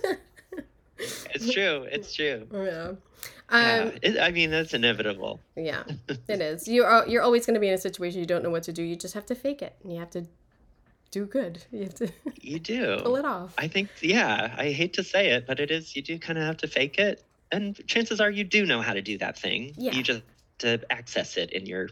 [1.34, 2.92] it's true it's true yeah.
[3.50, 3.78] Yeah.
[3.78, 5.82] Um, It, i mean that's inevitable yeah,
[6.28, 6.68] it is.
[6.68, 8.82] You're you're always going to be in a situation you don't know what to do.
[8.82, 9.74] You just have to fake it.
[9.82, 10.26] and You have to
[11.10, 11.64] do good.
[11.72, 12.08] You have to
[12.40, 13.52] you do pull it off.
[13.58, 16.44] I think, yeah, I hate to say it, but it is, you do kind of
[16.44, 17.22] have to fake it.
[17.52, 19.74] And chances are you do know how to do that thing.
[19.76, 19.92] Yeah.
[19.92, 20.22] You just
[20.60, 21.88] to access it in your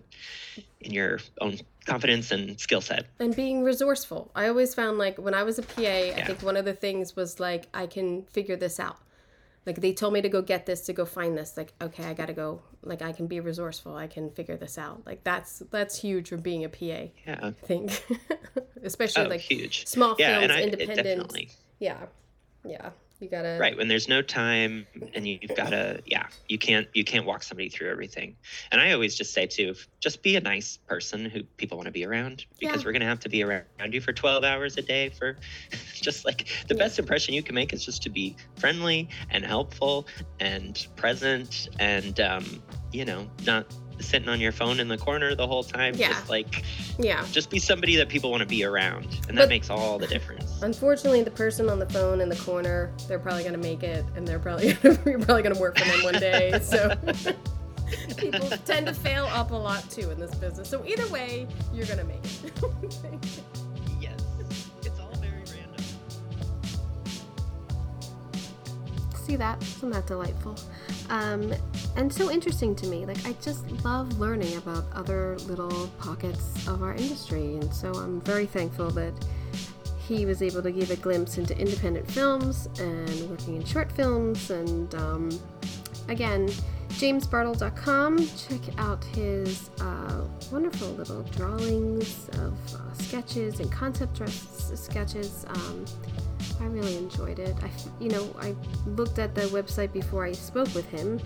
[0.80, 3.06] in your own confidence and skill set.
[3.18, 4.30] And being resourceful.
[4.34, 7.16] I always found like when I was a PA, I think one of the things
[7.16, 8.98] was like I can figure this out.
[9.68, 11.54] Like they told me to go get this, to go find this.
[11.58, 12.62] Like okay, I got to go.
[12.82, 13.94] Like I can be resourceful.
[13.94, 15.02] I can figure this out.
[15.04, 16.84] Like that's that's huge for being a PA.
[17.26, 17.38] Yeah.
[17.42, 18.02] I think,
[18.82, 19.86] especially Oh, like huge.
[19.86, 21.54] small Yeah, films, I, independent.
[21.80, 21.98] Yeah,
[22.64, 22.90] yeah.
[23.20, 27.02] You gotta Right, when there's no time and you've got to yeah, you can't you
[27.04, 28.36] can't walk somebody through everything.
[28.70, 31.92] And I always just say too, just be a nice person who people want to
[31.92, 32.86] be around because Yeah.
[32.86, 35.36] we're to have to be around you for 12 hours a day for
[35.94, 36.84] just like the Yeah.
[36.84, 40.06] best impression you can make is just to be friendly and helpful
[40.38, 42.44] and present and um,
[42.92, 43.66] you know, not
[44.00, 46.08] sitting on your phone in the corner the whole time Yeah.
[46.08, 46.64] just like
[46.98, 47.24] Yeah.
[47.32, 50.06] just be somebody that people want to be around and that But- makes all the
[50.06, 50.58] difference.
[50.62, 54.26] Unfortunately, the person on the phone in the corner, they're probably gonna make it, and
[54.26, 56.58] they're probably you're probably gonna work for them one day.
[56.62, 56.94] So
[58.16, 60.68] people tend to fail up a lot too in this business.
[60.68, 62.52] So either way, you're gonna make it.
[64.00, 64.14] Yes.
[64.84, 65.84] It's all very random.
[69.26, 69.60] See that?
[69.62, 70.56] Isn't that delightful?
[71.10, 71.54] Um,
[71.96, 73.06] and so interesting to me.
[73.06, 78.20] Like I just love learning about other little pockets of our industry, and so I'm
[78.20, 79.14] very thankful that
[80.06, 84.50] he was able to give a glimpse into independent films and working in short films.
[84.50, 85.40] And um,
[86.08, 86.48] again,
[86.90, 88.18] jamesbartol.com.
[88.36, 95.44] Check out his uh, wonderful little drawings of uh, sketches and concept sketches.
[95.48, 95.84] Um,
[96.60, 97.56] I really enjoyed it.
[97.62, 97.70] I,
[98.00, 98.54] you know, I
[98.86, 101.20] looked at the website before I spoke with him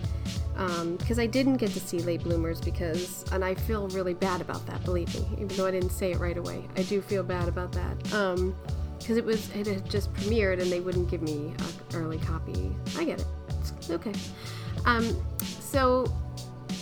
[0.55, 4.41] um, because I didn't get to see Late Bloomers because, and I feel really bad
[4.41, 4.83] about that.
[4.83, 7.71] Believe me, even though I didn't say it right away, I do feel bad about
[7.71, 8.13] that.
[8.13, 8.55] Um,
[8.99, 12.73] because it was it had just premiered and they wouldn't give me an early copy.
[12.97, 13.27] I get it.
[13.59, 14.13] It's okay.
[14.85, 16.05] Um, so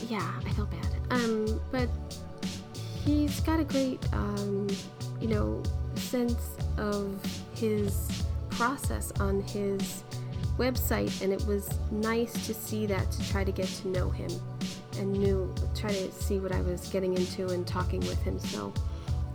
[0.08, 0.88] yeah, I felt bad.
[1.10, 1.90] Um, but
[3.04, 4.68] he's got a great um,
[5.20, 5.64] you know
[5.96, 7.20] sense of
[7.56, 8.21] his
[8.62, 10.04] process on his
[10.60, 14.30] website, and it was nice to see that to try to get to know him
[15.00, 18.38] and knew try to see what I was getting into and talking with him.
[18.38, 18.72] So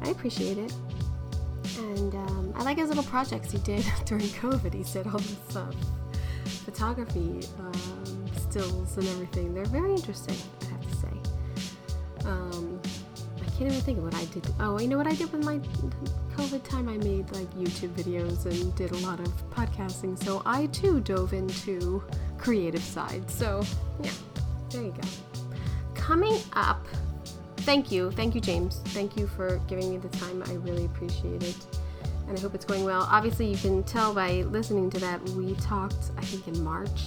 [0.00, 0.72] I appreciate it.
[1.78, 4.72] And um, I like his little projects he did during COVID.
[4.72, 5.72] He did all this uh,
[6.64, 9.54] photography um, stills and everything.
[9.54, 12.26] They're very interesting, I have to say.
[12.26, 12.75] Um,
[13.56, 14.46] can't even think of what I did.
[14.60, 15.58] Oh, you know what I did with my
[16.36, 16.88] COVID time?
[16.88, 20.22] I made like YouTube videos and did a lot of podcasting.
[20.22, 22.02] So I too dove into
[22.38, 23.30] creative side.
[23.30, 23.62] So
[24.02, 24.10] yeah,
[24.70, 25.08] there you go.
[25.94, 26.86] Coming up
[27.66, 28.12] thank you.
[28.12, 28.80] Thank you, James.
[28.86, 30.40] Thank you for giving me the time.
[30.46, 31.56] I really appreciate it.
[32.28, 33.08] And I hope it's going well.
[33.10, 37.06] Obviously, you can tell by listening to that, we talked, I think, in March.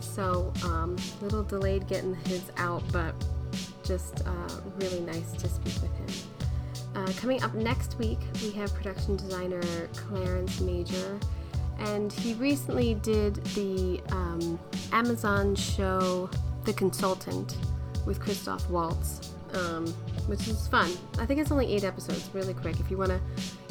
[0.00, 3.14] So, um, little delayed getting his out, but
[3.86, 6.30] just uh, really nice to speak with him.
[6.94, 9.62] Uh, coming up next week, we have production designer
[9.94, 11.18] Clarence Major.
[11.78, 14.58] And he recently did the um,
[14.92, 16.30] Amazon show
[16.64, 17.56] The Consultant
[18.06, 19.86] with Christoph Waltz um,
[20.26, 20.90] which is fun.
[21.18, 22.78] I think it's only eight episodes, really quick.
[22.80, 23.20] If you want to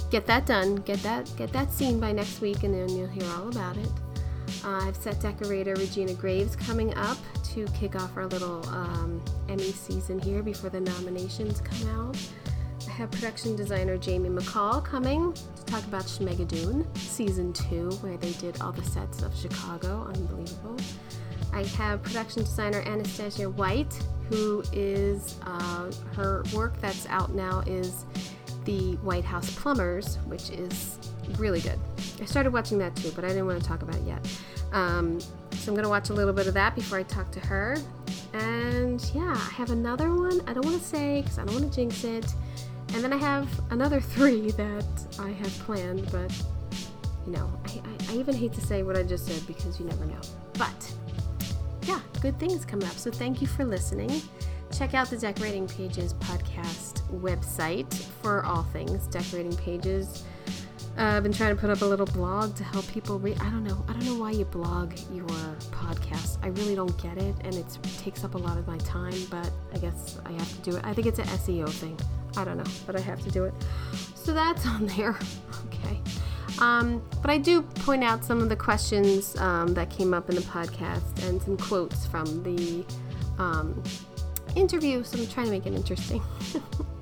[0.10, 3.30] get that done, get that get that seen by next week, and then you'll hear
[3.38, 3.90] all about it.
[4.64, 7.18] Uh, I've set decorator Regina Graves coming up
[7.53, 12.18] to kick off our little um, Emmy season here before the nominations come out.
[12.88, 18.32] I have production designer Jamie McCall coming to talk about Schmigadoon season two, where they
[18.34, 20.07] did all the sets of Chicago.
[20.14, 20.77] Unbelievable.
[21.53, 23.94] I have production designer Anastasia White
[24.30, 28.06] who is uh, her work that's out now is
[28.65, 30.98] the White House Plumbers, which is
[31.38, 31.80] really good.
[32.22, 34.39] I started watching that too, but I didn't want to talk about it yet.
[34.72, 37.39] Um, so I'm going to watch a little bit of that before I talk to
[37.41, 37.77] her.
[38.34, 40.41] And yeah, I have another one.
[40.47, 42.34] I don't want to say because I don't want to jinx it.
[42.93, 44.85] And then I have another three that
[45.19, 46.31] I have planned, but
[47.26, 49.85] you know, I, I, I even hate to say what I just said because you
[49.85, 50.22] never know.
[50.53, 50.93] But
[51.84, 52.93] yeah, good things coming up.
[52.93, 54.22] So thank you for listening.
[54.77, 60.23] Check out the Decorating Pages podcast website for all things decorating pages.
[60.97, 63.38] I've been trying to put up a little blog to help people read.
[63.41, 63.84] I don't know.
[63.88, 65.27] I don't know why you blog your
[65.72, 66.38] podcast.
[66.41, 67.65] I really don't get it, and it
[67.97, 69.13] takes up a lot of my time.
[69.30, 70.85] But I guess I have to do it.
[70.85, 71.99] I think it's an SEO thing.
[72.38, 73.53] I don't know, but I have to do it.
[74.15, 75.17] So that's on there.
[75.67, 75.99] Okay.
[76.59, 80.35] Um, but I do point out some of the questions um, that came up in
[80.35, 82.85] the podcast and some quotes from the
[83.38, 83.84] um,
[84.55, 86.22] interview, so I'm trying to make it interesting.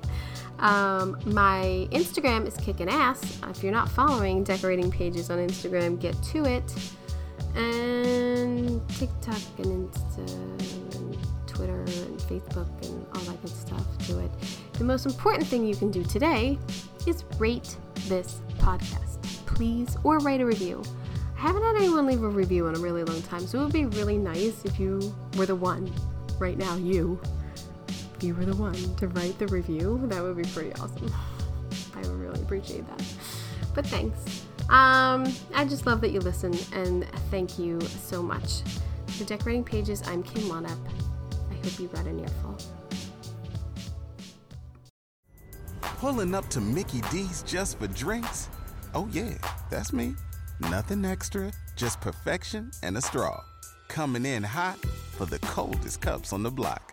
[0.64, 3.38] Um, my Instagram is kicking ass.
[3.48, 6.64] If you're not following decorating pages on Instagram, get to it.
[7.54, 11.16] And TikTok and Insta and
[11.46, 13.86] Twitter and Facebook and all that good stuff.
[14.08, 14.30] Do it.
[14.72, 16.58] The most important thing you can do today
[17.06, 17.76] is rate
[18.08, 19.14] this podcast
[19.54, 20.82] please, or write a review.
[21.36, 23.72] I haven't had anyone leave a review in a really long time, so it would
[23.72, 25.92] be really nice if you were the one,
[26.38, 27.20] right now, you,
[28.22, 30.00] you were the one to write the review.
[30.04, 31.12] That would be pretty awesome.
[31.94, 33.04] I would really appreciate that.
[33.74, 34.46] But thanks.
[34.68, 38.62] Um, I just love that you listen, and thank you so much.
[39.08, 40.78] For Decorating Pages, I'm Kim Wannop.
[41.50, 42.58] I hope you got an earful.
[45.80, 48.48] Pulling up to Mickey D's just for drinks?
[48.94, 49.34] Oh, yeah,
[49.70, 50.14] that's me.
[50.60, 53.42] Nothing extra, just perfection and a straw.
[53.88, 54.78] Coming in hot
[55.16, 56.92] for the coldest cups on the block.